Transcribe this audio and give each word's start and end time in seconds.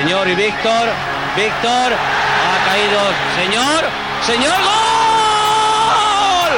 Señor 0.00 0.26
y 0.28 0.34
Víctor, 0.34 0.88
Víctor, 1.36 1.92
ha 1.92 2.56
caído, 2.64 3.00
señor, 3.36 3.84
señor, 4.22 4.56
gol, 4.56 6.52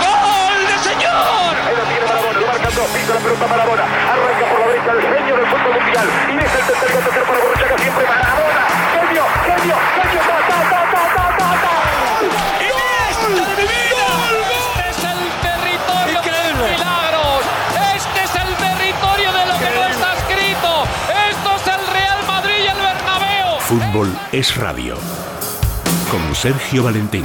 gol 0.00 0.56
de 0.66 0.78
señor. 0.78 1.52
Ahí 1.66 1.76
lo 1.76 1.82
tiene 1.84 2.06
Marabona, 2.06 2.40
lo 2.40 2.46
marcan 2.46 2.74
dos, 2.74 2.86
pisa 2.86 3.12
la 3.12 3.20
pelota 3.20 3.46
Marabona, 3.48 3.82
arranca 3.84 4.46
por 4.48 4.60
la 4.60 4.66
derecha 4.68 4.92
el 4.92 5.02
genio 5.02 5.36
del 5.36 5.46
fútbol 5.46 5.74
mundial, 5.74 6.08
y 6.26 6.38
es 6.38 6.54
el 6.54 6.64
tercero, 6.66 6.98
tercero 7.00 7.26
para 7.26 7.38
Borruchaga, 7.38 7.76
siempre 7.76 8.04
Marabona, 8.06 8.62
genio, 8.96 9.24
genio, 9.44 9.76
genio, 10.00 10.20
ta, 10.24 10.36
ta, 10.48 10.58
ta, 10.72 10.80
ta, 10.88 11.02
ta, 11.16 11.24
ta, 11.36 11.48
ta. 11.60 12.55
Fútbol 23.66 24.16
es 24.30 24.56
radio. 24.56 24.96
Con 26.08 26.36
Sergio 26.36 26.84
Valentín. 26.84 27.24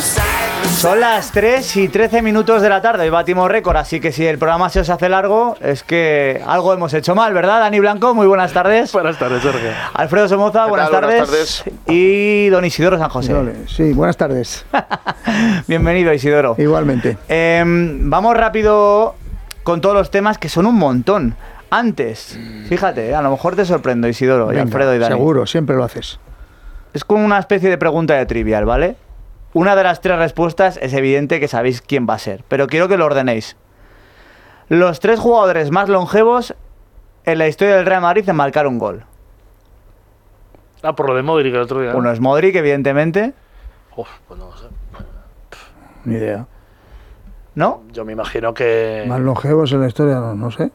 Son 0.00 1.00
las 1.00 1.32
3 1.32 1.76
y 1.76 1.88
13 1.88 2.22
minutos 2.22 2.62
de 2.62 2.68
la 2.68 2.80
tarde 2.80 3.04
y 3.04 3.10
batimos 3.10 3.50
récord, 3.50 3.76
así 3.76 3.98
que 3.98 4.12
si 4.12 4.24
el 4.24 4.38
programa 4.38 4.68
se 4.68 4.78
os 4.80 4.90
hace 4.90 5.08
largo 5.08 5.56
es 5.60 5.82
que 5.82 6.40
algo 6.46 6.72
hemos 6.72 6.94
hecho 6.94 7.16
mal, 7.16 7.34
¿verdad? 7.34 7.58
Dani 7.60 7.80
Blanco, 7.80 8.14
muy 8.14 8.28
buenas 8.28 8.52
tardes. 8.52 8.92
Buenas 8.92 9.18
tardes, 9.18 9.42
Sergio. 9.42 9.70
Alfredo 9.94 10.28
Somoza, 10.28 10.64
¿Qué 10.64 10.70
buenas 10.70 10.90
tardes. 10.90 11.28
Buenas 11.28 11.28
tardes. 11.28 11.64
Y 11.88 12.48
don 12.48 12.64
Isidoro 12.64 12.96
San 12.96 13.08
José. 13.08 13.34
Sí, 13.66 13.92
buenas 13.92 14.16
tardes. 14.16 14.64
Bienvenido, 15.66 16.12
Isidoro. 16.12 16.54
Igualmente. 16.58 17.18
Em, 17.28 18.08
vamos 18.08 18.36
rápido 18.36 19.16
con 19.64 19.80
todos 19.80 19.96
los 19.96 20.12
temas 20.12 20.38
que 20.38 20.48
son 20.48 20.66
un 20.66 20.76
montón. 20.76 21.34
Antes, 21.70 22.38
fíjate, 22.68 23.16
a 23.16 23.20
lo 23.20 23.32
mejor 23.32 23.56
te 23.56 23.64
sorprendo, 23.64 24.06
Isidoro 24.06 24.52
y 24.52 24.58
Alfredo 24.58 24.94
y 24.94 24.98
Dani. 24.98 25.16
Seguro, 25.16 25.44
siempre 25.44 25.74
lo 25.74 25.82
haces. 25.82 26.20
Es 26.94 27.04
como 27.04 27.24
una 27.24 27.38
especie 27.38 27.68
de 27.68 27.76
pregunta 27.78 28.14
de 28.14 28.24
trivial, 28.26 28.64
¿vale? 28.64 28.96
Una 29.58 29.74
de 29.74 29.82
las 29.82 30.00
tres 30.00 30.16
respuestas 30.16 30.78
es 30.80 30.92
evidente 30.92 31.40
que 31.40 31.48
sabéis 31.48 31.82
quién 31.82 32.06
va 32.08 32.14
a 32.14 32.18
ser, 32.20 32.44
pero 32.46 32.68
quiero 32.68 32.86
que 32.86 32.96
lo 32.96 33.06
ordenéis. 33.06 33.56
Los 34.68 35.00
tres 35.00 35.18
jugadores 35.18 35.72
más 35.72 35.88
longevos 35.88 36.54
en 37.24 37.38
la 37.38 37.48
historia 37.48 37.74
del 37.74 37.84
Real 37.84 38.00
Madrid 38.00 38.28
en 38.28 38.36
marcar 38.36 38.68
un 38.68 38.78
gol. 38.78 39.04
Ah, 40.84 40.94
por 40.94 41.08
lo 41.08 41.16
de 41.16 41.24
Modric 41.24 41.52
el 41.56 41.62
otro 41.62 41.80
día. 41.80 41.90
¿no? 41.90 41.98
Uno 41.98 42.12
es 42.12 42.20
Modric, 42.20 42.54
evidentemente, 42.54 43.34
Uf, 43.96 44.08
pues 44.28 44.38
no 44.38 44.56
sé. 44.56 44.66
Ni 46.04 46.14
idea. 46.14 46.46
¿no? 47.56 47.82
Yo 47.90 48.04
me 48.04 48.12
imagino 48.12 48.54
que. 48.54 49.06
Más 49.08 49.18
longevos 49.18 49.72
en 49.72 49.80
la 49.80 49.88
historia, 49.88 50.20
no, 50.20 50.36
no 50.36 50.52
sé. 50.52 50.70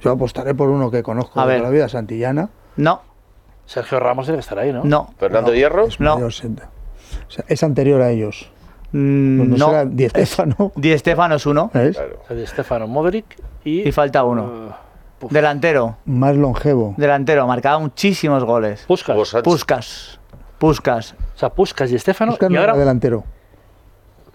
Yo 0.00 0.10
apostaré 0.10 0.54
por 0.54 0.70
uno 0.70 0.90
que 0.90 1.02
conozco 1.02 1.38
A 1.38 1.46
de 1.46 1.52
ver. 1.52 1.60
la 1.60 1.68
vida, 1.68 1.86
Santillana. 1.86 2.48
No, 2.76 3.02
Sergio 3.66 4.00
Ramos 4.00 4.24
tiene 4.24 4.38
que 4.38 4.40
estar 4.40 4.58
ahí, 4.58 4.72
¿no? 4.72 4.84
no, 4.84 5.12
Fernando 5.18 5.52
Hierro. 5.52 5.84
Es, 5.84 6.00
No. 6.00 6.16
O 7.32 7.34
sea, 7.34 7.44
es 7.48 7.62
anterior 7.62 8.02
a 8.02 8.10
ellos. 8.10 8.50
Mm, 8.92 9.38
no, 9.38 9.56
no. 9.56 9.66
será 9.68 9.84
Di 9.86 10.06
Stéfano. 10.06 10.72
Di 10.76 10.98
Stéfano 10.98 11.36
es 11.36 11.46
uno 11.46 11.70
¿Ves? 11.72 11.96
Claro. 11.96 12.18
O 12.22 12.26
sea, 12.26 12.36
Di 12.36 12.46
Stefano, 12.46 12.86
Modric 12.86 13.24
y. 13.64 13.88
y 13.88 13.92
falta 13.92 14.22
uno. 14.22 14.76
Puf. 15.18 15.32
Delantero, 15.32 15.96
Más 16.04 16.36
longevo. 16.36 16.94
delantero, 16.98 17.46
marcaba 17.46 17.78
muchísimos 17.78 18.44
goles. 18.44 18.84
Puskas. 18.86 19.16
Puskas, 19.42 20.20
Puskas. 20.58 21.14
O 21.34 21.38
sea, 21.38 21.48
Puskas 21.48 21.90
y 21.90 21.98
Stefano. 21.98 22.32
Buscar 22.32 22.50
y 22.50 22.54
no 22.54 22.60
ahora. 22.60 22.72
era 22.72 22.80
delantero. 22.80 23.24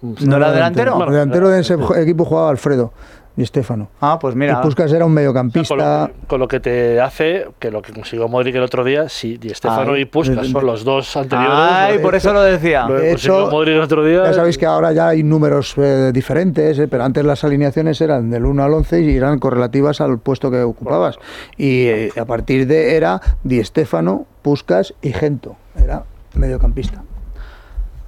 ¿No 0.01 0.37
era 0.37 0.51
delantero? 0.51 0.95
Bueno, 0.95 1.11
delantero 1.11 1.49
de 1.49 1.59
ese 1.59 1.75
equipo 1.97 2.25
jugaba 2.25 2.49
Alfredo 2.49 2.93
Di 3.37 3.45
Stéfano. 3.45 3.87
Ah, 4.01 4.17
pues 4.19 4.33
mira. 4.33 4.59
Y 4.59 4.63
Puskas 4.63 4.91
era 4.91 5.05
un 5.05 5.11
con, 5.11 5.15
mediocampista. 5.15 6.07
lo, 6.07 6.27
con 6.27 6.39
lo 6.39 6.47
que 6.47 6.59
te 6.59 6.99
hace 6.99 7.47
que 7.59 7.69
lo 7.69 7.83
que 7.83 7.93
consiguió 7.93 8.27
Modric 8.27 8.55
el 8.55 8.63
otro 8.63 8.83
día, 8.83 9.09
si 9.09 9.37
Di 9.37 9.49
Stefano 9.49 9.93
Ay. 9.93 10.01
y 10.01 10.05
Puskas 10.05 10.47
son 10.47 10.65
los 10.65 10.83
dos 10.83 11.15
anteriores. 11.15 11.55
Ay, 11.55 11.99
por 11.99 12.15
eso 12.15 12.33
lo 12.33 12.41
decía. 12.41 12.87
lo 12.87 12.95
De 12.95 13.01
que 13.01 13.11
consiguió 13.11 13.41
hecho, 13.43 13.51
Modric 13.51 13.75
el 13.75 13.81
otro 13.81 14.03
día. 14.03 14.23
Ya 14.23 14.33
sabéis 14.33 14.57
que 14.57 14.65
ahora 14.65 14.91
ya 14.91 15.09
hay 15.09 15.21
números 15.21 15.75
eh, 15.77 16.09
diferentes, 16.11 16.79
eh, 16.79 16.87
pero 16.87 17.03
antes 17.03 17.23
las 17.23 17.43
alineaciones 17.43 18.01
eran 18.01 18.31
del 18.31 18.43
1 18.43 18.63
al 18.63 18.73
11 18.73 19.01
y 19.01 19.15
eran 19.15 19.37
correlativas 19.37 20.01
al 20.01 20.17
puesto 20.17 20.49
que 20.49 20.63
ocupabas. 20.63 21.19
Y 21.57 21.85
eh, 21.85 22.11
a 22.19 22.25
partir 22.25 22.65
de 22.65 22.95
era 22.95 23.21
Di 23.43 23.63
Stéfano, 23.63 24.25
Puskas 24.41 24.95
y 25.03 25.13
Gento. 25.13 25.55
Era 25.75 26.05
mediocampista. 26.33 27.03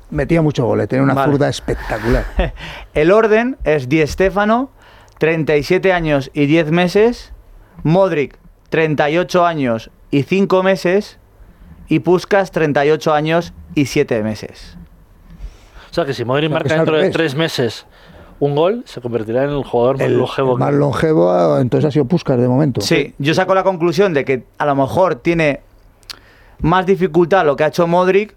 Metía 0.10 0.42
mucho 0.42 0.66
goles, 0.66 0.88
tenía 0.88 1.04
una 1.04 1.14
Vale. 1.14 1.32
zurda 1.34 1.50
espectacular. 1.50 2.24
El 2.96 3.12
orden 3.12 3.58
es 3.64 3.88
Di 3.90 4.06
Stéfano, 4.08 4.72
37 5.20 5.94
años 5.94 6.32
y 6.34 6.48
10 6.48 6.72
meses, 6.72 7.34
Modric, 7.84 8.38
38 8.70 9.46
años 9.46 9.92
y 10.12 10.24
5 10.24 10.64
meses, 10.64 11.20
y 11.88 12.00
Puskas, 12.00 12.52
38 12.52 13.14
años 13.14 13.54
y 13.76 13.86
7 13.86 14.24
meses. 14.24 14.78
O 15.92 15.94
sea, 15.94 16.06
que 16.06 16.14
si 16.14 16.26
Modric 16.26 16.50
O 16.50 16.54
sea, 16.54 16.60
que 16.60 16.64
marca 16.64 16.76
dentro 16.76 16.96
de 16.96 17.02
revés. 17.02 17.16
tres 17.16 17.36
meses 17.36 17.86
un 18.40 18.56
gol, 18.56 18.84
se 18.86 19.02
convertirá 19.02 19.44
en 19.44 19.50
el 19.50 19.64
jugador 19.64 19.98
más 19.98 20.08
El, 20.08 20.18
longevo. 20.18 20.54
el 20.54 20.60
más 20.60 20.74
longevo 20.74 21.58
entonces 21.60 21.90
ha 21.90 21.92
sido 21.92 22.06
Puskas 22.06 22.40
de 22.40 22.48
momento. 22.48 22.82
Sí, 22.82 23.14
yo 23.18 23.34
saco 23.34 23.54
la 23.54 23.64
conclusión 23.64 24.14
de 24.14 24.24
que 24.24 24.46
a 24.58 24.66
lo 24.66 24.76
mejor 24.76 25.16
tiene 25.16 25.62
más 26.62 26.86
dificultad 26.86 27.46
lo 27.46 27.56
que 27.56 27.66
ha 27.66 27.68
hecho 27.68 27.86
Modric, 27.88 28.36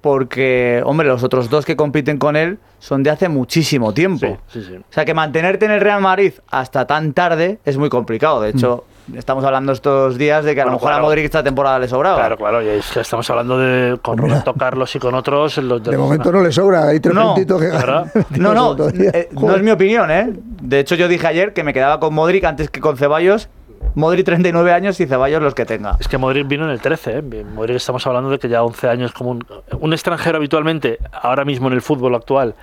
porque, 0.00 0.82
hombre, 0.84 1.08
los 1.08 1.22
otros 1.24 1.50
dos 1.50 1.64
que 1.64 1.76
compiten 1.76 2.18
con 2.18 2.36
él 2.36 2.58
son 2.78 3.02
de 3.02 3.10
hace 3.10 3.28
muchísimo 3.28 3.92
tiempo. 3.92 4.38
Sí, 4.48 4.60
sí, 4.62 4.66
sí. 4.68 4.76
O 4.76 4.92
sea 4.92 5.04
que 5.04 5.14
mantenerte 5.14 5.64
en 5.66 5.72
el 5.72 5.80
Real 5.80 6.00
Madrid 6.00 6.32
hasta 6.50 6.86
tan 6.86 7.12
tarde 7.12 7.58
es 7.64 7.76
muy 7.76 7.88
complicado. 7.88 8.40
De 8.40 8.50
hecho, 8.50 8.84
estamos 9.14 9.44
hablando 9.44 9.72
estos 9.72 10.16
días 10.16 10.44
de 10.44 10.54
que 10.54 10.60
a 10.60 10.64
lo 10.64 10.70
Bueno, 10.70 10.76
mejor 10.78 10.88
claro. 10.90 11.04
a 11.04 11.08
Modric 11.08 11.24
esta 11.24 11.42
temporada 11.42 11.78
le 11.78 11.88
sobraba. 11.88 12.16
Claro, 12.16 12.36
claro, 12.36 12.62
y 12.62 12.68
es 12.68 12.90
que 12.90 13.00
estamos 13.00 13.28
hablando 13.30 13.58
de 13.58 13.98
con 14.00 14.16
mira. 14.16 14.28
Roberto 14.34 14.54
Carlos 14.54 14.94
y 14.94 14.98
con 15.00 15.14
otros. 15.14 15.58
Los 15.58 15.82
De 15.82 15.96
momento 15.98 16.30
no 16.30 16.42
le 16.42 16.52
sobra, 16.52 16.86
hay 16.88 17.00
tres 17.00 17.14
No, 17.14 17.34
puntitos 17.34 17.60
que 17.60 17.68
¿verdad? 17.68 18.12
No, 18.30 18.54
no, 18.54 18.76
eh, 18.88 19.28
no 19.32 19.56
es 19.56 19.62
mi 19.62 19.70
opinión, 19.72 20.10
¿eh? 20.10 20.32
De 20.62 20.78
hecho, 20.80 20.94
yo 20.94 21.08
dije 21.08 21.26
ayer 21.26 21.52
que 21.52 21.64
me 21.64 21.72
quedaba 21.74 21.98
con 21.98 22.14
Modric 22.14 22.44
antes 22.44 22.70
que 22.70 22.80
con 22.80 22.96
Ceballos. 22.96 23.48
Modric 23.94 24.24
39 24.26 24.72
años 24.72 25.00
y 25.00 25.06
Ceballos 25.06 25.42
los 25.42 25.54
que 25.54 25.64
tenga. 25.66 25.96
Es 26.00 26.08
que 26.08 26.18
Modric 26.18 26.46
vino 26.48 26.64
en 26.64 26.70
el 26.70 26.80
13, 26.80 27.18
¿eh? 27.18 27.44
Modric 27.44 27.76
estamos 27.76 28.06
hablando 28.06 28.30
de 28.30 28.38
que 28.38 28.48
ya 28.48 28.62
11 28.62 28.88
años 28.88 29.12
como 29.12 29.30
un, 29.30 29.44
un 29.80 29.92
extranjero 29.92 30.36
habitualmente, 30.38 30.98
ahora 31.12 31.44
mismo 31.44 31.68
en 31.68 31.74
el 31.74 31.82
fútbol 31.82 32.14
actual, 32.14 32.54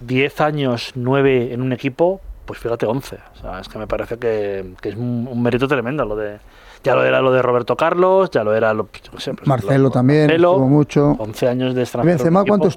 10 0.00 0.40
años, 0.40 0.92
9 0.94 1.52
en 1.52 1.62
un 1.62 1.72
equipo, 1.72 2.20
pues 2.44 2.58
fíjate 2.60 2.86
11. 2.86 3.16
O 3.16 3.40
sea, 3.40 3.60
es 3.60 3.68
que 3.68 3.78
me 3.78 3.86
parece 3.86 4.18
que, 4.18 4.74
que 4.80 4.90
es 4.90 4.96
un, 4.96 5.28
un 5.30 5.42
mérito 5.42 5.66
tremendo 5.68 6.04
lo 6.04 6.16
de... 6.16 6.38
Ya 6.84 6.94
lo 6.94 7.02
era 7.04 7.20
lo 7.20 7.32
de 7.32 7.42
Roberto 7.42 7.74
Carlos, 7.76 8.30
ya 8.30 8.44
lo 8.44 8.54
era 8.54 8.72
lo, 8.72 8.88
yo 9.12 9.18
sé, 9.18 9.34
pues, 9.34 9.48
Marcelo 9.48 9.84
lo- 9.84 9.90
también, 9.90 10.26
Marcelo, 10.26 10.52
estuvo 10.52 10.68
mucho. 10.68 11.16
11 11.18 11.48
años 11.48 11.74
de 11.74 11.82
extranjero. 11.82 12.12
en 12.12 12.18
Benzema, 12.18 12.44
¿cuánto 12.44 12.66
equipo. 12.68 12.72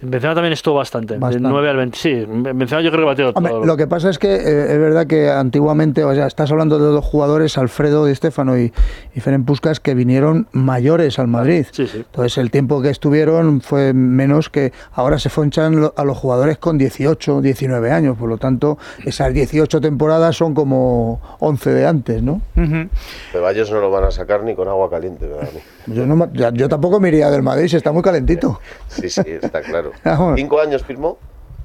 Estuvo? 0.00 0.10
Benzema 0.10 0.34
también 0.34 0.52
estuvo 0.52 0.74
bastante, 0.76 1.18
Bastante. 1.18 1.46
de 1.46 1.52
9 1.52 1.70
al 1.70 1.76
20. 1.76 1.98
Sí, 1.98 2.24
Benzema 2.54 2.80
yo 2.82 2.90
creo 2.90 3.02
que 3.02 3.06
batió 3.06 3.30
Hombre, 3.34 3.52
todo. 3.52 3.64
lo 3.64 3.76
que 3.76 3.86
pasa 3.86 4.10
es 4.10 4.18
que 4.18 4.34
eh, 4.34 4.72
es 4.72 4.78
verdad 4.78 5.06
que 5.06 5.30
antiguamente, 5.30 6.04
o 6.04 6.14
sea, 6.14 6.26
estás 6.26 6.50
hablando 6.50 6.78
de 6.78 6.86
dos 6.86 7.04
jugadores, 7.04 7.58
Alfredo 7.58 8.04
Di 8.06 8.14
Stéfano 8.14 8.58
y, 8.58 8.72
y 9.14 9.20
Ferenc 9.20 9.46
Puskas, 9.46 9.80
que 9.80 9.94
vinieron 9.94 10.46
mayores 10.52 11.18
al 11.18 11.28
Madrid. 11.28 11.66
Sí, 11.70 11.86
sí. 11.86 11.98
Entonces 11.98 12.38
el 12.38 12.50
tiempo 12.50 12.80
que 12.82 12.90
estuvieron 12.90 13.60
fue 13.60 13.92
menos 13.92 14.48
que 14.50 14.72
ahora 14.92 15.18
se 15.18 15.28
fonchan 15.28 15.90
a 15.96 16.04
los 16.04 16.16
jugadores 16.18 16.58
con 16.58 16.78
18, 16.78 17.40
19 17.40 17.90
años. 17.90 18.16
Por 18.16 18.28
lo 18.28 18.38
tanto, 18.38 18.78
esas 19.04 19.32
18 19.32 19.80
temporadas 19.80 20.36
son 20.36 20.54
como 20.54 21.20
11 21.40 21.70
de 21.70 21.86
antes, 21.86 22.22
¿no? 22.22 22.40
Ujú. 22.56 22.88
Ceballos 23.32 23.70
no 23.70 23.80
lo 23.80 23.90
van 23.90 24.04
a 24.04 24.10
sacar 24.10 24.42
ni 24.44 24.54
con 24.54 24.68
agua 24.68 24.88
caliente. 24.90 25.26
mí. 25.26 25.60
Yo, 25.94 26.06
no 26.06 26.30
yo 26.32 26.68
tampoco 26.68 27.00
me 27.00 27.08
iría 27.08 27.30
del 27.30 27.42
Madrid, 27.42 27.68
si 27.68 27.76
está 27.76 27.92
muy 27.92 28.02
calentito. 28.02 28.60
Sí, 28.88 29.08
sí, 29.08 29.22
está 29.26 29.60
claro. 29.62 29.92
Vamos. 30.04 30.34
¿Cinco 30.36 30.60
años 30.60 30.82
firmó? 30.84 31.18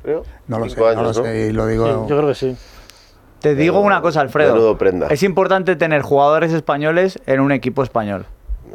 Creo. 0.04 0.24
No 0.48 0.60
lo 0.60 0.66
sé, 0.66 0.72
Cinco 0.72 0.86
no 0.88 0.94
lo 0.94 1.00
años, 1.02 1.18
¿no? 1.18 1.24
sé, 1.24 1.48
y 1.48 1.52
lo 1.52 1.66
Sí, 1.66 1.72
digo... 1.72 2.08
yo 2.08 2.18
creo 2.18 2.28
que 2.28 2.36
sí. 2.36 2.58
Te 3.40 3.54
digo 3.56 3.80
una 3.80 4.02
cosa, 4.02 4.22
Alfredo. 4.22 4.54
menudo 4.54 4.78
prenda. 4.78 5.08
Es 5.10 5.22
importante 5.24 5.76
tener 5.76 6.02
jugadores 6.02 6.52
españoles 6.54 7.20
en 7.28 7.40
un 7.42 7.52
equipo 7.52 7.84
español. 7.84 8.26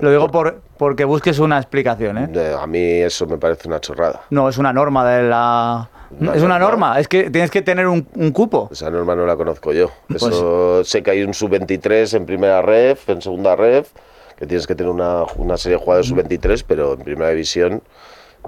Lo 0.00 0.11
digo 0.11 0.29
por, 0.31 0.61
porque 0.79 1.05
busques 1.05 1.38
una 1.41 1.58
explicación, 1.58 2.17
¿eh? 2.19 2.55
A 2.58 2.67
mí 2.67 2.79
eso 2.79 3.26
me 3.26 3.37
parece 3.37 3.69
una 3.69 3.81
chorrada. 3.81 4.23
No, 4.31 4.49
es 4.49 4.56
una 4.58 4.73
norma 4.73 5.05
de 5.11 5.25
la, 5.29 5.91
No, 6.19 6.32
es 6.32 6.43
una 6.43 6.58
norma, 6.58 6.99
es 7.00 7.08
que 7.08 7.31
tienes 7.31 7.50
que 7.50 7.61
tener 7.62 7.87
un, 7.88 8.06
un 8.14 8.31
cupo. 8.31 8.69
Esa 8.73 8.88
norma 8.91 9.14
no 9.17 9.26
la 9.26 9.37
conozco 9.37 9.73
yo. 9.73 9.91
Pues- 10.08 10.23
Eso 10.23 10.85
sé 10.85 11.02
que 11.02 11.11
hay 11.11 11.23
un 11.23 11.35
sub-23 11.35 12.17
en 12.17 12.25
primera 12.25 12.62
ref, 12.62 13.08
en 13.11 13.20
segunda 13.20 13.56
ref, 13.56 13.91
que 14.40 14.46
tienes 14.46 14.66
que 14.66 14.75
tener 14.75 14.90
una, 14.90 15.25
una 15.37 15.56
serie 15.58 15.76
de 15.76 15.84
jugadores 15.84 16.08
sub-23, 16.08 16.64
pero 16.66 16.94
en 16.94 17.00
primera 17.00 17.28
división 17.31 17.82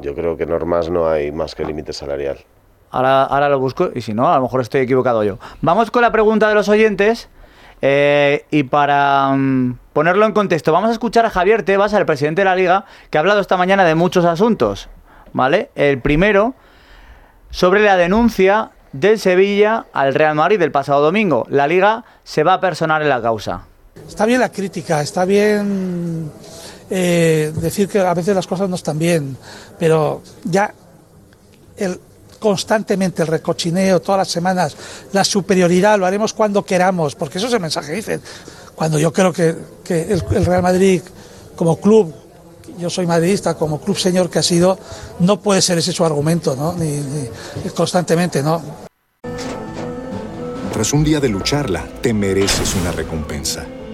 yo 0.01 0.15
creo 0.15 0.39
que 0.39 0.47
normas 0.47 0.89
no 0.89 1.07
hay 1.07 1.31
más 1.31 1.55
que 1.55 1.65
límite 1.65 1.93
salarial. 1.93 2.39
Ahora, 2.91 3.25
ahora 3.25 3.51
lo 3.51 3.61
busco 3.61 3.91
y 3.95 4.01
si 4.01 4.15
no, 4.15 4.33
a 4.33 4.37
lo 4.37 4.43
mejor 4.43 4.63
estoy 4.63 4.81
equivocado 4.81 5.23
yo. 5.23 5.39
Vamos 5.61 5.91
con 5.91 6.01
la 6.03 6.11
pregunta 6.11 6.49
de 6.49 6.55
los 6.55 6.69
oyentes. 6.71 7.29
eh, 7.83 8.47
y 8.51 8.63
para 8.63 9.31
mm, 9.37 9.79
ponerlo 9.93 10.25
en 10.25 10.33
contexto, 10.33 10.73
vamos 10.73 10.89
a 10.89 10.93
escuchar 10.93 11.27
a 11.27 11.31
Javier 11.31 11.63
Tebas, 11.63 11.93
el 11.93 12.07
presidente 12.07 12.41
de 12.41 12.47
la 12.47 12.57
liga, 12.57 12.87
que 13.11 13.19
ha 13.19 13.21
hablado 13.21 13.41
esta 13.41 13.59
mañana 13.59 13.85
de 13.85 13.95
muchos 13.95 14.25
asuntos. 14.25 14.89
¿Vale? 15.35 15.71
El 15.75 16.01
primero, 16.01 16.55
sobre 17.51 17.83
la 17.83 17.97
denuncia 17.97 18.71
del 18.93 19.19
Sevilla 19.19 19.87
al 19.93 20.15
Real 20.15 20.35
Madrid 20.35 20.59
del 20.59 20.73
pasado 20.73 21.03
domingo. 21.03 21.47
La 21.51 21.67
liga 21.67 22.05
se 22.25 22.45
va 22.45 22.55
a 22.55 22.61
personar 22.61 23.03
en 23.03 23.09
la 23.09 23.21
causa. 23.21 23.67
Está 24.09 24.27
bien 24.27 24.41
la 24.41 24.51
crítica, 24.53 25.01
está 25.01 25.25
bien 25.25 26.31
eh, 26.91 27.53
decir 27.57 27.89
que 27.89 27.99
a 28.01 28.15
veces 28.15 28.35
las 28.35 28.47
cosas 28.47 28.69
no 28.69 28.77
están 28.77 28.99
bien, 28.99 29.37
pero 29.79 30.23
ya 30.45 30.73
el, 31.77 31.99
constantemente 32.39 33.23
el 33.23 33.29
recochineo, 33.29 34.01
todas 34.01 34.19
las 34.19 34.29
semanas, 34.29 34.77
la 35.13 35.25
superioridad, 35.25 35.99
lo 35.99 36.05
haremos 36.07 36.35
cuando 36.35 36.65
queramos, 36.65 37.15
porque 37.15 37.39
eso 37.39 37.47
es 37.47 37.53
el 37.55 37.61
mensaje 37.61 37.91
que 37.91 37.97
dicen. 37.97 38.21
Cuando 38.75 38.99
yo 38.99 39.13
creo 39.13 39.33
que, 39.33 39.57
que 39.85 40.03
el, 40.13 40.21
Real 40.45 40.63
Madrid 40.63 41.03
como 41.57 41.77
club, 41.81 42.13
yo 42.79 42.91
soy 42.91 43.07
madridista, 43.07 43.55
como 43.55 43.81
club 43.81 43.97
señor 43.97 44.29
que 44.29 44.39
ha 44.41 44.43
sido, 44.43 44.79
no 45.21 45.41
puede 45.41 45.63
ser 45.63 45.79
ese 45.79 45.93
su 45.93 46.05
argumento, 46.05 46.57
¿no? 46.57 46.73
Ni- 46.75 47.29
constantemente, 47.75 48.43
¿no? 48.43 48.61
Tras 50.73 50.93
un 50.93 51.05
día 51.05 51.21
de 51.21 51.29
lucharla, 51.29 51.87
te 52.01 52.13
mereces 52.15 52.75
una 52.75 52.91
recompensa, 52.93 53.67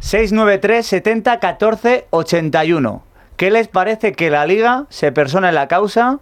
693 0.00 0.86
70 0.86 1.40
14 1.40 2.06
81. 2.10 3.02
¿Qué 3.36 3.50
les 3.50 3.68
parece 3.68 4.12
que 4.12 4.30
la 4.30 4.46
liga 4.46 4.86
se 4.88 5.12
persona 5.12 5.48
en 5.48 5.54
la 5.54 5.68
causa 5.68 6.20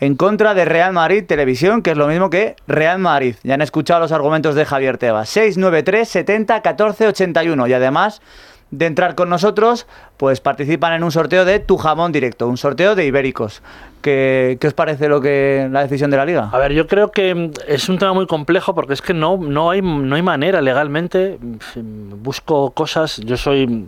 en 0.00 0.16
contra 0.16 0.54
de 0.54 0.64
Real 0.64 0.92
Madrid 0.92 1.24
Televisión, 1.26 1.82
que 1.82 1.90
es 1.90 1.96
lo 1.96 2.06
mismo 2.06 2.30
que 2.30 2.56
Real 2.66 2.98
Madrid? 2.98 3.36
Ya 3.42 3.54
han 3.54 3.62
escuchado 3.62 4.00
los 4.00 4.12
argumentos 4.12 4.54
de 4.54 4.64
Javier 4.64 4.98
Tebas. 4.98 5.28
693 5.28 6.08
70 6.08 6.62
14 6.62 7.06
81. 7.08 7.66
Y 7.66 7.72
además 7.72 8.22
de 8.70 8.86
entrar 8.86 9.14
con 9.14 9.28
nosotros, 9.28 9.86
pues 10.16 10.40
participan 10.40 10.94
en 10.94 11.04
un 11.04 11.12
sorteo 11.12 11.44
de 11.44 11.60
tu 11.60 11.76
jamón 11.76 12.12
directo, 12.12 12.48
un 12.48 12.56
sorteo 12.56 12.94
de 12.94 13.06
ibéricos. 13.06 13.62
¿Qué, 14.02 14.58
qué 14.60 14.66
os 14.66 14.74
parece 14.74 15.08
lo 15.08 15.20
que 15.20 15.68
la 15.70 15.80
decisión 15.82 16.10
de 16.10 16.16
la 16.18 16.26
liga? 16.26 16.50
A 16.52 16.58
ver, 16.58 16.72
yo 16.72 16.86
creo 16.86 17.10
que 17.10 17.34
mm, 17.34 17.50
es 17.68 17.88
un 17.88 17.98
tema 17.98 18.12
muy 18.12 18.26
complejo 18.26 18.74
porque 18.74 18.92
es 18.94 19.00
que 19.00 19.14
no, 19.14 19.36
no, 19.38 19.70
hay, 19.70 19.80
no 19.80 20.14
hay 20.16 20.22
manera 20.22 20.60
legalmente. 20.60 21.38
mm, 21.40 22.22
Busco 22.22 22.70
cosas, 22.72 23.18
yo 23.18 23.36
soy 23.36 23.86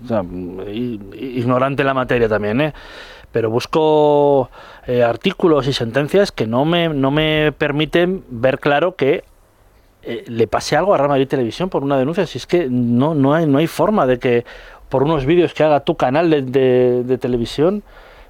ignorante 1.15 1.83
en 1.83 1.87
la 1.87 1.95
materia 1.95 2.29
también, 2.29 2.61
¿eh? 2.61 2.75
pero 3.33 3.51
busco 3.51 4.51
eh, 4.87 5.03
artículos 5.03 5.67
y 5.67 5.73
sentencias 5.73 6.33
que 6.33 6.47
no 6.47 6.65
me, 6.65 6.89
no 6.89 7.11
me 7.11 7.53
permiten 7.53 8.25
ver 8.31 8.59
claro 8.61 8.97
que 8.97 9.25
eh, 10.07 10.25
le 10.29 10.47
pase 10.47 10.77
algo 10.77 10.95
a 10.95 10.99
Real 10.99 11.09
Madrid 11.11 11.29
Televisión 11.29 11.69
por 11.69 11.83
una 11.83 11.99
denuncia. 11.99 12.27
Si 12.27 12.39
es 12.39 12.47
que 12.47 12.69
no, 12.71 13.15
no, 13.15 13.35
hay, 13.35 13.47
no 13.47 13.59
hay 13.59 13.67
forma 13.67 14.07
de 14.07 14.19
que 14.19 14.45
por 14.89 15.03
unos 15.03 15.27
vídeos 15.27 15.53
que 15.53 15.65
haga 15.65 15.81
tu 15.81 15.97
canal 15.97 16.31
de, 16.31 16.43
de- 16.43 17.03
de 17.05 17.19
televisión 17.19 17.83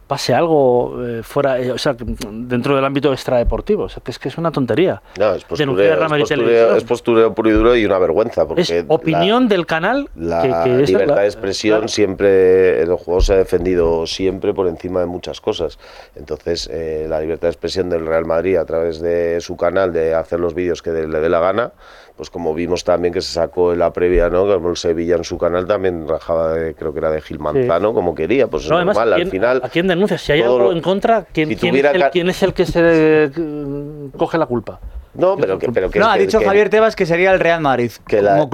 pase 0.06 0.32
algo 0.34 1.04
eh, 1.04 1.22
fuera, 1.22 1.58
eh, 1.60 1.72
o 1.72 1.78
sea, 1.78 1.96
dentro 1.98 2.76
del 2.76 2.84
ámbito 2.84 3.12
extradeportivo. 3.12 3.84
O 3.84 3.88
sea, 3.88 4.02
que 4.04 4.10
es 4.12 4.18
que 4.18 4.28
es 4.28 4.38
una 4.38 4.50
tontería. 4.52 5.02
No, 5.18 5.34
es 5.34 5.44
Denunciar 5.56 6.02
a 6.02 6.08
postureo, 6.08 6.16
es 6.16 6.28
postureo, 6.30 6.76
es 6.76 6.84
postureo 6.84 7.34
puro 7.34 7.48
y 7.50 7.52
duro 7.52 7.76
y 7.76 7.84
una 7.84 7.98
vergüenza. 7.98 8.46
Porque 8.46 8.62
Es 8.62 8.70
la- 8.70 8.84
opinión 8.88 9.48
del 9.48 9.66
canal 9.66 10.08
La 10.14 10.42
que, 10.42 10.48
que 10.70 10.82
es 10.84 10.90
libertad 10.90 11.16
la- 11.16 11.20
de 11.22 11.26
expresión 11.26 11.88
siempre, 11.88 12.80
el 12.82 12.94
juego 12.94 13.20
se 13.20 13.34
ha 13.34 13.36
defendido 13.36 14.06
siempre 14.06 14.54
por 14.54 14.68
encima 14.68 15.00
de 15.00 15.06
muchas 15.06 15.40
cosas. 15.40 15.78
Entonces, 16.14 16.68
eh, 16.72 17.06
la 17.08 17.20
libertad 17.20 17.48
de 17.48 17.52
expresión 17.52 17.90
del 17.90 18.06
Real 18.06 18.24
Madrid 18.26 18.56
a 18.56 18.64
través 18.64 19.00
de 19.00 19.40
su 19.40 19.56
canal, 19.56 19.92
de 19.92 20.14
hacer 20.14 20.38
los 20.40 20.54
vídeos 20.54 20.82
que 20.82 20.90
le 20.90 21.20
dé 21.20 21.28
la 21.28 21.40
gana, 21.40 21.72
pues 22.16 22.30
como 22.30 22.54
vimos 22.54 22.82
también 22.82 23.12
que 23.12 23.20
se 23.20 23.32
sacó 23.32 23.72
en 23.74 23.78
la 23.78 23.92
previa, 23.92 24.30
¿no? 24.30 24.46
Como 24.46 24.70
el 24.70 24.76
Sevilla 24.76 25.16
en 25.16 25.24
su 25.24 25.36
canal 25.36 25.66
también 25.66 26.08
rajaba, 26.08 26.54
de- 26.54 26.74
creo 26.74 26.92
que 26.92 26.98
era 27.00 27.10
de 27.10 27.20
Gil 27.20 27.38
Manzano, 27.38 27.92
como 27.92 28.14
quería, 28.14 28.46
pues 28.46 28.64
es 28.64 28.70
No, 28.70 28.82
normal. 28.82 29.12
¿quién- 29.16 29.26
Al 29.26 29.30
final, 29.30 29.60
¿a 29.62 29.68
quién 29.68 29.86
denuncia? 29.86 30.16
Si 30.16 30.32
hay 30.32 30.40
algo 30.42 30.58
lo- 30.58 30.72
en 30.72 30.80
contra, 30.80 31.26
¿quién, 31.30 31.48
si 31.50 31.56
quién 31.56 31.76
es 31.76 31.84
el, 31.94 32.10
quién 32.10 32.30
es 32.30 32.42
el 32.42 32.54
que 32.54 32.64
se 32.64 33.30
coge 34.16 34.38
la 34.38 34.46
culpa? 34.46 34.80
no, 35.14 35.36
pero 35.36 35.58
que, 35.58 35.70
pero 35.72 35.90
que, 35.90 35.98
no, 35.98 36.10
ha 36.10 36.14
que- 36.14 36.20
dicho 36.26 36.38
que- 36.38 36.44
Javier 36.46 36.68
Tebas 36.70 36.94
que 36.96 37.06
sería 37.06 37.32
el 37.32 37.40
Real 37.40 37.60
Madrid 37.60 37.90
Que 38.06 38.20
la- 38.22 38.32
como 38.32 38.50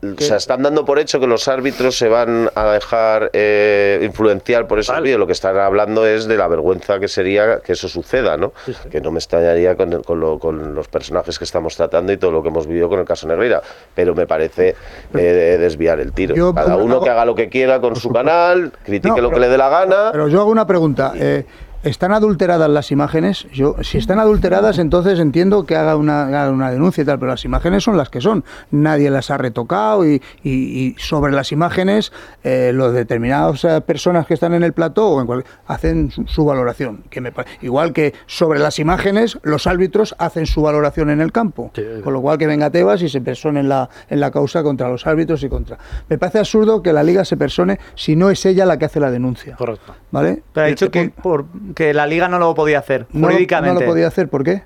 O 0.00 0.20
sea, 0.20 0.36
están 0.36 0.62
dando 0.62 0.84
por 0.84 0.98
hecho 0.98 1.18
que 1.18 1.26
los 1.26 1.48
árbitros 1.48 1.96
se 1.98 2.08
van 2.08 2.50
a 2.54 2.66
dejar 2.72 3.30
eh, 3.32 4.00
influenciar 4.02 4.66
por 4.68 4.78
esos 4.78 5.00
vídeos. 5.02 5.18
Lo 5.18 5.26
que 5.26 5.32
están 5.32 5.56
hablando 5.58 6.06
es 6.06 6.26
de 6.26 6.36
la 6.36 6.46
vergüenza 6.46 7.00
que 7.00 7.08
sería 7.08 7.58
que 7.60 7.72
eso 7.72 7.88
suceda, 7.88 8.36
¿no? 8.36 8.52
Que 8.90 9.00
no 9.00 9.10
me 9.10 9.18
extrañaría 9.18 9.74
con, 9.76 9.92
el- 9.92 10.02
con, 10.02 10.20
lo- 10.20 10.38
con 10.38 10.74
los 10.74 10.86
personajes 10.88 11.36
que 11.38 11.44
estamos 11.44 11.76
tratando 11.76 12.12
y 12.12 12.16
todo 12.16 12.30
lo 12.30 12.42
que 12.42 12.48
hemos 12.48 12.66
vivido 12.66 12.88
con 12.88 13.00
el 13.00 13.04
caso 13.04 13.26
Negreira. 13.26 13.60
Pero 13.94 14.14
me 14.14 14.26
parece 14.26 14.76
eh, 15.14 15.56
desviar 15.58 15.98
el 16.00 16.12
tiro. 16.12 16.34
Yo- 16.36 16.54
Cada 16.54 16.76
uno 16.76 16.96
hago- 16.96 17.04
que 17.04 17.10
haga 17.10 17.24
lo 17.24 17.34
que 17.34 17.48
quiera 17.48 17.80
con 17.80 17.96
su 17.96 18.10
canal, 18.12 18.72
critique 18.84 19.16
No, 19.16 19.22
lo 19.22 19.30
que 19.30 19.40
le 19.40 19.48
dé 19.48 19.58
la 19.58 19.68
gana. 19.68 20.10
Pero 20.12 20.28
yo 20.28 20.40
hago 20.40 20.50
una 20.50 20.66
pregunta. 20.66 21.12
eh, 21.16 21.44
¿Están 21.84 22.12
adulteradas 22.12 22.68
las 22.68 22.90
imágenes? 22.90 23.46
Yo, 23.52 23.76
si 23.82 23.98
están 23.98 24.18
adulteradas, 24.18 24.78
entonces 24.78 25.20
entiendo 25.20 25.64
que 25.64 25.76
haga 25.76 25.94
una, 25.94 26.24
haga 26.24 26.50
una 26.50 26.72
denuncia 26.72 27.02
y 27.02 27.04
tal, 27.04 27.20
pero 27.20 27.30
las 27.30 27.44
imágenes 27.44 27.84
son 27.84 27.96
las 27.96 28.10
que 28.10 28.20
son. 28.20 28.44
Nadie 28.72 29.10
las 29.10 29.30
ha 29.30 29.38
retocado 29.38 30.04
y, 30.04 30.20
y- 30.42 30.50
y 30.50 30.96
sobre 30.98 31.32
las 31.32 31.52
imágenes, 31.52 32.12
eh, 32.42 32.72
los 32.74 32.92
determinadas 32.92 33.62
eh, 33.64 33.80
personas 33.80 34.26
que 34.26 34.34
están 34.34 34.54
en 34.54 34.64
el 34.64 34.72
plató 34.72 35.08
o 35.08 35.20
en 35.20 35.26
cual- 35.28 35.44
hacen 35.68 36.10
su, 36.10 36.26
su 36.26 36.44
valoración. 36.44 37.04
Que 37.10 37.20
me 37.20 37.32
igual 37.62 37.92
que 37.92 38.12
sobre 38.26 38.58
las 38.58 38.80
imágenes, 38.80 39.38
los 39.42 39.68
árbitros 39.68 40.16
hacen 40.18 40.46
su 40.46 40.62
valoración 40.62 41.10
en 41.10 41.20
el 41.20 41.30
campo. 41.30 41.70
Con 42.02 42.12
lo 42.12 42.20
cual 42.20 42.38
que 42.38 42.48
venga 42.48 42.70
Tebas 42.70 43.02
y 43.02 43.08
se 43.08 43.20
persone 43.20 43.60
en 43.60 43.68
la, 43.68 43.88
en 44.10 44.18
la 44.18 44.32
causa 44.32 44.64
contra 44.64 44.88
los 44.88 45.06
árbitros 45.06 45.44
y 45.44 45.48
contra. 45.48 45.78
Me 46.08 46.18
parece 46.18 46.40
absurdo 46.40 46.82
que 46.82 46.92
la 46.92 47.04
liga 47.04 47.24
se 47.24 47.36
persone 47.36 47.78
si 47.94 48.16
no 48.16 48.30
es 48.30 48.44
ella 48.46 48.66
la 48.66 48.78
que 48.78 48.86
hace 48.86 48.98
la 48.98 49.12
denuncia. 49.12 49.54
Correcto. 49.54 49.94
¿Vale? 50.10 50.42
Pero 50.52 50.64
ha 50.64 50.68
Eh, 50.68 50.72
dicho 50.72 50.90
que, 50.90 51.10
por- 51.10 51.44
que 51.74 51.94
la 51.94 52.06
liga 52.06 52.28
no 52.28 52.38
lo 52.38 52.54
podía 52.54 52.78
hacer, 52.78 53.06
no, 53.12 53.26
jurídicamente. 53.28 53.74
no 53.74 53.80
lo 53.80 53.86
podía 53.86 54.06
hacer, 54.06 54.28
¿por 54.28 54.44
qué? 54.44 54.62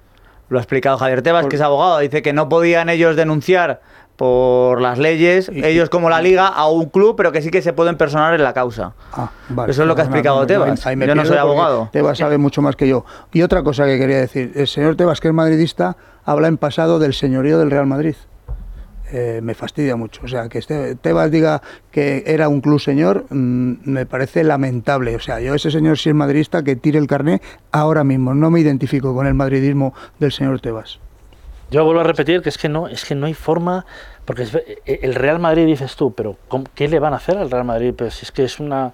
Lo 0.49 0.59
ha 0.59 0.61
explicado 0.61 0.99
Javier 0.99 1.23
Tebas, 1.23 1.47
que 1.47 1.57
es 1.57 1.63
abogado. 1.63 1.99
Dice 1.99 2.21
que 2.21 2.33
no 2.33 2.49
podían 2.49 2.91
ellos 2.91 3.17
denunciar 3.17 3.81
por 4.17 4.81
las 4.81 4.99
leyes, 4.99 5.51
ellos 5.55 5.89
como 5.89 6.11
la 6.11 6.21
liga, 6.21 6.47
a 6.47 6.69
un 6.69 6.91
club, 6.91 7.17
pero 7.17 7.33
que 7.33 7.41
sí 7.41 7.51
que 7.51 7.63
se 7.63 7.73
pueden 7.73 7.97
personar 7.97 8.35
en 8.35 8.43
la 8.43 8.53
causa. 8.53 8.93
Vale. 9.49 9.73
Eso 9.73 9.83
es 9.83 9.89
lo 9.89 9.95
que 9.95 10.03
ha 10.03 10.05
no, 10.05 10.11
explicado 10.11 10.41
no, 10.41 10.47
Tebas. 10.47 10.87
me 10.97 11.07
Yo 11.07 11.15
no 11.15 11.25
soy 11.25 11.39
abogado. 11.39 11.89
Tebas 11.91 12.19
sabe 12.19 12.39
mucho 12.39 12.61
más 12.61 12.77
que 12.77 12.87
yo. 12.87 13.05
Y 13.33 13.43
otra 13.43 13.63
cosa 13.63 13.87
que 13.87 13.99
quería 13.99 14.19
decir, 14.19 14.53
el 14.55 14.69
señor 14.69 14.97
Tebas, 14.97 15.21
que 15.21 15.29
es 15.29 15.35
madridista, 15.35 15.97
habla 16.25 16.49
en 16.49 16.59
pasado 16.59 16.99
del 16.99 17.15
señorío 17.15 17.59
del 17.59 17.71
Real 17.71 17.87
Madrid. 17.87 18.15
Eh, 19.15 19.41
me 19.43 19.53
fastidia 19.55 19.95
mucho. 19.95 20.23
O 20.25 20.29
sea, 20.29 20.49
que 20.49 20.57
este, 20.59 20.95
Tebas 20.95 21.31
diga 21.31 21.61
que 21.91 22.23
era 22.27 22.49
un 22.49 22.63
club 22.63 22.81
señor, 22.81 23.27
mm, 23.29 23.73
me 23.85 24.07
parece 24.07 24.43
lamentable. 24.43 25.15
O 25.17 25.21
sea, 25.21 25.39
yo 25.39 25.55
ese 25.55 25.71
señor 25.71 25.99
si 25.99 26.09
es 26.09 26.15
madridista, 26.15 26.63
que 26.63 26.77
tire 26.77 26.99
el 26.99 27.07
carné 27.07 27.43
ahora 27.73 28.05
mismo. 28.05 28.33
No 28.33 28.51
me 28.51 28.61
identifico 28.61 29.15
con 29.15 29.27
el 29.27 29.35
madridismo 29.35 29.93
del 30.19 30.33
señor 30.33 30.61
Tebas. 30.61 30.99
Yo 31.71 31.85
vuelvo 31.85 32.01
a 32.01 32.05
repetir 32.05 32.41
que 32.41 32.49
es 32.49 32.57
que 32.57 32.69
no, 32.71 32.89
es 32.89 33.05
que 33.05 33.15
no 33.15 33.27
hay 33.27 33.35
forma, 33.35 33.85
porque 34.25 34.45
eh, 34.87 35.01
el 35.03 35.15
Real 35.15 35.39
Madrid 35.39 35.67
dices 35.67 35.95
tú, 35.97 36.13
pero 36.15 36.37
¿cómo- 36.49 36.65
¿qué 36.75 36.89
le 36.89 36.99
van 36.99 37.13
a 37.13 37.17
hacer 37.17 37.37
al 37.37 37.51
Real 37.51 37.65
Madrid? 37.65 37.93
Pues 37.97 38.23
es 38.23 38.33
que 38.33 38.45
es 38.45 38.59
una 38.61 38.93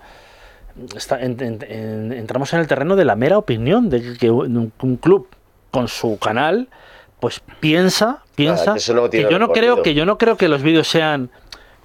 entramos 1.10 2.52
en 2.52 2.60
el 2.60 2.66
terreno 2.66 2.96
de 2.96 3.04
la 3.04 3.16
mera 3.16 3.38
opinión 3.38 3.88
de 3.90 4.14
que 4.16 4.30
un 4.30 4.72
club 5.00 5.28
con 5.70 5.88
su 5.88 6.18
canal 6.18 6.68
pues 7.20 7.40
piensa 7.60 8.22
piensa 8.34 8.75
que 8.75 8.94
no 8.94 9.30
yo 9.30 9.38
no 9.38 9.48
creo 9.52 9.82
que 9.82 9.94
yo 9.94 10.06
no 10.06 10.18
creo 10.18 10.37
que 10.37 10.48
los 10.48 10.62
vídeos 10.62 10.88
sean 10.88 11.30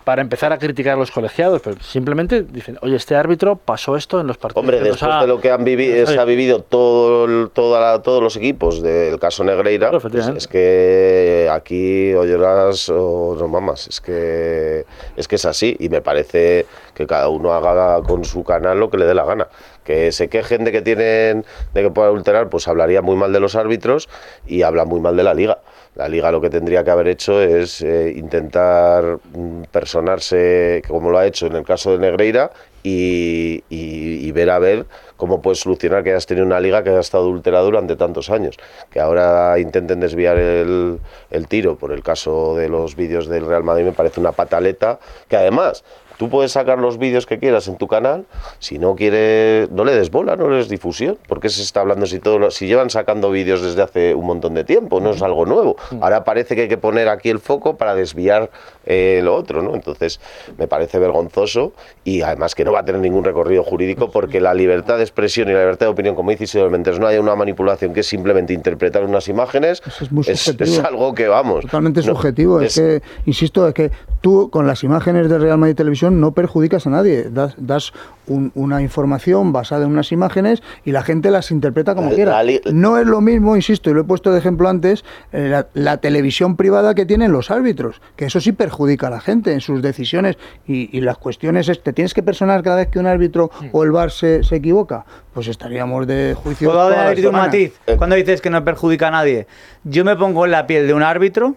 para 0.03 0.21
empezar 0.21 0.51
a 0.51 0.57
criticar 0.59 0.93
a 0.93 0.97
los 0.97 1.11
colegiados, 1.11 1.61
pero 1.63 1.77
simplemente 1.81 2.43
dicen, 2.43 2.77
oye, 2.81 2.95
este 2.95 3.15
árbitro 3.15 3.55
pasó 3.55 3.95
esto 3.95 4.19
en 4.19 4.27
los 4.27 4.37
partidos. 4.37 4.61
Hombre, 4.61 4.79
después 4.79 5.03
ha- 5.03 5.21
de 5.21 5.27
lo 5.27 5.39
que 5.39 5.49
han 5.51 5.63
vivido, 5.63 6.05
se 6.07 6.19
ha 6.19 6.25
vivido 6.25 6.61
todo, 6.61 7.47
toda 7.49 7.79
la- 7.79 8.01
todos 8.01 8.21
los 8.21 8.35
equipos 8.35 8.81
del 8.81 9.19
caso 9.19 9.43
Negreira, 9.43 9.89
Claro, 9.89 10.01
pues 10.01 10.27
es 10.27 10.47
que 10.47 11.49
aquí 11.51 12.13
o 12.13 12.25
lloras 12.25 12.89
o 12.89 13.35
no 13.39 13.47
mamas. 13.47 13.87
Es 13.87 14.01
que, 14.01 14.85
es 15.15 15.27
que 15.27 15.35
es 15.35 15.45
así 15.45 15.75
y 15.79 15.89
me 15.89 16.01
parece 16.01 16.65
que 16.93 17.07
cada 17.07 17.29
uno 17.29 17.53
haga 17.53 18.01
con 18.03 18.25
su 18.25 18.43
canal 18.43 18.79
lo 18.79 18.89
que 18.89 18.97
le 18.97 19.05
dé 19.05 19.13
la 19.13 19.25
gana. 19.25 19.47
Que 19.83 20.11
se 20.11 20.29
quejen 20.29 20.63
de 20.63 20.71
que 20.71 20.81
tienen, 20.81 21.45
de 21.73 21.81
que 21.81 21.89
puedan 21.89 22.15
alterar, 22.15 22.49
pues 22.49 22.67
hablaría 22.67 23.01
muy 23.01 23.15
mal 23.15 23.33
de 23.33 23.39
los 23.39 23.55
árbitros 23.55 24.07
y 24.45 24.61
habla 24.61 24.85
muy 24.85 24.99
mal 25.01 25.15
de 25.17 25.23
la 25.23 25.33
liga. 25.33 25.59
La 25.95 26.07
liga 26.07 26.31
lo 26.31 26.41
que 26.41 26.49
tendría 26.49 26.83
que 26.83 26.89
haber 26.89 27.07
hecho 27.07 27.39
es 27.41 27.81
eh, 27.81 28.13
intentar 28.15 29.19
mm, 29.35 29.63
personarse, 29.71 30.81
como 30.87 31.11
lo 31.11 31.19
ha 31.19 31.27
hecho 31.27 31.45
en 31.45 31.55
el 31.55 31.63
caso 31.63 31.91
de 31.91 31.99
Negreira, 31.99 32.51
y, 32.81 34.31
ver 34.31 34.49
a 34.49 34.57
ver 34.57 34.87
cómo 35.15 35.41
puedes 35.41 35.59
solucionar 35.59 36.03
que 36.03 36.09
hayas 36.09 36.25
tenido 36.25 36.45
una 36.45 36.59
liga 36.59 36.83
que 36.83 36.89
haya 36.89 36.99
estado 36.99 37.25
adulterada 37.25 37.63
durante 37.63 37.95
tantos 37.95 38.31
años. 38.31 38.57
Que 38.89 38.99
ahora 38.99 39.59
intenten 39.59 39.99
desviar 39.99 40.37
el, 40.39 40.99
el 41.29 41.47
tiro 41.47 41.77
por 41.77 41.91
el 41.91 42.01
caso 42.01 42.55
de 42.55 42.67
los 42.69 42.95
vídeos 42.95 43.27
del 43.27 43.45
Real 43.45 43.63
Madrid 43.63 43.85
me 43.85 43.91
parece 43.91 44.19
una 44.19 44.31
pataleta 44.31 44.99
que 45.27 45.37
además... 45.37 45.83
Tú 46.23 46.29
puedes 46.29 46.53
sacar 46.53 46.79
los 46.79 46.97
vídeos 46.97 47.25
que 47.25 47.37
quieras 47.37 47.67
en 47.67 47.75
tu 47.75 47.85
canal, 47.89 48.23
si 48.59 48.79
no 48.79 48.95
quieres, 48.95 49.69
no 49.71 49.83
le 49.83 49.93
des 49.93 50.09
bola, 50.09 50.37
no 50.37 50.47
le 50.47 50.55
des 50.55 50.69
difusión, 50.69 51.17
porque 51.27 51.49
se 51.49 51.61
está 51.61 51.81
hablando 51.81 52.05
si 52.05 52.19
todo 52.19 52.49
si 52.49 52.65
llevan 52.65 52.89
sacando 52.89 53.29
vídeos 53.29 53.61
desde 53.61 53.81
hace 53.81 54.15
un 54.15 54.27
montón 54.27 54.53
de 54.53 54.63
tiempo, 54.63 55.01
no 55.01 55.09
es 55.09 55.21
algo 55.21 55.45
nuevo. 55.45 55.75
Ahora 55.99 56.23
parece 56.23 56.55
que 56.55 56.61
hay 56.61 56.67
que 56.69 56.77
poner 56.77 57.09
aquí 57.09 57.29
el 57.29 57.39
foco 57.39 57.75
para 57.75 57.93
desviar 57.93 58.49
eh, 58.85 59.19
lo 59.21 59.35
otro, 59.35 59.61
¿no? 59.61 59.75
Entonces, 59.75 60.21
me 60.57 60.65
parece 60.65 60.97
vergonzoso 60.97 61.73
y 62.05 62.21
además 62.21 62.55
que 62.55 62.63
no 62.63 62.71
va 62.71 62.79
a 62.79 62.85
tener 62.85 63.01
ningún 63.01 63.25
recorrido 63.25 63.61
jurídico 63.61 64.09
porque 64.09 64.39
la 64.39 64.53
libertad 64.53 64.95
de 64.95 65.03
expresión 65.03 65.49
y 65.49 65.51
la 65.51 65.59
libertad 65.59 65.87
de 65.87 65.91
opinión, 65.91 66.15
como 66.15 66.31
dice 66.31 66.45
Isidoro, 66.45 66.69
mientras 66.69 66.99
no 66.99 67.07
haya 67.07 67.19
una 67.19 67.35
manipulación 67.35 67.93
que 67.93 67.99
es 67.99 68.07
simplemente 68.07 68.53
interpretar 68.53 69.03
unas 69.03 69.27
imágenes, 69.27 69.81
es 69.99 70.09
muy 70.09 70.23
es, 70.25 70.47
es 70.47 70.79
algo 70.79 71.13
que 71.13 71.27
vamos. 71.27 71.63
Totalmente 71.63 71.99
no, 71.99 72.07
subjetivo. 72.07 72.61
Es, 72.61 72.75
que, 72.75 73.01
insisto, 73.25 73.67
es 73.67 73.73
que 73.73 73.91
tú 74.21 74.49
con 74.49 74.67
las 74.67 74.85
imágenes 74.85 75.29
de 75.29 75.37
Real 75.37 75.57
Madrid 75.57 75.75
Televisión 75.75 76.12
no 76.19 76.31
perjudicas 76.33 76.87
a 76.87 76.89
nadie. 76.89 77.29
Das, 77.29 77.55
das 77.57 77.93
un- 78.27 78.51
una 78.55 78.81
información 78.81 79.51
basada 79.51 79.85
en 79.85 79.91
unas 79.91 80.11
imágenes 80.11 80.63
y 80.85 80.91
la 80.91 81.03
gente 81.03 81.29
las 81.31 81.51
interpreta 81.51 81.93
como 81.95 82.09
La- 82.09 82.15
quiera. 82.15 82.43
la 82.43 82.51
No 82.71 82.97
es 82.97 83.05
lo 83.05 83.19
mismo, 83.21 83.55
insisto, 83.55 83.89
y 83.89 83.93
lo 83.93 84.01
he 84.01 84.03
puesto 84.05 84.31
de 84.31 84.39
ejemplo 84.39 84.69
antes, 84.69 85.03
eh, 85.31 85.47
la, 85.49 85.67
la 85.73 85.97
televisión 85.97 86.55
privada 86.55 86.95
que 86.95 87.05
tienen 87.05 87.31
los 87.31 87.51
árbitros, 87.51 88.01
que 88.15 88.25
eso 88.25 88.39
sí 88.39 88.51
perjudica 88.53 89.07
a 89.07 89.09
la 89.09 89.19
gente 89.19 89.51
en 89.53 89.61
sus 89.61 89.81
decisiones 89.81 90.37
y, 90.67 90.95
y 90.95 91.01
las 91.01 91.17
cuestiones 91.17 91.67
es, 91.69 91.83
¿te 91.83 91.91
tienes 91.93 92.13
que 92.13 92.23
personar 92.23 92.63
cada 92.63 92.77
vez 92.77 92.87
que 92.87 92.99
un 92.99 93.07
árbitro 93.07 93.51
o 93.71 93.83
el 93.83 93.91
VAR 93.91 94.11
se, 94.11 94.43
se 94.43 94.55
equivoca? 94.57 95.05
Pues 95.33 95.47
estaríamos 95.47 96.05
de 96.07 96.35
juicio. 96.41 96.69
¿Puedo 96.69 96.87
añadir 96.87 97.27
un 97.27 97.33
matiz? 97.33 97.73
Cuando 97.97 98.15
dices 98.15 98.39
que 98.39 98.49
no 98.49 98.63
perjudica 98.63 99.07
a 99.07 99.11
nadie, 99.11 99.47
yo 99.83 100.05
me 100.05 100.15
pongo 100.15 100.45
en 100.45 100.51
la 100.51 100.67
piel 100.67 100.87
de 100.87 100.93
un 100.93 101.01
árbitro 101.03 101.55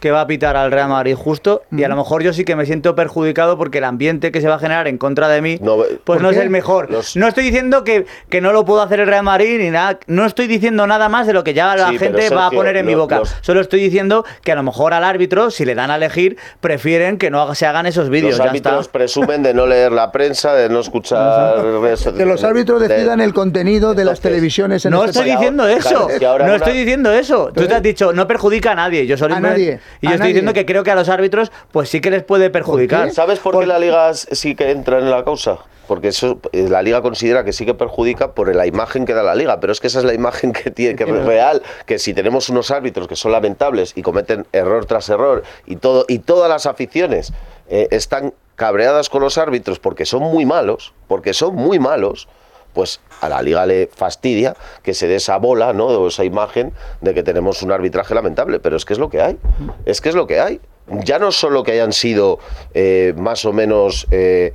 que 0.00 0.10
va 0.10 0.20
a 0.20 0.26
pitar 0.26 0.56
al 0.56 0.70
Real 0.72 0.88
Madrid 0.88 1.14
justo 1.14 1.62
y 1.72 1.82
a 1.84 1.88
lo 1.88 1.96
mejor 1.96 2.22
yo 2.22 2.32
sí 2.32 2.44
que 2.44 2.54
me 2.56 2.66
siento 2.66 2.94
perjudicado 2.94 3.56
porque 3.58 3.78
el 3.78 3.84
ambiente 3.84 4.30
que 4.32 4.40
se 4.40 4.48
va 4.48 4.56
a 4.56 4.58
generar 4.58 4.88
en 4.88 4.98
contra 4.98 5.28
de 5.28 5.40
mí 5.40 5.58
pues 5.58 5.98
¿por 6.04 6.20
no 6.22 6.30
es 6.30 6.36
el 6.36 6.50
mejor. 6.50 6.90
Los- 6.90 7.16
No 7.16 7.26
estoy 7.28 7.44
diciendo 7.44 7.84
que, 7.84 8.06
que 8.28 8.40
no 8.40 8.52
lo 8.52 8.64
puedo 8.64 8.82
hacer 8.82 9.00
el 9.00 9.06
Real 9.06 9.22
Madrid 9.22 9.58
ni 9.60 9.70
nada, 9.70 9.98
no 10.06 10.24
estoy 10.26 10.46
diciendo 10.46 10.86
nada 10.86 11.08
más 11.08 11.26
de 11.26 11.32
lo 11.32 11.44
que 11.44 11.54
ya 11.54 11.74
la 11.76 11.88
Sí, 11.90 11.98
gente 11.98 12.28
va 12.30 12.46
a 12.46 12.50
poner 12.50 12.76
en 12.76 12.86
mi 12.86 12.94
boca. 12.94 13.18
los- 13.20 13.34
Solo 13.40 13.60
estoy 13.60 13.80
diciendo 13.80 14.24
que 14.42 14.52
a 14.52 14.54
lo 14.54 14.62
mejor 14.62 14.92
al 14.94 15.04
árbitro, 15.04 15.50
si 15.50 15.64
le 15.64 15.74
dan 15.74 15.90
a 15.90 15.96
elegir, 15.96 16.36
prefieren 16.60 17.18
que 17.18 17.30
no 17.30 17.54
se 17.54 17.66
hagan 17.66 17.86
esos 17.86 18.08
vídeos. 18.10 18.32
Los 18.32 18.38
ya 18.38 18.44
árbitros 18.50 18.80
está. 18.82 18.92
presumen 18.92 19.42
de 19.42 19.54
no 19.54 19.66
leer 19.66 19.92
la 19.92 20.12
prensa, 20.12 20.54
de 20.54 20.68
no 20.68 20.80
escuchar... 20.80 21.56
Que 22.16 22.24
los 22.26 22.44
árbitros 22.44 22.80
de- 22.80 22.88
decidan 22.88 23.20
el 23.20 23.32
contenido 23.32 23.94
de 23.94 24.04
las 24.04 24.20
televisiones 24.20 24.84
en 24.84 24.92
No 24.92 24.98
este 25.04 25.10
estoy 25.18 25.22
país. 25.26 25.38
diciendo 25.38 25.66
eso. 25.66 25.88
Claro, 25.88 26.08
es 26.10 26.18
que 26.18 26.26
ahora 26.26 26.44
no 26.46 26.50
una- 26.54 26.56
estoy 26.64 26.78
diciendo 26.78 27.12
eso. 27.12 27.50
Tú 27.54 27.66
te 27.66 27.74
has 27.74 27.82
dicho, 27.82 28.12
no 28.12 28.26
perjudica 28.26 28.72
a 28.72 28.74
nadie. 28.74 29.06
Yo 29.06 29.16
solo 29.16 29.34
A 29.36 29.40
nadie, 29.40 29.80
Y 30.00 30.06
yo 30.06 30.12
estoy 30.12 30.18
nadie. 30.18 30.32
diciendo 30.32 30.52
que 30.52 30.66
creo 30.66 30.84
que 30.84 30.90
a 30.90 30.94
los 30.94 31.08
árbitros, 31.08 31.52
pues 31.72 31.88
sí 31.88 32.00
que 32.00 32.10
les 32.10 32.22
puede 32.22 32.50
perjudicar. 32.50 33.10
¿Sabes 33.12 33.38
por, 33.38 33.58
qué 33.58 33.66
la 33.66 33.78
liga 33.78 34.12
sí 34.14 34.54
que 34.54 34.70
entra 34.70 34.98
en 34.98 35.10
la 35.10 35.24
causa? 35.24 35.58
Porque 35.86 36.08
eso 36.08 36.40
eh, 36.52 36.68
la 36.68 36.82
liga 36.82 37.00
considera 37.00 37.44
que 37.44 37.52
sí 37.52 37.64
que 37.64 37.74
perjudica 37.74 38.32
por 38.32 38.54
la 38.54 38.66
imagen 38.66 39.06
que 39.06 39.14
da 39.14 39.22
la 39.22 39.34
liga, 39.34 39.60
pero 39.60 39.72
es 39.72 39.80
que 39.80 39.86
esa 39.86 40.00
es 40.00 40.04
la 40.04 40.14
imagen 40.14 40.52
que 40.52 40.70
tiene 40.70 40.96
que 40.96 41.04
es 41.04 41.24
real, 41.24 41.62
que 41.86 41.98
si 41.98 42.12
tenemos 42.12 42.48
unos 42.48 42.70
árbitros 42.70 43.06
que 43.06 43.16
son 43.16 43.32
lamentables 43.32 43.92
y 43.94 44.02
cometen 44.02 44.46
error 44.52 44.86
tras 44.86 45.08
error 45.08 45.44
y 45.64 45.76
todo 45.76 46.04
y 46.08 46.18
todas 46.18 46.48
las 46.48 46.66
aficiones 46.66 47.32
eh, 47.68 47.88
están 47.90 48.32
cabreadas 48.56 49.08
con 49.10 49.22
los 49.22 49.38
árbitros 49.38 49.78
porque 49.78 50.06
son 50.06 50.22
muy 50.22 50.44
malos, 50.44 50.92
porque 51.06 51.34
son 51.34 51.54
muy 51.54 51.78
malos, 51.78 52.26
pues 52.76 53.00
a 53.22 53.28
la 53.30 53.40
liga 53.42 53.64
le 53.64 53.88
fastidia 53.92 54.54
que 54.82 54.92
se 54.94 55.08
dé 55.08 55.16
esa 55.16 55.38
bola, 55.38 55.72
¿no? 55.72 55.86
O 55.86 56.08
esa 56.08 56.24
imagen 56.24 56.72
de 57.00 57.14
que 57.14 57.22
tenemos 57.22 57.62
un 57.62 57.72
arbitraje 57.72 58.14
lamentable, 58.14 58.60
pero 58.60 58.76
es 58.76 58.84
que 58.84 58.92
es 58.92 58.98
lo 58.98 59.08
que 59.08 59.22
hay, 59.22 59.38
es 59.86 60.00
que 60.02 60.10
es 60.10 60.14
lo 60.14 60.26
que 60.26 60.38
hay. 60.40 60.60
Ya 60.88 61.18
no 61.18 61.32
solo 61.32 61.62
que 61.64 61.72
hayan 61.72 61.92
sido 61.94 62.38
eh, 62.74 63.14
más 63.16 63.46
o 63.46 63.52
menos, 63.54 64.06
eh, 64.10 64.52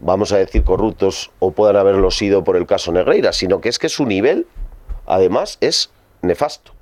vamos 0.00 0.30
a 0.32 0.36
decir, 0.36 0.62
corruptos 0.64 1.30
o 1.38 1.52
puedan 1.52 1.76
haberlo 1.76 2.10
sido 2.10 2.44
por 2.44 2.56
el 2.56 2.66
caso 2.66 2.92
Negreira, 2.92 3.32
sino 3.32 3.60
que 3.62 3.70
es 3.70 3.78
que 3.78 3.88
su 3.88 4.04
nivel, 4.04 4.46
además, 5.06 5.56
es 5.62 5.90
nefasto. 6.20 6.72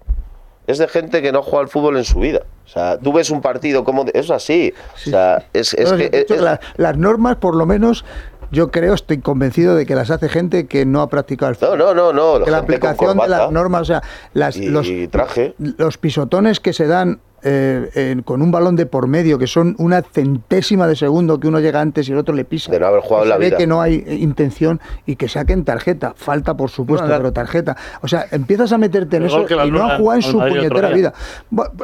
Es 0.66 0.78
de 0.78 0.88
gente 0.88 1.22
que 1.22 1.30
no 1.32 1.42
juega 1.42 1.60
al 1.62 1.68
fútbol 1.68 1.96
en 1.96 2.04
su 2.04 2.18
vida. 2.18 2.40
O 2.66 2.68
sea, 2.68 2.98
tú 2.98 3.12
ves 3.12 3.30
un 3.30 3.40
partido 3.40 3.84
como... 3.84 4.04
de- 4.04 4.12
es 4.14 4.30
así. 4.30 4.72
O 5.06 5.10
sea, 5.10 5.44
es, 5.52 5.72
es 5.74 5.90
No, 5.90 5.96
que... 5.96 6.26
es- 6.28 6.40
la- 6.40 6.60
las 6.76 6.96
normas, 6.96 7.36
por 7.36 7.54
lo 7.56 7.66
menos, 7.66 8.04
yo 8.50 8.70
creo, 8.70 8.94
estoy 8.94 9.18
convencido 9.18 9.74
de 9.74 9.86
que 9.86 9.94
las 9.94 10.10
hace 10.10 10.28
gente 10.28 10.66
que 10.66 10.86
no 10.86 11.02
ha 11.02 11.08
practicado 11.08 11.50
el 11.50 11.56
fútbol. 11.56 11.78
No, 11.78 11.94
no, 11.94 12.12
no, 12.12 12.38
no. 12.38 12.44
que 12.44 12.50
la 12.50 12.58
gente 12.58 12.78
con 12.80 12.90
aplicación 12.90 13.18
de 13.18 13.28
las 13.28 13.52
normas, 13.52 13.82
o 13.82 13.84
sea, 13.84 14.02
las, 14.34 14.56
y, 14.56 14.68
los, 14.68 14.86
y 14.86 15.08
traje. 15.08 15.54
los 15.58 15.98
pisotones 15.98 16.60
que 16.60 16.72
se 16.72 16.86
dan 16.86 17.20
eh, 17.42 17.90
en- 17.94 18.22
con 18.22 18.42
un 18.42 18.50
balón 18.50 18.76
de 18.76 18.86
por 18.86 19.06
medio, 19.06 19.38
que 19.38 19.46
son 19.46 19.74
una 19.78 20.02
centésima 20.02 20.86
de 20.86 20.96
segundo 20.96 21.40
que 21.40 21.48
uno 21.48 21.60
llega 21.60 21.80
antes 21.80 22.08
y 22.08 22.12
el 22.12 22.18
otro 22.18 22.34
le 22.34 22.44
pisa. 22.44 22.70
De 22.70 22.78
no 22.80 22.86
haber 22.86 23.00
jugado 23.00 23.24
la 23.26 23.36
ve 23.38 23.46
vida. 23.46 23.56
que 23.56 23.66
no 23.66 23.80
hay 23.80 24.04
eh, 24.06 24.14
intención 24.16 24.80
y 25.06 25.16
que 25.16 25.28
saquen 25.28 25.64
tarjeta. 25.64 26.12
Falta, 26.16 26.56
por 26.56 26.70
supuesto, 26.70 27.06
pero 27.08 27.32
tarjeta. 27.32 27.76
O 28.02 28.08
sea, 28.08 28.26
empiezas 28.30 28.72
a 28.72 28.78
meterte 28.78 29.16
en 29.16 29.22
El 29.24 29.28
eso 29.28 29.46
y 29.48 29.54
no 29.54 29.58
a 29.58 29.62
anulan 29.62 29.98
jugar 29.98 30.16
en 30.16 30.22
su 30.22 30.38
puñetera 30.38 30.88
vida. 30.90 31.12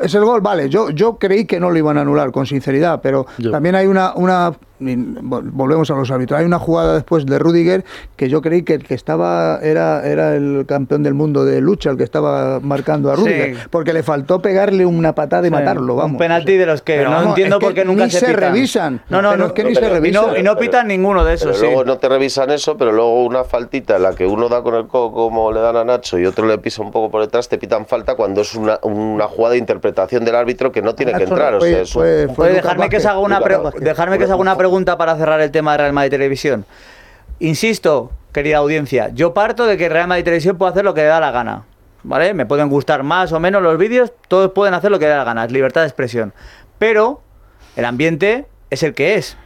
Es 0.02 0.14
el 0.14 0.24
gol, 0.24 0.40
vale. 0.40 0.68
Yo, 0.68 0.90
yo 0.90 1.16
creí 1.18 1.44
que 1.44 1.60
no 1.60 1.70
lo 1.70 1.78
iban 1.78 1.98
a 1.98 2.02
anular, 2.02 2.30
con 2.32 2.46
sinceridad, 2.46 3.00
pero 3.02 3.26
Yo. 3.38 3.50
también 3.50 3.74
hay 3.74 3.86
una, 3.86 4.14
una 4.14 4.52
vol- 4.78 5.50
volvemos 5.52 5.90
a 5.90 5.94
los 5.94 6.10
árbitros. 6.10 6.38
Hay 6.40 6.46
una 6.46 6.58
jugada 6.58 6.94
después 6.94 7.24
de 7.26 7.38
Rudiger 7.38 7.84
que 8.16 8.28
yo 8.28 8.42
creí 8.42 8.62
que 8.62 8.74
el 8.74 8.84
que 8.84 8.94
estaba 8.94 9.58
era, 9.62 10.06
era 10.06 10.34
el 10.36 10.64
campeón 10.68 11.02
del 11.02 11.14
mundo 11.14 11.44
de 11.44 11.60
lucha, 11.60 11.90
el 11.90 11.96
que 11.96 12.04
estaba 12.04 12.60
marcando 12.60 13.10
a 13.10 13.16
Sí. 13.16 13.22
Rudiger, 13.22 13.56
porque 13.70 13.92
le 13.92 14.02
faltó 14.02 14.40
pegarle 14.42 14.84
una 14.86 15.14
patada 15.14 15.45
y 15.46 15.50
matarlo, 15.50 15.92
Un 15.94 15.98
vamos. 15.98 16.18
penalti 16.18 16.56
de 16.56 16.66
los 16.66 16.82
que 16.82 16.96
Pero 16.96 17.10
no 17.10 17.16
vamos, 17.16 17.28
entiendo 17.30 17.56
es 17.56 17.60
que 17.60 17.66
por 17.66 17.74
qué 17.74 17.84
nunca 17.84 18.04
ni 18.04 18.10
se, 18.10 18.18
se 18.20 18.26
pitan. 18.26 18.40
revisan. 18.40 19.00
No, 19.08 19.22
no, 19.22 19.36
no. 19.36 19.46
es 19.46 19.52
que 19.52 19.64
ni 19.64 19.74
se 19.74 19.84
y 19.84 19.88
revisan. 19.88 20.26
no, 20.26 20.36
y 20.36 20.42
no 20.42 20.50
Pero- 20.54 20.60
pitan 20.60 20.86
ninguno 20.88 21.24
de 21.24 21.36
Pero 21.38 21.50
esos, 21.52 21.58
sí. 21.60 21.66
luego 21.66 21.84
no 21.84 21.98
te 21.98 22.08
revisan 22.08 22.50
eso, 22.50 22.76
pero 22.76 22.92
luego 22.92 23.24
una 23.24 23.44
faltita 23.44 23.96
en 23.96 24.02
la 24.02 24.14
que 24.14 24.26
uno 24.26 24.48
da 24.48 24.62
con 24.62 24.74
el 24.74 24.86
codo 24.86 25.12
como 25.12 25.52
le 25.52 25.60
dan 25.60 25.76
a 25.76 25.84
Nacho 25.84 26.18
y 26.18 26.26
otro 26.26 26.46
le 26.46 26.58
pisa 26.58 26.82
un 26.82 26.90
poco 26.90 27.10
por 27.10 27.20
detrás, 27.22 27.48
te 27.48 27.58
pitan 27.58 27.86
falta 27.86 28.14
cuando 28.14 28.40
es 28.42 28.54
una, 28.54 28.78
una 28.82 29.26
jugada 29.28 29.52
de 29.52 29.58
interpretación 29.58 30.24
del 30.24 30.34
árbitro 30.34 30.70
que 30.72 30.82
no 30.82 30.94
tiene 30.94 31.12
que 31.14 31.24
entrar. 31.24 31.52
no 31.52 31.58
o 31.58 31.60
sea, 31.60 31.70
fue- 31.70 31.82
es 31.82 31.94
un- 31.96 32.02
fue- 32.02 32.28
fue 32.34 32.52
dejarme 32.52 32.88
que 32.88 32.96
os 32.98 33.06
haga 33.06 33.18
una, 33.18 33.40
dejarme 33.80 34.18
que 34.18 34.24
os 34.24 34.30
haga 34.30 34.40
una 34.40 34.56
pregunta 34.56 34.96
para 34.98 35.16
cerrar 35.16 35.40
el 35.40 35.50
tema 35.50 35.72
de 35.72 35.78
Real 35.78 35.92
Madrid 35.92 36.10
Televisión. 36.10 36.64
Insisto, 37.38 38.10
querida 38.32 38.58
audiencia, 38.58 39.10
yo 39.14 39.34
parto 39.34 39.66
de 39.66 39.76
que 39.76 39.88
Real 39.88 40.08
Madrid 40.08 40.24
Televisión 40.24 40.56
puede 40.56 40.72
hacer 40.72 40.84
lo 40.84 40.94
que 40.94 41.02
le 41.02 41.08
da 41.08 41.20
la 41.20 41.30
gana. 41.30 41.64
¿Vale? 42.06 42.34
Me 42.34 42.46
pueden 42.46 42.68
gustar 42.68 43.02
más 43.02 43.32
o 43.32 43.40
menos 43.40 43.60
los 43.62 43.76
vídeos, 43.78 44.12
todos 44.28 44.52
pueden 44.52 44.74
hacer 44.74 44.92
lo 44.92 45.00
que 45.00 45.06
le 45.06 45.10
da 45.10 45.18
la 45.18 45.24
gana, 45.24 45.44
es 45.44 45.50
libertad 45.50 45.80
de 45.80 45.88
expresión. 45.88 46.32
Pero 46.78 47.20
el 47.74 47.84
ambiente 47.84 48.46
es 48.70 48.84
el 48.84 48.94
que 48.94 49.16
es. 49.16 49.36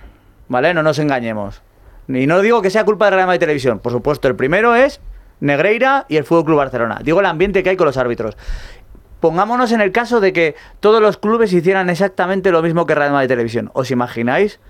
¿Vale? 0.48 0.74
No 0.74 0.82
nos 0.82 0.98
engañemos. 0.98 1.62
Y 2.06 2.26
no 2.26 2.42
digo 2.42 2.60
que 2.60 2.68
sea 2.68 2.84
culpa 2.84 3.06
de 3.06 3.12
Real 3.12 3.26
Madrid 3.26 3.40
Televisión. 3.40 3.78
Por 3.78 3.92
supuesto, 3.92 4.28
el 4.28 4.36
primero 4.36 4.74
es 4.74 5.00
Negreira 5.40 6.04
y 6.08 6.18
el 6.18 6.24
Fútbol 6.24 6.44
Club 6.44 6.58
Barcelona. 6.58 7.00
Digo 7.02 7.20
el 7.20 7.26
ambiente 7.26 7.62
que 7.62 7.70
hay 7.70 7.76
con 7.76 7.86
los 7.86 7.96
árbitros. 7.96 8.36
Pongámonos 9.20 9.72
en 9.72 9.80
el 9.80 9.90
caso 9.90 10.20
de 10.20 10.34
que 10.34 10.54
todos 10.80 11.00
los 11.00 11.16
clubes 11.16 11.54
hicieran 11.54 11.88
exactamente 11.88 12.50
lo 12.50 12.60
mismo 12.60 12.84
que 12.84 12.94
Real 12.94 13.12
Madrid 13.12 13.28
Televisión. 13.28 13.70
¿Os 13.72 13.90
imagináis 13.90 14.60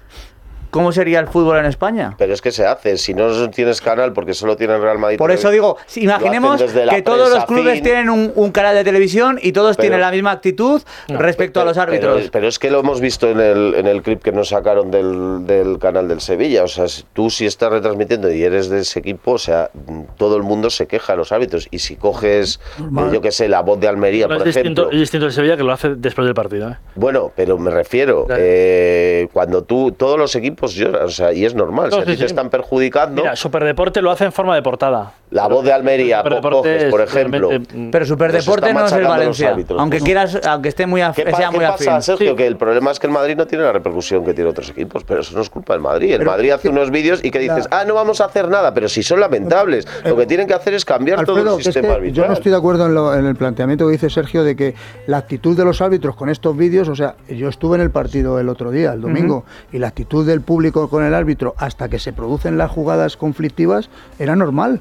¿cómo 0.70 0.92
sería 0.92 1.20
el 1.20 1.26
fútbol 1.28 1.58
en 1.58 1.66
España? 1.66 2.14
Pero 2.18 2.32
es 2.32 2.40
que 2.42 2.50
se 2.52 2.66
hace, 2.66 2.96
si 2.96 3.14
no 3.14 3.50
tienes 3.50 3.80
canal 3.80 4.12
porque 4.12 4.34
solo 4.34 4.56
tienen 4.56 4.80
Real 4.82 4.98
Madrid. 4.98 5.18
Por 5.18 5.30
eso 5.30 5.50
digo, 5.50 5.76
si 5.86 6.04
imaginemos 6.04 6.62
que 6.62 7.02
todos 7.02 7.30
los 7.30 7.44
clubes 7.44 7.74
fin. 7.74 7.82
tienen 7.84 8.10
un, 8.10 8.32
un 8.34 8.52
canal 8.52 8.74
de 8.74 8.84
televisión 8.84 9.38
y 9.42 9.52
todos 9.52 9.76
Pero- 9.76 9.82
tienen 9.84 10.00
la 10.00 10.10
misma 10.10 10.30
actitud 10.32 10.82
respecto 11.08 11.60
a 11.60 11.64
los 11.64 11.76
árbitros. 11.78 12.16
Pero, 12.18 12.30
pero 12.32 12.48
es 12.48 12.58
que 12.58 12.70
lo 12.70 12.80
hemos 12.80 13.00
visto 13.00 13.28
en 13.28 13.40
el, 13.40 13.74
en 13.76 13.86
el 13.86 14.02
clip 14.02 14.22
que 14.22 14.32
nos 14.32 14.48
sacaron 14.48 14.90
del, 14.90 15.46
del 15.46 15.78
canal 15.78 16.08
del 16.08 16.20
Sevilla. 16.20 16.64
O 16.64 16.68
sea, 16.68 16.88
si- 16.88 17.04
tú 17.12 17.30
si 17.30 17.46
estás 17.46 17.70
retransmitiendo 17.70 18.30
y 18.32 18.42
eres 18.42 18.68
de 18.68 18.80
ese 18.80 18.98
equipo, 19.00 19.32
o 19.32 19.38
sea, 19.38 19.70
todo 20.16 20.36
el 20.36 20.42
mundo 20.42 20.70
se 20.70 20.86
queja 20.86 21.12
de 21.12 21.18
los 21.18 21.32
árbitros. 21.32 21.68
Y 21.70 21.78
si 21.80 21.96
coges, 21.96 22.60
eh, 22.78 23.10
yo 23.12 23.20
qué 23.20 23.32
sé, 23.32 23.48
la 23.48 23.60
voz 23.62 23.80
de 23.80 23.88
Almería, 23.88 24.26
No, 24.26 24.38
por 24.38 24.48
es, 24.48 24.54
distinto, 24.54 24.82
ejemplo. 24.82 24.94
es 24.96 25.00
distinto 25.00 25.26
el 25.26 25.32
Sevilla 25.32 25.56
que 25.56 25.62
lo 25.64 25.72
hace 25.72 25.94
después 25.96 26.24
del 26.26 26.34
partido. 26.34 26.68
¿eh? 26.70 26.76
Bueno, 26.94 27.32
pero 27.34 27.58
me 27.58 27.70
refiero, 27.70 28.26
eh, 28.30 29.28
cuando 29.32 29.62
tú, 29.62 29.92
todos 29.92 30.18
los 30.18 30.34
equipos 30.36 30.59
lloran, 30.68 31.04
o 31.04 31.08
sea, 31.08 31.32
y 31.32 31.44
es 31.44 31.54
normal, 31.54 31.90
No, 31.90 31.96
si 31.96 32.02
a 32.02 32.04
sí, 32.04 32.10
ti 32.12 32.16
te 32.18 32.26
están 32.26 32.50
perjudicando, 32.50 33.22
Mira, 33.22 33.36
Superdeporte 33.36 34.00
lo 34.02 34.10
hace 34.10 34.24
en 34.24 34.32
forma 34.32 34.54
de 34.54 34.62
portada. 34.62 35.12
la 35.30 35.46
voz 35.48 35.64
de 35.64 35.72
Almería, 35.72 36.22
coges, 36.22 36.84
por 36.84 37.00
es 37.00 37.08
ejemplo. 37.14 37.50
mm, 37.50 37.90
Pero 37.90 38.04
Superdeporte 38.06 38.72
no 38.74 38.86
es 38.86 38.92
el 38.92 39.04
Valencia. 39.04 39.56
Aunque 39.78 39.98
Pues- 39.98 40.02
quieras, 40.04 40.40
aunque 40.46 40.68
esté 40.68 40.86
muy 40.86 41.00
af- 41.00 41.14
¿Qué, 41.14 41.24
pa- 41.24 41.36
sea 41.36 41.50
qué 41.50 41.56
muy 41.56 41.64
pasa, 41.66 41.90
afín. 41.96 42.02
Sergio? 42.02 42.36
Que 42.36 42.46
el 42.46 42.56
problema 42.56 42.90
es 42.90 42.98
que 42.98 43.06
el 43.06 43.12
Madrid 43.12 43.36
no 43.36 43.46
tiene 43.46 43.64
la 43.64 43.72
repercusión 43.72 44.24
que 44.24 44.34
tiene 44.34 44.50
otros 44.50 44.70
equipos, 44.70 45.04
pero 45.04 45.20
eso 45.20 45.34
no 45.34 45.42
es 45.42 45.50
culpa 45.50 45.72
del 45.74 45.82
Madrid. 45.82 46.12
El 46.12 46.18
Pero 46.18 46.30
Madrid 46.30 46.50
hace 46.50 46.68
unos 46.68 46.90
vídeos 46.90 47.24
y 47.24 47.30
que 47.30 47.38
dices, 47.38 47.66
la- 47.70 47.80
ah, 47.80 47.84
no 47.84 47.94
vamos 47.94 48.20
a 48.20 48.24
hacer 48.26 48.48
nada, 48.48 48.74
pero 48.74 48.88
si 48.88 49.02
son 49.02 49.20
lamentables. 49.20 49.86
Lo 50.04 50.16
que 50.16 50.26
tienen 50.26 50.46
que 50.46 50.54
hacer 50.54 50.74
es 50.74 50.84
cambiar 50.84 51.24
todo 51.24 51.38
el 51.40 51.46
es 51.58 51.64
sistema 51.64 51.88
que 51.88 51.94
arbitral. 51.94 52.14
yo 52.24 52.26
no 52.26 52.32
estoy 52.34 52.50
de 52.52 52.58
acuerdo 52.58 52.86
en, 52.86 52.94
lo- 52.94 53.14
en 53.14 53.26
el 53.26 53.36
planteamiento 53.36 53.86
que 53.86 53.92
dice 53.92 54.10
Sergio 54.10 54.42
de 54.44 54.56
que 54.56 54.74
la 55.06 55.18
actitud 55.18 55.56
de 55.56 55.64
los 55.64 55.80
árbitros 55.80 56.16
con 56.16 56.28
estos 56.28 56.56
vídeos, 56.56 56.88
o 56.88 56.96
sea, 56.96 57.14
yo 57.28 57.48
estuve 57.48 57.76
en 57.76 57.82
el 57.82 57.90
partido 57.90 58.38
el 58.40 58.48
otro 58.48 58.70
día, 58.70 58.92
el 58.92 59.00
domingo, 59.00 59.44
y 59.72 59.78
la 59.78 59.88
actitud 59.88 60.26
del 60.26 60.40
público 60.50 60.88
con 60.88 61.04
el 61.04 61.14
árbitro 61.14 61.54
hasta 61.58 61.88
que 61.88 62.00
se 62.00 62.12
producen 62.12 62.58
las 62.58 62.72
jugadas 62.72 63.16
conflictivas 63.16 63.88
era 64.18 64.34
normal. 64.34 64.80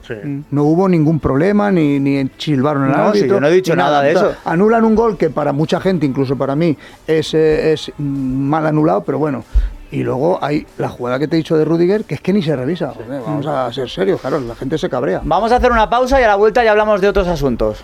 No 0.49 0.63
hubo 0.63 0.89
ningún 0.89 1.19
problema, 1.19 1.69
ni, 1.71 1.99
ni 1.99 2.27
chilbaron 2.39 2.85
al 2.85 2.91
No, 2.91 2.97
árbitro. 3.09 3.27
yo 3.35 3.39
no 3.39 3.45
he 3.45 3.51
dicho 3.51 3.75
nada 3.75 4.01
de 4.01 4.13
eso. 4.13 4.33
Anulan 4.45 4.83
un 4.83 4.95
gol 4.95 5.15
que 5.15 5.29
para 5.29 5.53
mucha 5.53 5.79
gente, 5.79 6.07
incluso 6.07 6.35
para 6.35 6.55
mí, 6.55 6.75
es, 7.05 7.35
eh, 7.35 7.71
es 7.73 7.91
mm, 7.99 8.03
mal 8.03 8.65
anulado, 8.65 9.03
pero 9.03 9.19
bueno. 9.19 9.43
Y 9.91 10.01
luego 10.01 10.39
hay 10.43 10.65
la 10.79 10.89
jugada 10.89 11.19
que 11.19 11.27
te 11.27 11.35
he 11.35 11.38
dicho 11.38 11.55
de 11.55 11.65
Rudiger, 11.65 12.03
que 12.03 12.15
es 12.15 12.21
que 12.21 12.33
ni 12.33 12.41
se 12.41 12.55
revisa. 12.55 12.91
Joder, 12.95 13.21
vamos 13.21 13.45
a 13.45 13.71
ser 13.71 13.88
serios, 13.91 14.19
claro, 14.21 14.39
la 14.39 14.55
gente 14.55 14.75
se 14.79 14.89
cabrea. 14.89 15.21
Vamos 15.23 15.51
a 15.51 15.57
hacer 15.57 15.71
una 15.71 15.88
pausa 15.88 16.19
y 16.19 16.23
a 16.23 16.27
la 16.29 16.35
vuelta 16.35 16.63
ya 16.63 16.71
hablamos 16.71 16.99
de 16.99 17.09
otros 17.09 17.27
asuntos. 17.27 17.83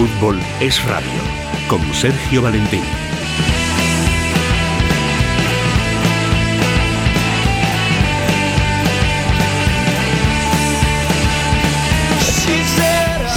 Fútbol 0.00 0.40
es 0.60 0.82
radio. 0.86 1.20
Con 1.68 1.82
Sergio 1.92 2.40
Valentín. 2.40 3.09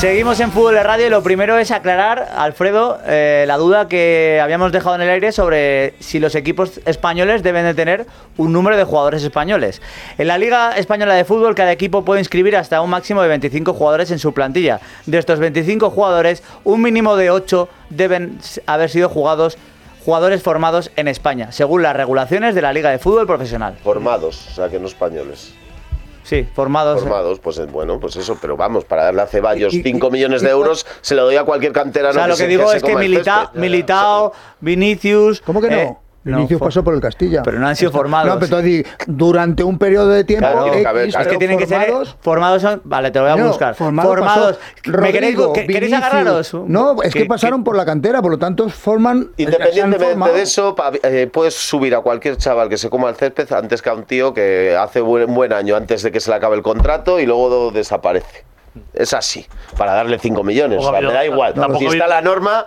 Seguimos 0.04 0.38
en 0.42 0.52
Fútbol 0.52 0.74
de 0.74 0.84
Radio 0.84 1.08
y 1.08 1.10
lo 1.10 1.24
primero 1.24 1.58
es 1.58 1.72
aclarar, 1.72 2.28
Alfredo, 2.36 3.00
eh, 3.06 3.46
la 3.48 3.56
duda 3.56 3.88
que 3.88 4.42
habíamos 4.44 4.74
dejado 4.74 4.96
en 4.96 5.02
el 5.04 5.10
aire 5.10 5.32
sobre 5.32 5.94
si 6.02 6.20
los 6.20 6.36
equipos 6.36 6.82
españoles 6.84 7.42
deben 7.42 7.63
de 7.63 7.74
tener 7.74 8.06
un 8.36 8.52
número 8.52 8.76
de 8.76 8.84
jugadores 8.84 9.24
españoles. 9.24 9.82
En 10.18 10.28
la 10.28 10.38
Liga 10.38 10.74
Española 10.76 11.13
de 11.13 11.24
Fútbol 11.24 11.56
cada 11.56 11.72
equipo 11.72 12.04
puede 12.04 12.20
inscribir 12.20 12.58
hasta 12.58 12.82
un 12.82 12.89
máximo 12.89 13.22
de 13.22 13.30
25 13.30 13.74
jugadores 13.74 14.12
en 14.12 14.20
su 14.20 14.34
plantilla. 14.34 14.82
De 15.06 15.20
estos 15.20 15.39
25 15.39 15.89
jugadores, 15.89 16.44
un 16.66 16.82
mínimo 16.82 17.16
de 17.16 17.32
8 17.32 17.70
deben 17.89 18.39
haber 18.66 18.89
sido 18.89 19.08
jugados 19.08 19.58
jugadores 20.04 20.44
formados 20.44 20.92
en 20.98 21.08
España, 21.08 21.54
según 21.54 21.82
las 21.82 21.96
regulaciones 21.96 22.56
de 22.56 22.62
la 22.62 22.74
Liga 22.74 22.89
de 22.89 23.00
Fútbol 23.00 23.26
Profesional. 23.26 23.78
Formados, 23.82 24.50
o 24.52 24.54
sea, 24.56 24.68
que 24.68 24.82
no 24.82 24.88
españoles. 24.88 25.54
Sí, 26.23 26.47
formados. 26.53 27.01
Formados, 27.01 27.39
pues 27.39 27.57
eh, 27.59 27.65
bueno, 27.65 27.99
pues 27.99 28.15
eso, 28.15 28.38
pero 28.41 28.55
vamos, 28.57 28.86
para 28.86 29.03
darle 29.03 29.21
a 29.21 29.27
Ceballos 29.27 29.73
Y- 29.73 29.79
y- 29.79 29.83
5 29.83 30.09
millones 30.09 30.41
de 30.41 30.49
euros, 30.49 30.86
se 31.01 31.15
lo 31.15 31.25
doy 31.25 31.36
a 31.36 31.43
cualquier 31.43 31.71
canterano. 31.73 32.12
O 32.12 32.13
sea, 32.13 32.27
lo 32.27 32.38
que 32.38 32.47
digo 32.47 32.71
es 32.71 32.81
que. 32.81 32.95
Militao, 33.55 34.31
Vinicius... 34.62 35.41
¿Cómo 35.41 35.62
que 35.62 35.69
no? 35.69 35.75
eh, 35.77 35.97
Vinicius 36.23 36.59
for- 36.59 36.67
pasó 36.69 36.83
por 36.83 36.93
el 36.93 37.01
Castilla. 37.01 37.43
Pero 37.43 37.59
no 37.59 37.67
han 37.67 37.75
sido 37.75 37.91
formados. 37.91 38.27
No, 38.27 38.39
pero 38.39 38.45
entonces 38.57 38.86
durante 39.07 39.63
un 39.63 39.77
periodo 39.77 40.09
de 40.09 40.23
tiempo. 40.23 40.47
Claro, 40.47 40.73
X, 41.03 41.15
Es 41.19 41.27
que 41.27 41.38
tienen 41.38 41.57
que 41.57 41.67
ser 41.67 41.81
formados, 41.81 42.17
formados 42.21 42.62
son, 42.62 42.81
vale, 42.86 43.12
te 43.12 43.19
lo 43.19 43.25
voy 43.25 43.33
a 43.33 43.36
no, 43.36 43.47
buscar. 43.47 43.75
Formado 43.75 44.09
formados. 44.09 44.57
pasó 44.86 44.97
¿Me 45.01 45.12
queréis, 45.12 45.38
¿Queréis 45.53 45.93
agarraros? 45.93 46.53
No, 46.67 47.01
es 47.03 47.13
que, 47.13 47.19
Que- 47.23 47.25
pasaron 47.25 47.62
que- 47.62 47.65
por 47.65 47.75
la 47.75 47.86
cantera, 47.86 48.21
por 48.21 48.31
lo 48.31 48.38
tanto 48.39 48.69
forman. 48.69 49.29
Independientemente 49.38 50.05
formado. 50.05 50.33
de 50.33 50.41
eso, 50.41 50.75
pa- 50.75 50.91
eh, 51.03 51.29
puedes 51.31 51.53
subir 51.55 51.93
a 51.95 51.99
cualquier 52.01 52.38
chaval 52.38 52.69
que 52.69 52.77
se 52.77 52.89
coma 52.89 53.09
el 53.09 53.15
césped 53.15 53.51
antes 53.51 53.81
que 53.81 53.89
a 53.89 53.93
un 53.93 54.03
tío 54.03 54.33
que 54.33 54.75
hace 54.79 55.01
buen, 55.01 55.33
buen 55.33 55.51
año 55.51 55.75
antes 55.75 56.03
de 56.03 56.12
que 56.12 56.19
se 56.19 56.29
le 56.29 56.38
acabe 56.38 56.55
el 56.55 56.63
contrato 56.63 57.19
y 57.19 57.25
luego 57.25 57.71
desaparece. 57.71 58.45
Es 58.93 59.13
así, 59.13 59.45
para 59.77 59.93
darle 59.93 60.17
5 60.17 60.43
millones. 60.43 60.79
O 60.83 60.89
sea, 60.89 60.99
me 60.99 61.13
da 61.13 61.23
igual. 61.25 61.53
si 61.77 61.86
está 61.86 62.07
la 62.07 62.21
norma, 62.21 62.65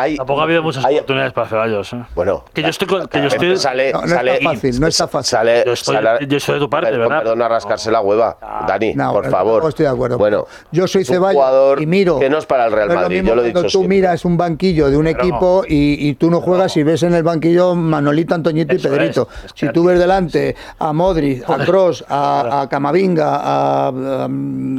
hay. 0.00 0.16
Tampoco 0.16 0.40
ha 0.40 0.44
habido 0.44 0.62
muchas 0.62 0.84
hay- 0.84 0.96
oportunidades 0.96 1.32
para 1.32 1.48
Ceballos. 1.48 1.92
¿eh? 1.92 2.02
Bueno, 2.14 2.44
Que 2.52 2.62
yo 2.62 2.68
estoy 2.68 2.86
con- 2.88 3.06
que 3.08 3.18
yo 3.20 3.26
estoy- 3.28 3.56
Sale, 3.56 3.92
No, 3.92 4.02
no 4.02 4.08
sale- 4.08 4.34
está 4.38 4.50
fácil, 4.50 4.80
no 4.80 4.86
está 4.86 5.08
fácil. 5.08 5.30
Sale, 5.38 5.62
Yo 5.66 5.72
estoy- 5.72 5.94
sale- 5.96 6.26
yo 6.26 6.36
estoy 6.36 6.54
de 6.54 6.60
tu 6.60 6.70
parte, 6.70 6.90
¿verdad? 6.90 7.18
Perdón, 7.18 7.42
a 7.42 7.48
rascarse 7.48 7.90
la 7.90 8.00
hueva. 8.00 8.36
Dani, 8.66 8.94
No, 8.94 9.12
por 9.12 9.28
favor. 9.30 9.62
no 9.62 9.68
estoy 9.68 9.84
de 9.84 9.90
acuerdo. 9.92 10.18
Bueno, 10.18 10.46
Yo 10.72 10.86
soy 10.86 11.04
Ceballos 11.04 11.80
y 11.80 11.86
miro. 11.86 12.18
Que 12.18 12.28
no 12.30 12.38
es 12.38 12.46
para 12.46 12.66
el 12.66 12.72
Real 12.72 12.88
Madrid, 12.90 13.16
mismo 13.16 13.28
yo 13.30 13.34
lo 13.34 13.40
he 13.42 13.44
cuando 13.52 13.60
dicho 13.62 13.78
tú 13.78 13.78
siempre. 13.80 13.96
miras 13.96 14.24
un 14.24 14.36
banquillo 14.36 14.90
de 14.90 14.96
un 14.96 15.04
Pero 15.04 15.18
equipo 15.18 15.64
y, 15.66 16.08
y 16.08 16.14
tú 16.14 16.30
no 16.30 16.40
juegas 16.40 16.76
y 16.76 16.82
ves 16.82 17.02
en 17.02 17.14
el 17.14 17.22
banquillo 17.22 17.74
Manolito, 17.74 18.34
Antoñito 18.34 18.74
y 18.74 18.78
Pedrito. 18.78 19.28
es, 19.30 19.44
es 19.46 19.52
si 19.54 19.68
tú 19.72 19.84
ves 19.84 19.98
delante 19.98 20.54
a 20.78 20.92
Modric, 20.92 21.48
a 21.48 21.56
Kroos, 21.64 22.04
a, 22.08 22.62
a 22.62 22.68
Camavinga, 22.68 23.36
a, 23.36 23.88
a- 23.88 24.24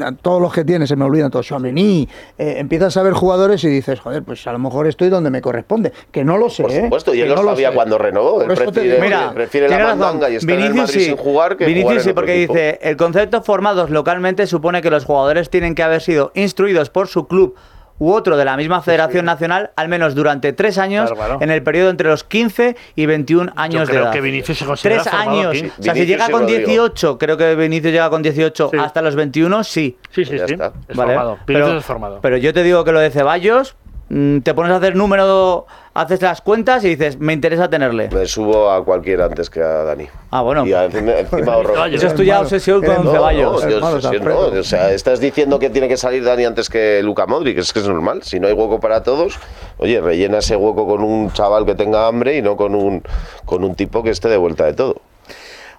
a 0.08 0.12
todos 0.21 0.41
los 0.41 0.53
que 0.53 0.63
tienes, 0.63 0.89
se 0.89 0.95
me 0.95 1.05
olvidan 1.05 1.32
todos, 1.32 1.45
Chouameni, 1.47 2.08
eh, 2.38 2.55
empiezas 2.58 2.95
a 2.97 3.03
ver 3.03 3.13
jugadores 3.13 3.63
y 3.63 3.67
dices, 3.67 3.99
joder, 3.99 4.23
pues 4.23 4.45
a 4.47 4.51
lo 4.53 4.60
mejor 4.60 4.88
estoy 4.88 5.09
donde 5.10 5.30
me 5.30 5.41
corresponde. 5.41 5.91
Que 6.12 6.24
no 6.24 6.38
lo 6.38 6.50
sé, 6.50 6.63
Por 6.63 6.72
¿eh? 6.72 6.82
supuesto, 6.84 7.13
y 7.13 7.22
él 7.22 7.30
lo 7.30 7.36
no 7.38 7.43
sabía 7.50 7.69
sé. 7.69 7.76
cuando 7.76 7.98
renovó. 7.98 8.41
Él 8.41 8.48
prefiere. 8.54 9.00
Mira, 9.02 9.32
prefiere 9.34 9.69
la 9.69 9.80
mandanga 9.95 10.30
y 10.30 10.36
estar 10.36 10.54
en 10.54 10.62
el 10.62 10.72
Vinicius 10.74 10.88
Madrid 10.88 11.00
sí. 11.02 11.06
sin 11.08 11.17
jugar 11.17 11.58
que 11.58 11.65
Vinicius 11.65 11.84
jugar 11.86 11.98
en 11.98 12.04
sí, 12.04 12.13
porque 12.13 12.36
equipo. 12.38 12.54
dice, 12.54 12.80
el 12.82 12.98
concepto 12.98 13.41
formados 13.41 13.89
localmente 13.89 14.48
supone 14.48 14.82
que 14.82 14.89
los 14.89 15.06
jugadores 15.06 15.50
tienen 15.50 15.76
que 15.76 15.84
haber 15.84 16.02
sido 16.02 16.32
instruidos 16.36 16.89
por 16.89 17.08
su 17.08 17.28
club 17.28 17.56
u 18.02 18.13
otro 18.13 18.38
de 18.38 18.45
la 18.45 18.56
misma 18.56 18.82
Federación 18.82 19.26
Nacional 19.26 19.72
al 19.76 19.89
menos 19.89 20.15
durante 20.15 20.54
tres 20.54 20.78
años 20.78 21.12
Claro, 21.12 21.15
claro. 21.17 21.38
en 21.41 21.52
el 21.52 21.62
periodo 21.63 21.89
entre 21.89 22.08
los 22.08 22.24
15 22.24 22.78
y 22.95 23.06
21 23.06 23.52
años 23.58 23.89
de 23.89 23.93
creo 23.93 24.04
edad. 24.06 24.13
que 24.13 24.22
Vinicius 24.22 24.58
se 24.58 24.65
considera 24.65 25.02
Tres 25.04 25.13
formado 25.13 25.32
años. 25.50 25.50
aquí. 25.58 25.72
O 25.80 25.84
sea, 25.84 25.93
si 25.95 26.06
llega 26.06 26.30
con 26.30 26.43
Rodrigo. 26.43 26.60
18, 26.65 27.17
creo 27.17 27.36
que 27.36 27.56
Vinicius 27.56 27.91
llega 27.91 28.10
con 28.10 28.22
18 28.22 28.72
hasta 28.80 29.02
los 29.02 29.15
21, 29.17 29.65
sí. 29.65 29.98
Sí, 30.12 30.24
sí, 30.24 30.38
sí. 30.48 30.54
está. 30.54 30.72
Es 30.88 30.95
Vale, 30.95 31.13
formado. 31.13 31.39
pero, 31.45 31.78
es 31.78 31.84
formado. 31.86 32.19
pero 32.22 32.38
yo 32.38 32.54
te 32.54 32.63
digo 32.63 32.86
que 32.86 32.93
lo 32.93 33.02
de 33.02 33.10
Ceballos, 33.12 33.76
te 34.10 34.54
pones 34.56 34.72
a 34.72 34.78
hacer 34.78 34.95
número, 34.95 35.67
haces 35.93 36.22
las 36.22 36.41
cuentas 36.41 36.84
y 36.84 36.89
dices, 36.89 37.19
me 37.19 37.34
interesa 37.34 37.69
tenerle. 37.69 38.10
Me 38.10 38.26
subo 38.26 38.72
a 38.72 38.84
cualquiera 38.84 39.26
antes 39.26 39.50
que 39.50 39.62
a 39.62 39.84
Dani. 39.84 40.08
Ah, 40.32 40.41
bueno. 40.41 40.65
Y 40.65 40.74
encima, 40.74 41.12
encima 41.13 41.54
ahorro. 41.54 41.86
Eso 41.86 42.08
es 42.08 42.15
tuya 42.15 42.41
obsesión 42.41 42.84
con 42.84 43.06
No, 43.06 43.12
Ceballos. 43.12 43.63
no, 43.63 43.69
yo 43.69 43.76
Hermanos 43.78 44.06
obsesión 44.06 44.26
no. 44.26 44.39
O 44.60 44.63
sea, 44.63 44.91
estás 44.91 45.19
diciendo 45.19 45.60
que 45.60 45.69
tiene 45.69 45.88
que 45.88 45.95
salir 45.98 46.24
Dani 46.24 46.45
antes 46.45 46.69
que 46.69 47.02
Luca 47.04 47.28
Modric, 47.28 47.60
es 47.60 47.72
que 47.72 47.80
es 47.80 47.88
normal. 47.88 48.24
Si 48.24 48.39
no 48.39 48.48
hay 48.48 48.54
hueco 48.54 48.80
para 48.80 49.04
todos, 49.04 49.38
oye, 49.78 50.02
rellena 50.02 50.39
ese 50.39 50.56
hueco 50.56 50.88
con 50.88 51.04
un 51.04 51.32
chaval 51.32 51.65
que 51.65 51.76
tenga 51.76 52.08
hambre 52.08 52.36
y 52.38 52.41
no 52.41 52.58
con 52.58 52.74
un, 52.74 53.04
con 53.45 53.63
un 53.63 53.76
tipo 53.76 54.02
que 54.02 54.10
esté 54.10 54.28
de 54.30 54.38
vuelta 54.38 54.65
de 54.65 54.74
todo. 54.74 54.95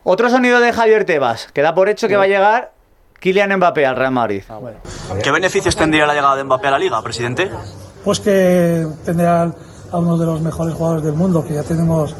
Otro 0.04 0.30
sonido 0.30 0.60
de 0.60 0.72
Javier 0.72 1.04
Tebas, 1.04 1.48
que 1.52 1.62
da 1.62 1.74
por 1.74 1.88
hecho 1.88 2.08
que 2.08 2.16
va 2.16 2.22
a 2.24 2.28
llegar 2.28 2.72
Kylian 3.18 3.54
Mbappé 3.56 3.84
al 3.84 3.96
Real 3.96 4.12
Madrid. 4.12 4.44
¿Qué 5.22 5.30
beneficios 5.30 5.76
tendría 5.76 6.06
la 6.06 6.14
llegada 6.14 6.36
de 6.36 6.44
Mbappé 6.44 6.68
a 6.68 6.70
la 6.70 6.78
liga, 6.78 7.02
presidente? 7.02 7.50
Pues 8.04 8.20
que 8.20 8.86
tendrá 9.04 9.52
a 9.92 9.98
uno 9.98 10.16
de 10.16 10.26
los 10.26 10.40
mejores 10.40 10.74
jugadores 10.74 11.04
del 11.04 11.14
mundo, 11.14 11.44
que 11.44 11.54
ya 11.54 11.62
tenemos 11.62 12.14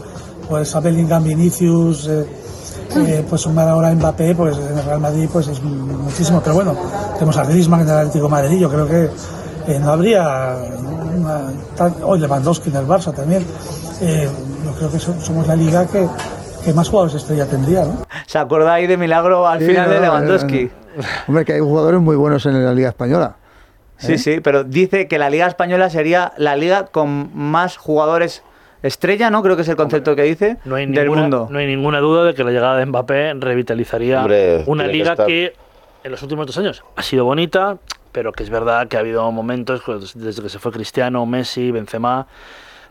pues 0.48 0.74
a 0.74 0.80
Bellingham, 0.80 1.22
Vinicius, 1.24 2.08
eh, 2.08 2.26
eh, 2.96 3.24
pues 3.28 3.42
sumar 3.42 3.68
ahora 3.68 3.88
a 3.88 3.94
Mbappé, 3.94 4.34
pues 4.34 4.56
en 4.58 4.76
el 4.78 4.84
Real 4.84 5.00
Madrid 5.00 5.28
pues 5.32 5.46
es 5.48 5.62
muchísimo, 5.62 6.40
pero 6.42 6.56
bueno, 6.56 6.74
tenemos 7.14 7.36
a 7.36 7.44
Griezmann 7.44 7.82
en 7.82 7.88
el 7.88 7.94
Atlético 7.98 8.24
de 8.24 8.30
Madrid, 8.30 8.58
yo 8.58 8.68
creo 8.68 8.86
que 8.88 9.08
eh, 9.68 9.78
no 9.78 9.92
habría 9.92 10.56
una, 11.16 11.42
tal- 11.76 11.94
hoy 12.02 12.18
Lewandowski 12.18 12.70
en 12.70 12.76
el 12.76 12.86
Barça 12.86 13.14
también, 13.14 13.44
Eh, 14.02 14.28
yo 14.64 14.72
creo 14.72 14.90
que 14.90 14.98
so- 14.98 15.20
somos 15.20 15.46
la 15.46 15.54
liga 15.54 15.86
que, 15.86 16.08
que 16.64 16.72
más 16.72 16.88
jugadores 16.88 17.14
estrella 17.16 17.44
tendría, 17.46 17.84
¿no? 17.84 17.98
¿Se 18.26 18.38
acuerda 18.38 18.72
ahí 18.74 18.86
de 18.86 18.96
milagro 18.96 19.46
al 19.46 19.60
Sí, 19.60 19.66
final 19.66 19.86
no, 19.88 19.92
de 19.92 19.96
no, 20.00 20.02
Lewandowski? 20.06 20.70
Hombre, 21.28 21.44
que 21.44 21.52
hay 21.52 21.60
jugadores 21.60 22.00
muy 22.00 22.16
buenos 22.16 22.44
en 22.46 22.64
la 22.64 22.72
Liga 22.72 22.88
Española. 22.88 23.36
Sí, 24.00 24.18
sí, 24.18 24.40
pero 24.40 24.64
dice 24.64 25.06
que 25.08 25.18
la 25.18 25.30
Liga 25.30 25.46
Española 25.46 25.90
sería 25.90 26.32
la 26.36 26.56
liga 26.56 26.86
con 26.86 27.30
más 27.36 27.76
jugadores 27.76 28.42
estrella, 28.82 29.30
¿no? 29.30 29.42
Creo 29.42 29.56
que 29.56 29.62
es 29.62 29.68
el 29.68 29.76
concepto 29.76 30.16
que 30.16 30.22
dice, 30.22 30.56
No 30.64 30.76
hay, 30.76 30.86
del 30.86 31.04
ninguna, 31.04 31.20
mundo. 31.22 31.48
no 31.50 31.58
hay 31.58 31.66
ninguna 31.66 31.98
duda 32.00 32.24
de 32.24 32.34
que 32.34 32.42
la 32.44 32.50
llegada 32.50 32.78
de 32.78 32.86
Mbappé 32.86 33.34
revitalizaría 33.34 34.20
Hombre, 34.22 34.64
una 34.66 34.86
que 34.86 34.92
liga 34.92 35.10
estar. 35.12 35.26
que 35.26 35.52
en 36.02 36.10
los 36.10 36.22
últimos 36.22 36.46
dos 36.46 36.56
años 36.56 36.82
ha 36.96 37.02
sido 37.02 37.26
bonita, 37.26 37.76
pero 38.10 38.32
que 38.32 38.42
es 38.42 38.48
verdad 38.50 38.88
que 38.88 38.96
ha 38.96 39.00
habido 39.00 39.30
momentos, 39.32 39.82
pues, 39.84 40.12
desde 40.18 40.42
que 40.42 40.48
se 40.48 40.58
fue 40.58 40.72
Cristiano, 40.72 41.26
Messi, 41.26 41.70
Benzema, 41.70 42.26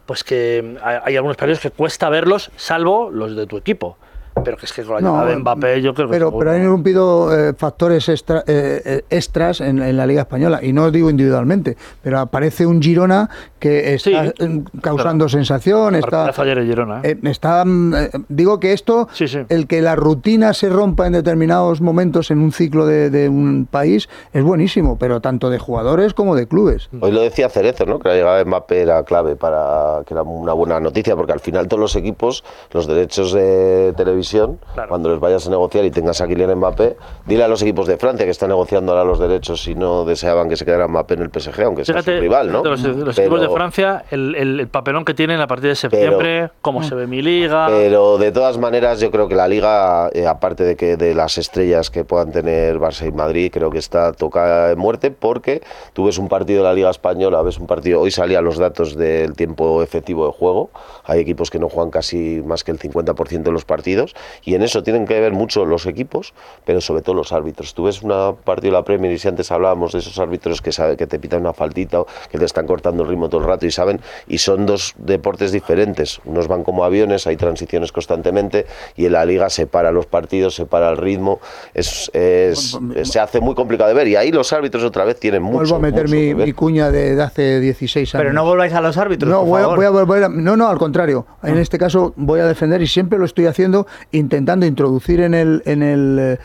pues 0.05 0.23
que 0.23 0.77
hay, 0.83 0.97
hay 1.03 1.15
algunos 1.15 1.37
partidos 1.37 1.59
que 1.59 1.71
cuesta 1.71 2.07
verlos, 2.09 2.51
salvo 2.55 3.09
los 3.11 3.35
de 3.35 3.47
tu 3.47 3.57
equipo. 3.57 3.97
Pero 4.43 4.57
que 4.57 4.65
es 4.65 4.73
que 4.73 4.83
con 4.83 4.95
la 4.95 5.01
No, 5.01 5.11
llegada 5.13 5.29
de 5.31 5.37
Mbappé 5.37 5.81
yo 5.81 5.93
creo 5.93 6.07
que 6.07 6.13
Pero, 6.13 6.37
pero 6.37 6.51
han 6.51 6.61
irrumpido 6.61 7.35
eh, 7.37 7.53
factores 7.53 8.07
extra- 8.09 8.43
eh, 8.47 8.81
eh, 8.85 9.01
extras 9.09 9.61
en, 9.61 9.81
en 9.81 9.97
la 9.97 10.05
Liga 10.05 10.21
Española, 10.21 10.59
y 10.63 10.73
no 10.73 10.89
digo 10.91 11.09
individualmente, 11.09 11.77
pero 12.01 12.19
aparece 12.19 12.65
un 12.65 12.81
Girona 12.81 13.29
que 13.59 13.93
está 13.95 14.09
Sí, 14.09 14.63
causando 14.81 15.25
claro. 15.25 15.29
sensación, 15.29 15.95
está, 15.95 16.29
ayer 16.41 16.63
Girona, 16.65 17.01
está, 17.03 17.63
mm, 17.65 17.93
eh, 17.95 18.09
digo 18.29 18.59
que 18.59 18.73
esto, 18.73 19.07
Sí, 19.13 19.27
sí. 19.27 19.39
el 19.49 19.67
que 19.67 19.81
la 19.81 19.95
rutina 19.95 20.53
se 20.53 20.69
rompa 20.69 21.07
en 21.07 21.13
determinados 21.13 21.81
momentos 21.81 22.31
en 22.31 22.39
un 22.39 22.51
ciclo 22.51 22.85
de, 22.85 23.09
de 23.09 23.27
un 23.29 23.67
país 23.69 24.07
es 24.33 24.43
buenísimo, 24.43 24.97
pero 24.97 25.19
tanto 25.21 25.49
de 25.49 25.59
jugadores 25.59 26.13
como 26.13 26.35
de 26.35 26.47
clubes. 26.47 26.89
Hoy 26.99 27.11
lo 27.11 27.21
decía 27.21 27.49
Cerezo, 27.49 27.85
¿no? 27.85 27.99
Que 27.99 28.09
la 28.09 28.15
llegada 28.15 28.37
de 28.37 28.45
Mbappé 28.45 28.81
era 28.81 29.03
clave 29.03 29.35
para 29.35 30.03
que 30.05 30.13
era 30.13 30.23
una 30.23 30.53
buena 30.53 30.79
noticia, 30.79 31.15
porque 31.15 31.33
al 31.33 31.39
final 31.39 31.67
todos 31.67 31.81
los 31.81 31.95
equipos, 31.95 32.43
los 32.71 32.87
derechos 32.87 33.33
de 33.33 33.93
televisión, 33.97 34.28
Claro. 34.29 34.89
cuando 34.89 35.09
les 35.09 35.19
vayas 35.19 35.45
a 35.47 35.49
negociar 35.49 35.85
y 35.85 35.91
tengas 35.91 36.21
a 36.21 36.27
Kylian 36.27 36.55
Mbappé, 36.55 36.97
dile 37.25 37.43
a 37.43 37.47
los 37.47 37.61
equipos 37.61 37.87
de 37.87 37.97
Francia 37.97 38.25
que 38.25 38.31
están 38.31 38.49
negociando 38.49 38.91
ahora 38.91 39.03
los 39.03 39.19
derechos 39.19 39.61
si 39.63 39.75
no 39.75 40.05
deseaban 40.05 40.49
que 40.49 40.55
se 40.55 40.65
quedara 40.65 40.87
Mbappé 40.87 41.15
en 41.15 41.21
el 41.23 41.29
PSG, 41.31 41.61
aunque 41.63 41.85
sea 41.85 41.95
Fíjate, 41.95 42.17
su 42.17 42.21
rival, 42.21 42.51
¿no? 42.51 42.63
los, 42.63 42.81
los 42.81 43.15
Pero- 43.15 43.27
equipos 43.27 43.41
de 43.41 43.49
Francia, 43.49 44.05
el, 44.11 44.35
el- 44.35 44.59
el 44.59 44.67
papelón 44.67 45.05
que 45.05 45.13
tienen 45.13 45.39
a 45.41 45.47
partir 45.47 45.69
de 45.69 45.75
septiembre, 45.75 46.49
cómo 46.61 46.83
se 46.83 46.95
ve 46.95 47.07
mi 47.07 47.21
liga. 47.21 47.67
Pero 47.67 48.17
de 48.17 48.31
todas 48.31 48.57
maneras, 48.57 48.99
yo 48.99 49.11
creo 49.11 49.27
que 49.27 49.35
la 49.35 49.47
liga, 49.47 50.09
eh, 50.13 50.27
aparte 50.27 50.63
de 50.63 50.75
que 50.75 50.97
de 50.97 51.13
las 51.15 51.37
estrellas 51.37 51.89
que 51.89 52.03
puedan 52.03 52.31
tener 52.31 52.77
Barça 52.79 53.07
y 53.07 53.11
Madrid, 53.11 53.51
creo 53.53 53.69
que 53.71 53.77
está 53.77 54.11
tocada 54.13 54.67
de 54.69 54.75
muerte 54.75 55.11
porque 55.11 55.61
tú 55.93 56.05
ves 56.05 56.17
un 56.17 56.27
partido 56.29 56.63
de 56.63 56.69
la 56.69 56.73
Liga 56.73 56.89
Española, 56.89 57.41
ves 57.41 57.57
un 57.59 57.67
partido, 57.67 58.01
hoy 58.01 58.11
salían 58.11 58.43
los 58.43 58.57
datos 58.57 58.95
del 58.95 59.33
tiempo 59.35 59.81
efectivo 59.83 60.25
de 60.27 60.33
juego, 60.33 60.69
hay 61.05 61.19
equipos 61.19 61.49
que 61.49 61.59
no 61.59 61.69
juegan 61.69 61.91
casi 61.91 62.41
más 62.45 62.63
que 62.63 62.71
el 62.71 62.79
50% 62.79 63.43
de 63.43 63.51
los 63.51 63.65
partidos 63.65 64.15
y 64.43 64.55
en 64.55 64.63
eso 64.63 64.83
tienen 64.83 65.05
que 65.05 65.19
ver 65.19 65.33
mucho 65.33 65.65
los 65.65 65.85
equipos, 65.85 66.33
pero 66.65 66.81
sobre 66.81 67.01
todo 67.01 67.15
los 67.15 67.31
árbitros. 67.31 67.73
Tú 67.73 67.83
ves 67.83 68.01
un 68.01 68.09
partido 68.43 68.71
de 68.73 68.77
la 68.79 68.83
Premier 68.83 69.11
y 69.13 69.19
si 69.19 69.27
antes 69.27 69.51
hablábamos 69.51 69.93
de 69.93 69.99
esos 69.99 70.17
árbitros 70.19 70.61
que 70.61 70.71
saben 70.71 70.97
que 70.97 71.07
te 71.07 71.19
pitan 71.19 71.41
una 71.41 71.53
faltita 71.53 72.01
o 72.01 72.07
que 72.31 72.37
te 72.37 72.45
están 72.45 72.67
cortando 72.67 73.03
el 73.03 73.09
ritmo 73.09 73.29
todo 73.29 73.41
el 73.41 73.47
rato 73.47 73.65
y 73.65 73.71
saben, 73.71 74.01
y 74.27 74.37
son 74.39 74.65
dos 74.65 74.93
deportes 74.97 75.51
diferentes. 75.51 76.19
Unos 76.25 76.47
van 76.47 76.63
como 76.63 76.83
aviones, 76.83 77.27
hay 77.27 77.37
transiciones 77.37 77.91
constantemente 77.91 78.65
y 78.95 79.05
en 79.05 79.13
la 79.13 79.25
liga 79.25 79.49
se 79.49 79.67
para 79.67 79.91
los 79.91 80.05
partidos, 80.05 80.55
se 80.55 80.65
para 80.65 80.89
el 80.89 80.97
ritmo, 80.97 81.39
es, 81.73 82.09
es- 82.13 82.77
se 83.03 83.19
hace 83.19 83.39
muy 83.39 83.55
complicado 83.55 83.89
de 83.89 83.95
ver 83.95 84.07
y 84.07 84.15
ahí 84.15 84.31
los 84.31 84.51
árbitros 84.53 84.83
otra 84.83 85.05
vez 85.05 85.19
tienen 85.19 85.41
mucho. 85.43 85.57
Vuelvo 85.59 85.75
a 85.75 85.79
meter 85.79 86.09
mi, 86.09 86.33
mi 86.33 86.53
cuña 86.53 86.91
de, 86.91 87.15
de 87.15 87.21
hace 87.23 87.59
16 87.59 88.15
años. 88.15 88.21
Pero 88.21 88.33
no 88.33 88.43
volváis 88.43 88.73
a 88.73 88.81
los 88.81 88.97
árbitros, 88.97 89.29
No, 89.29 89.39
por 89.39 89.47
voy 89.47 89.59
a, 89.59 89.61
favor. 89.63 89.77
voy 89.77 89.85
a 89.85 89.89
volver 89.89 90.23
a- 90.23 90.29
no, 90.29 90.55
no, 90.57 90.67
al 90.67 90.77
contrario. 90.77 91.25
En 91.43 91.57
este 91.57 91.77
caso 91.77 92.13
voy 92.15 92.39
a 92.39 92.45
defender 92.45 92.81
y 92.81 92.87
siempre 92.87 93.17
lo 93.19 93.25
estoy 93.25 93.45
haciendo 93.45 93.87
intentando 94.11 94.65
introducir 94.65 95.21
en 95.21 95.33
el 95.33 95.61
en 95.65 95.83
el 95.83 96.17
eh, 96.19 96.37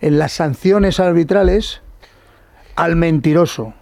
en 0.00 0.18
las 0.18 0.32
sanciones 0.32 1.00
arbitrales 1.00 1.80
al 2.76 2.96
mentiroso. 2.96 3.74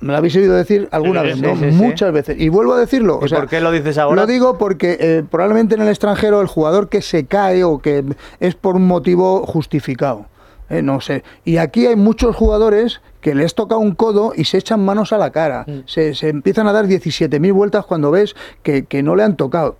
Me 0.00 0.12
lo 0.12 0.16
habéis 0.18 0.36
oído 0.36 0.54
decir 0.56 0.88
alguna 0.92 1.22
Sí, 1.22 1.26
vez, 1.28 1.36
sí, 1.36 1.42
¿no? 1.42 1.56
sí, 1.56 1.60
sí. 1.70 1.76
Muchas 1.76 2.12
veces. 2.12 2.36
Y 2.38 2.50
vuelvo 2.50 2.74
a 2.74 2.78
decirlo. 2.80 3.18
¿Y 3.22 3.24
o 3.24 3.28
sea, 3.28 3.38
por 3.40 3.48
qué 3.48 3.60
lo 3.62 3.70
dices 3.72 3.96
ahora? 3.96 4.20
Lo 4.20 4.26
digo 4.26 4.58
porque 4.58 4.98
eh, 5.00 5.24
probablemente 5.30 5.74
en 5.74 5.80
el 5.80 5.88
extranjero 5.88 6.40
el 6.42 6.46
jugador 6.48 6.90
que 6.90 7.00
se 7.00 7.24
cae 7.24 7.64
o 7.64 7.78
que 7.78 8.04
es 8.40 8.54
por 8.54 8.76
un 8.76 8.86
motivo 8.86 9.46
justificado. 9.46 10.26
eh, 10.68 10.82
no 10.82 11.00
sé. 11.00 11.24
Y 11.46 11.56
aquí 11.56 11.86
hay 11.86 11.96
muchos 11.96 12.36
jugadores 12.36 13.00
que 13.22 13.34
les 13.34 13.54
toca 13.54 13.76
un 13.78 13.94
codo 13.94 14.32
y 14.36 14.44
se 14.44 14.58
echan 14.58 14.84
manos 14.84 15.14
a 15.14 15.18
la 15.18 15.30
cara. 15.30 15.64
Mm. 15.66 15.78
Se, 15.86 16.14
se 16.14 16.28
empiezan 16.28 16.68
a 16.68 16.72
dar 16.74 16.86
17.000 16.86 17.52
vueltas 17.54 17.86
cuando 17.86 18.10
ves 18.10 18.36
que, 18.62 18.84
que 18.84 19.02
no 19.02 19.16
le 19.16 19.22
han 19.22 19.36
tocado. 19.36 19.78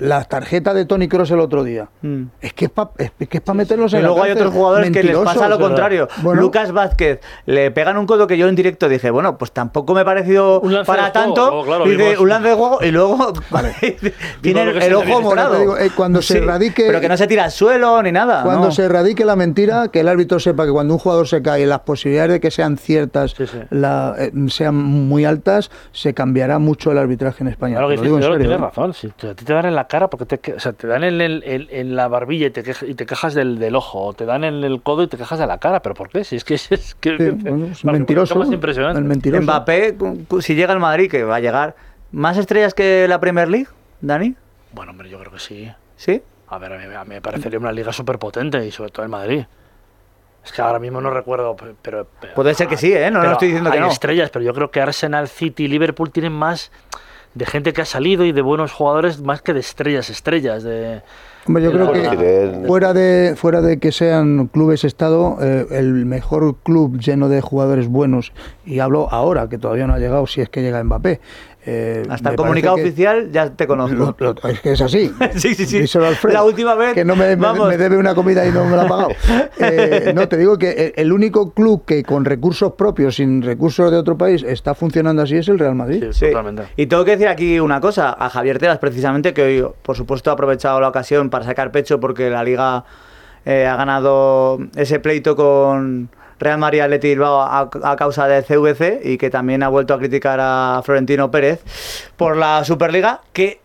La 0.00 0.24
tarjeta 0.24 0.74
de 0.74 0.84
Tony 0.84 1.08
Cross 1.08 1.30
el 1.30 1.40
otro 1.40 1.62
día. 1.64 1.88
Mm. 2.02 2.24
Es 2.40 2.52
que 2.54 2.64
es 2.66 2.70
para 2.70 2.90
es 2.98 3.12
que 3.28 3.38
es 3.38 3.42
pa 3.42 3.54
meterlos 3.54 3.92
Y 3.92 3.96
en 3.96 4.02
luego 4.02 4.22
hay 4.22 4.32
otros 4.32 4.52
jugadores 4.52 4.90
que 4.90 5.02
les 5.02 5.16
pasa 5.18 5.48
lo 5.48 5.58
contrario. 5.58 6.08
Bueno. 6.22 6.40
Lucas 6.40 6.72
Vázquez 6.72 7.20
le 7.46 7.70
pegan 7.70 7.96
un 7.98 8.06
codo 8.06 8.26
que 8.26 8.36
yo 8.38 8.48
en 8.48 8.54
directo 8.54 8.88
dije, 8.88 9.10
bueno, 9.10 9.38
pues 9.38 9.52
tampoco 9.52 9.94
me 9.94 10.00
ha 10.00 10.04
parecido 10.04 10.62
para 10.86 11.12
tanto. 11.12 11.62
claro, 11.64 11.84
dice, 11.84 12.18
un 12.18 12.28
lance 12.28 12.48
de 12.48 12.54
juego 12.54 12.78
y 12.82 12.90
luego 12.90 13.32
tiene 14.40 14.62
el, 14.86 14.94
ojo 14.94 15.20
morado. 15.20 15.58
Digo, 15.58 15.78
eh, 15.78 15.90
cuando 15.94 16.22
se 16.22 16.42
erradique- 16.42 16.86
Pero 16.86 17.00
que 17.00 17.08
no 17.08 17.16
se 17.16 17.26
tira 17.26 17.44
al 17.44 17.50
suelo 17.50 18.02
ni 18.02 18.12
nada. 18.12 18.42
Cuando 18.42 18.66
no. 18.66 18.72
se 18.72 18.84
erradique 18.84 19.24
la 19.24 19.36
mentira, 19.36 19.88
que 19.88 20.00
el 20.00 20.08
árbitro 20.08 20.38
sepa 20.40 20.64
que 20.66 20.72
cuando 20.72 20.94
un 20.94 21.00
jugador 21.00 21.28
se 21.28 21.42
cae, 21.42 21.66
las 21.66 21.80
posibilidades 21.80 22.32
de 22.32 22.40
que 22.40 22.50
sean 22.50 22.76
ciertas, 22.76 23.34
la- 23.70 24.14
eh, 24.18 24.32
sean 24.48 24.74
muy 24.76 25.24
altas, 25.24 25.70
se 25.92 26.14
cambiará 26.14 26.58
mucho 26.58 26.90
el 26.92 26.98
arbitraje 26.98 27.42
en 27.44 27.48
España. 27.48 27.74
Claro 27.76 27.88
que 27.90 27.96
Lo 27.96 28.02
digo 28.02 28.16
en 28.16 28.22
serio, 28.22 28.38
tienes 28.38 28.56
¿eh? 28.58 28.60
razón. 28.60 28.94
Si 28.94 29.08
te- 29.08 29.30
a 29.30 29.34
ti 29.34 29.44
te 29.44 29.52
dan 29.52 29.66
en 29.66 29.74
la 29.74 29.86
cara, 29.90 30.08
porque 30.08 30.24
te, 30.24 30.38
que- 30.38 30.54
o 30.54 30.60
sea, 30.60 30.72
te 30.72 30.86
dan 30.86 31.04
en, 31.04 31.20
el- 31.20 31.42
en- 31.44 31.66
en 31.70 31.96
la 31.96 32.08
barbilla 32.08 32.46
y 32.46 32.50
te, 32.50 32.62
quejas, 32.62 32.88
y 32.88 32.94
te 32.94 33.04
quejas 33.04 33.34
del, 33.34 33.58
del 33.58 33.76
ojo, 33.76 34.00
o 34.06 34.12
te 34.14 34.24
dan 34.24 34.44
en 34.44 34.64
el 34.64 34.80
codo 34.80 35.02
y 35.02 35.06
te 35.08 35.16
quejas 35.18 35.38
de 35.38 35.46
la 35.46 35.58
cara. 35.58 35.80
¿Pero 35.82 35.94
por 35.94 36.08
qué? 36.08 36.24
Si 36.24 36.36
es 36.36 36.44
que 36.44 36.54
es, 36.70 36.94
que, 37.00 37.18
Sí, 37.18 37.30
bueno, 37.30 37.66
es 37.66 37.82
Vale, 37.82 37.98
mentiroso. 37.98 38.34
¿cómo 38.34 38.44
es 38.46 38.52
impresionante. 38.52 38.98
El 38.98 39.04
mentiroso. 39.04 39.42
Mbappé, 39.42 39.96
si 40.40 40.54
llega 40.54 40.72
al 40.72 40.80
Madrid, 40.80 41.10
que 41.10 41.24
va 41.24 41.36
a 41.36 41.40
llegar, 41.40 41.74
¿más 42.12 42.38
estrellas 42.38 42.72
que 42.72 43.06
la 43.08 43.20
Premier 43.20 43.48
League, 43.48 43.68
Dani? 44.00 44.34
Bueno, 44.72 44.92
hombre, 44.92 45.10
yo 45.10 45.18
creo 45.18 45.32
que 45.32 45.38
sí. 45.40 45.70
¿Sí? 45.96 46.22
A 46.48 46.58
ver, 46.58 46.72
a 46.72 46.78
mí, 46.78 46.84
a 46.94 47.04
mí 47.04 47.08
me 47.16 47.20
parecería 47.20 47.58
una 47.58 47.72
liga 47.72 47.92
súper 47.92 48.18
potente 48.18 48.64
y 48.66 48.70
sobre 48.70 48.90
todo 48.90 49.02
el 49.04 49.10
Madrid. 49.10 49.44
Es 50.44 50.52
que 50.52 50.62
ahora 50.62 50.78
mismo 50.78 51.00
no 51.02 51.10
recuerdo, 51.10 51.54
pe- 51.54 51.74
pero... 51.82 52.06
pero- 52.20 52.32
Puede 52.34 52.54
ser 52.54 52.66
que 52.66 52.78
sí, 52.78 52.90
¿eh? 52.92 53.10
No, 53.10 53.22
no 53.22 53.32
estoy 53.32 53.48
diciendo 53.48 53.70
que 53.70 53.76
hay 53.76 53.82
no. 53.82 53.90
estrellas, 53.90 54.30
pero 54.30 54.42
yo 54.44 54.54
creo 54.54 54.70
que 54.70 54.80
Arsenal, 54.80 55.28
City 55.28 55.64
y 55.64 55.68
Liverpool 55.68 56.10
tienen 56.10 56.32
más 56.32 56.72
de 57.34 57.46
gente 57.46 57.72
que 57.72 57.82
ha 57.82 57.86
salido 57.86 58.24
y 58.24 58.32
de 58.32 58.42
buenos 58.42 58.72
jugadores 58.72 59.20
más 59.20 59.42
que 59.42 59.52
de 59.52 59.60
estrellas, 59.60 60.10
estrellas. 60.10 60.62
De, 60.62 61.02
Hombre, 61.46 61.64
yo 61.64 61.72
creo 61.72 61.92
que 61.92 62.64
fuera 62.66 62.92
de, 62.92 63.34
fuera 63.36 63.60
de 63.60 63.78
que 63.78 63.92
sean 63.92 64.48
clubes 64.48 64.84
Estado, 64.84 65.38
eh, 65.40 65.66
el 65.70 66.04
mejor 66.06 66.56
club 66.62 66.98
lleno 66.98 67.28
de 67.28 67.40
jugadores 67.40 67.88
buenos, 67.88 68.32
y 68.66 68.80
hablo 68.80 69.08
ahora, 69.10 69.48
que 69.48 69.58
todavía 69.58 69.86
no 69.86 69.94
ha 69.94 69.98
llegado, 69.98 70.26
si 70.26 70.40
es 70.40 70.48
que 70.48 70.60
llega 70.60 70.82
Mbappé. 70.82 71.20
Eh, 71.72 72.02
Hasta 72.08 72.30
el 72.30 72.36
comunicado 72.36 72.74
que- 72.76 72.82
oficial 72.82 73.30
ya 73.30 73.50
te 73.50 73.66
conozco. 73.66 74.16
Lo- 74.18 74.34
lo- 74.42 74.48
es 74.50 74.60
que 74.60 74.72
es 74.72 74.80
así. 74.80 75.12
Sí, 75.36 75.54
sí, 75.54 75.66
sí. 75.66 75.78
Díselo 75.80 76.06
a 76.06 76.08
Alfredo, 76.08 76.34
La 76.34 76.42
última 76.44 76.74
vez, 76.74 76.94
Que 76.94 77.04
no 77.04 77.14
me, 77.14 77.36
me- 77.36 77.76
debe 77.76 77.96
una 77.96 78.14
comida 78.14 78.44
y 78.46 78.50
no 78.50 78.64
me 78.64 78.76
la 78.76 78.82
ha 78.82 78.88
pagado. 78.88 79.10
Eh, 79.58 80.12
no, 80.14 80.26
te 80.28 80.36
digo 80.36 80.58
que 80.58 80.70
el- 80.70 80.92
el 80.96 81.12
único 81.12 81.52
club 81.52 81.84
que 81.84 82.02
con 82.02 82.24
recursos 82.24 82.72
propios, 82.72 83.16
sin 83.16 83.42
recursos 83.42 83.90
de 83.90 83.96
otro 83.98 84.16
país, 84.18 84.42
está 84.42 84.74
funcionando 84.74 85.22
así 85.22 85.36
es 85.36 85.48
el 85.48 85.58
Real 85.58 85.74
Madrid. 85.74 86.02
Sí, 86.10 86.20
Sí. 86.20 86.26
totalmente. 86.28 86.62
Y 86.76 86.86
tengo 86.86 87.04
que 87.04 87.12
decir 87.12 87.28
aquí 87.28 87.60
una 87.60 87.80
cosa, 87.80 88.16
a 88.18 88.28
Javier 88.30 88.58
Teras 88.58 88.78
precisamente, 88.78 89.32
que 89.34 89.42
hoy, 89.42 89.64
por 89.82 89.96
supuesto, 89.96 90.30
ha 90.30 90.34
aprovechado 90.34 90.80
la 90.80 90.88
ocasión 90.88 91.30
para 91.30 91.44
sacar 91.44 91.70
pecho 91.70 92.00
porque 92.00 92.30
la 92.30 92.42
Liga 92.42 92.84
eh, 93.46 93.66
ha 93.66 93.76
ganado 93.76 94.58
ese 94.76 94.98
pleito 95.00 95.34
con 95.36 96.10
Real 96.40 96.58
Madrid 96.58 96.80
Atleti 96.80 97.08
Bilbao 97.08 97.42
a, 97.42 97.70
a 97.84 97.96
causa 97.96 98.26
del 98.26 98.44
CVC 98.44 99.00
y 99.04 99.18
que 99.18 99.30
también 99.30 99.62
ha 99.62 99.68
vuelto 99.68 99.94
a 99.94 99.98
criticar 99.98 100.40
a 100.40 100.80
Florentino 100.84 101.30
Pérez 101.30 101.62
por 102.16 102.36
la 102.36 102.64
Superliga, 102.64 103.20
que 103.32 103.60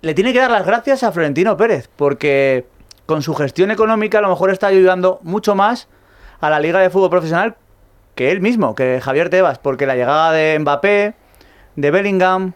le 0.00 0.14
tiene 0.14 0.32
que 0.32 0.38
dar 0.38 0.50
las 0.50 0.64
gracias 0.64 1.02
a 1.02 1.12
Florentino 1.12 1.56
Pérez, 1.56 1.90
porque 1.94 2.66
con 3.06 3.22
su 3.22 3.34
gestión 3.34 3.70
económica 3.70 4.18
a 4.18 4.22
lo 4.22 4.28
mejor 4.28 4.50
está 4.50 4.68
ayudando 4.68 5.18
mucho 5.22 5.54
más 5.54 5.88
a 6.40 6.48
la 6.48 6.60
Liga 6.60 6.80
de 6.80 6.90
Fútbol 6.90 7.10
Profesional 7.10 7.56
que 8.14 8.30
él 8.30 8.40
mismo, 8.40 8.74
que 8.74 9.00
Javier 9.02 9.30
Tebas, 9.30 9.58
porque 9.58 9.86
la 9.86 9.96
llegada 9.96 10.32
de 10.32 10.58
Mbappé, 10.58 11.14
de 11.76 11.90
Bellingham, 11.90 12.52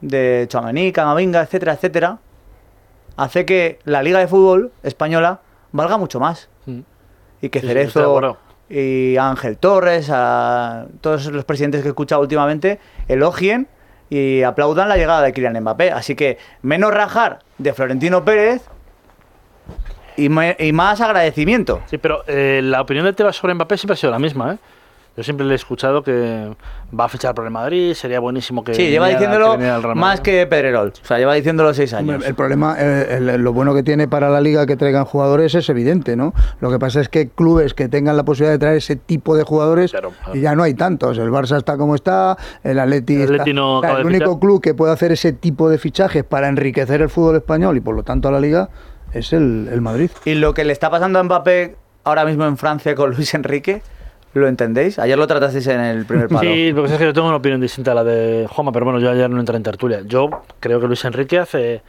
de 0.00 0.46
Chouameni, 0.48 0.92
Camavinga, 0.92 1.42
etcétera, 1.42 1.74
etcétera, 1.74 2.18
hace 3.16 3.44
que 3.44 3.78
la 3.84 4.02
Liga 4.02 4.18
de 4.18 4.26
Fútbol 4.26 4.72
española 4.82 5.40
valga 5.72 5.98
mucho 5.98 6.20
más. 6.20 6.48
Mm. 6.66 6.80
Y 7.42 7.48
que 7.50 7.60
Cerezo 7.60 8.38
y 8.68 9.16
Ángel 9.16 9.58
Torres, 9.58 10.10
a 10.12 10.86
todos 11.00 11.26
los 11.26 11.44
presidentes 11.44 11.82
que 11.82 11.88
he 11.88 11.90
escuchado 11.90 12.20
últimamente, 12.20 12.80
elogien 13.08 13.68
y 14.10 14.42
aplaudan 14.42 14.88
la 14.88 14.96
llegada 14.96 15.22
de 15.22 15.32
Kylian 15.32 15.60
Mbappé. 15.60 15.90
Así 15.90 16.14
que 16.14 16.38
menos 16.62 16.92
rajar 16.92 17.40
de 17.58 17.72
Florentino 17.72 18.24
Pérez 18.24 18.62
y, 20.16 20.26
y 20.26 20.72
más 20.72 21.00
agradecimiento. 21.00 21.82
Sí, 21.86 21.98
pero 21.98 22.24
eh, 22.26 22.60
la 22.62 22.80
opinión 22.80 23.04
de 23.04 23.12
Tebas 23.12 23.36
sobre 23.36 23.54
Mbappé 23.54 23.76
siempre 23.76 23.94
ha 23.94 23.96
sido 23.96 24.12
la 24.12 24.18
misma, 24.18 24.54
¿eh? 24.54 24.58
Yo 25.16 25.22
siempre 25.22 25.46
le 25.46 25.52
he 25.52 25.56
escuchado 25.56 26.02
que 26.02 26.54
va 26.98 27.06
a 27.06 27.08
fichar 27.08 27.34
por 27.34 27.46
el 27.46 27.50
Madrid, 27.50 27.94
sería 27.94 28.20
buenísimo 28.20 28.62
que. 28.62 28.74
Sí, 28.74 28.90
lleva 28.90 29.08
diciéndolo 29.08 29.52
que 29.52 29.56
viniera 29.56 29.76
al 29.76 29.82
Real 29.82 29.96
más 29.96 30.20
que 30.20 30.46
Pedrerol. 30.46 30.92
O 31.02 31.06
sea, 31.06 31.16
lleva 31.18 31.32
diciéndolo 31.34 31.72
seis 31.72 31.94
años. 31.94 32.22
El 32.26 32.34
problema, 32.34 32.76
eh, 32.78 33.16
el- 33.18 33.42
lo 33.42 33.52
bueno 33.54 33.74
que 33.74 33.82
tiene 33.82 34.08
para 34.08 34.28
la 34.28 34.42
liga 34.42 34.66
que 34.66 34.76
traigan 34.76 35.06
jugadores 35.06 35.54
es 35.54 35.68
evidente, 35.70 36.16
¿no? 36.16 36.34
Lo 36.60 36.70
que 36.70 36.78
pasa 36.78 37.00
es 37.00 37.08
que 37.08 37.28
clubes 37.30 37.72
que 37.72 37.88
tengan 37.88 38.16
la 38.18 38.24
posibilidad 38.24 38.52
de 38.52 38.58
traer 38.58 38.76
ese 38.76 38.96
tipo 38.96 39.34
de 39.36 39.42
jugadores 39.44 39.90
Claro, 39.92 40.12
claro. 40.22 40.36
y 40.38 40.42
ya 40.42 40.54
no 40.54 40.62
hay 40.62 40.74
tantos. 40.74 41.16
El 41.16 41.30
Barça 41.30 41.56
está 41.56 41.78
como 41.78 41.94
está, 41.94 42.36
el 42.62 42.78
Atleti, 42.78 43.14
El 43.14 43.20
está- 43.22 43.34
Atleti 43.36 43.52
no 43.54 43.78
o 43.78 43.80
sea, 43.80 43.88
acaba 43.88 44.00
el 44.02 44.06
de 44.06 44.16
único 44.16 44.30
fichar. 44.32 44.40
club 44.40 44.60
que 44.60 44.74
puede 44.74 44.92
hacer 44.92 45.12
ese 45.12 45.32
tipo 45.32 45.70
de 45.70 45.78
fichajes 45.78 46.24
para 46.24 46.48
enriquecer 46.48 47.00
el 47.00 47.08
fútbol 47.08 47.36
español 47.36 47.76
y 47.76 47.80
por 47.80 47.94
lo 47.96 48.02
tanto 48.02 48.28
a 48.28 48.32
la 48.32 48.40
liga 48.40 48.68
es 49.14 49.32
el, 49.32 49.68
el 49.72 49.80
Madrid. 49.80 50.10
Y 50.26 50.34
lo 50.34 50.52
que 50.52 50.64
le 50.64 50.74
está 50.74 50.90
pasando 50.90 51.18
a 51.18 51.22
Mbappé 51.22 51.76
ahora 52.04 52.26
mismo 52.26 52.44
en 52.44 52.58
Francia 52.58 52.94
con 52.94 53.14
Luis 53.14 53.32
Enrique, 53.34 53.80
¿lo 54.40 54.48
entendéis? 54.48 54.98
Ayer 54.98 55.16
lo 55.18 55.26
tratasteis 55.26 55.66
en 55.68 55.80
el 55.80 56.04
primer 56.06 56.28
palo. 56.28 56.40
Sí, 56.40 56.72
lo 56.72 56.84
que 56.84 56.92
es 56.92 56.98
que 56.98 57.04
yo 57.04 57.12
tengo 57.12 57.28
una 57.28 57.36
opinión 57.36 57.60
distinta 57.60 57.92
a 57.92 57.94
la 57.94 58.04
de 58.04 58.46
Juanma, 58.50 58.72
pero 58.72 58.84
bueno, 58.84 59.00
yo 59.00 59.10
ayer 59.10 59.28
no 59.30 59.40
entré 59.40 59.56
en 59.56 59.62
tertulia. 59.62 60.00
Yo 60.04 60.28
creo 60.60 60.80
que 60.80 60.86
Luis 60.86 61.04
Enrique 61.04 61.38
hace, 61.38 61.82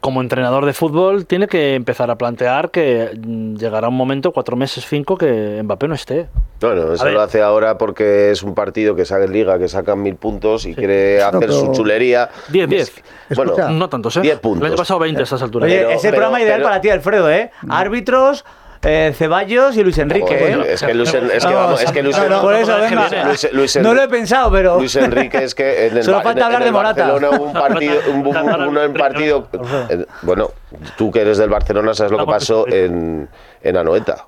como 0.00 0.20
entrenador 0.20 0.64
de 0.66 0.72
fútbol, 0.72 1.26
tiene 1.26 1.46
que 1.46 1.74
empezar 1.74 2.10
a 2.10 2.16
plantear 2.16 2.70
que 2.70 3.10
mm, 3.20 3.56
llegará 3.56 3.88
un 3.88 3.96
momento, 3.96 4.32
cuatro 4.32 4.56
meses, 4.56 4.84
cinco, 4.88 5.16
que 5.16 5.60
Mbappé 5.62 5.88
no 5.88 5.94
esté. 5.94 6.28
Bueno, 6.60 6.92
eso 6.92 7.04
ver. 7.04 7.14
lo 7.14 7.22
hace 7.22 7.40
ahora 7.42 7.78
porque 7.78 8.30
es 8.30 8.42
un 8.42 8.54
partido 8.54 8.94
que 8.94 9.04
saca 9.04 9.24
en 9.24 9.32
liga, 9.32 9.58
que 9.58 9.68
sacan 9.68 10.02
mil 10.02 10.16
puntos 10.16 10.66
y 10.66 10.74
quiere 10.74 11.22
hacer 11.22 11.40
pero- 11.40 11.52
su 11.54 11.72
chulería. 11.72 12.28
10, 12.48 12.68
10. 12.68 12.92
Bueno, 13.34 13.52
Escucha, 13.52 13.70
No 13.70 13.88
tantos, 13.88 14.16
¿eh? 14.18 14.20
10 14.22 14.38
puntos. 14.40 14.60
El 14.62 14.72
año 14.72 14.76
pasado 14.76 15.00
20 15.00 15.20
a 15.20 15.24
estas 15.24 15.42
alturas. 15.42 15.66
Oye, 15.68 15.78
Pero- 15.78 15.90
es 15.90 16.04
el 16.04 16.10
pero- 16.10 16.14
programa 16.16 16.42
ideal 16.42 16.56
pero- 16.58 16.68
para 16.68 16.80
ti, 16.80 16.90
Alfredo, 16.90 17.30
¿eh? 17.30 17.50
Árbitros, 17.68 18.44
eh, 18.82 19.12
Ceballos 19.16 19.76
y 19.76 19.82
Luis 19.82 19.98
Enrique, 19.98 20.34
¿eh? 20.34 20.72
es 20.72 20.82
que 20.82 20.94
Luis, 20.94 21.12
es 21.12 21.92
que 21.92 22.02
no, 22.02 22.28
no, 22.28 22.40
por 22.40 22.54
eso, 22.54 22.76
no, 22.78 22.82
venga. 22.84 23.08
Luis- 23.24 23.42
Luis- 23.44 23.52
Luis 23.52 23.76
no 23.76 23.80
Enrique- 23.90 23.94
lo 23.96 24.02
he 24.02 24.08
pensado, 24.08 24.50
pero... 24.50 24.78
Luis 24.78 24.96
Enrique 24.96 25.38
es 25.44 25.54
que 25.54 25.86
en 25.88 25.96
el, 25.98 26.04
Solo 26.04 26.22
falta 26.22 26.40
en- 26.40 26.44
hablar 26.46 26.62
en 26.62 26.66
de 26.68 26.72
Morata. 26.72 27.02
Barcelona 27.08 27.36
hubo 27.38 27.44
un 27.46 27.52
partido, 27.52 28.00
un, 28.10 28.26
un- 28.26 28.68
un- 28.68 28.78
un 28.78 28.94
partido 28.94 29.48
eh, 29.90 30.06
bueno, 30.22 30.50
tú 30.96 31.10
que 31.10 31.20
eres 31.20 31.36
del 31.38 31.50
Barcelona 31.50 31.92
sabes 31.94 32.12
lo 32.12 32.18
que 32.18 32.26
pasó 32.26 32.66
en, 32.68 33.28
en 33.62 33.76
Anoeta. 33.76 34.26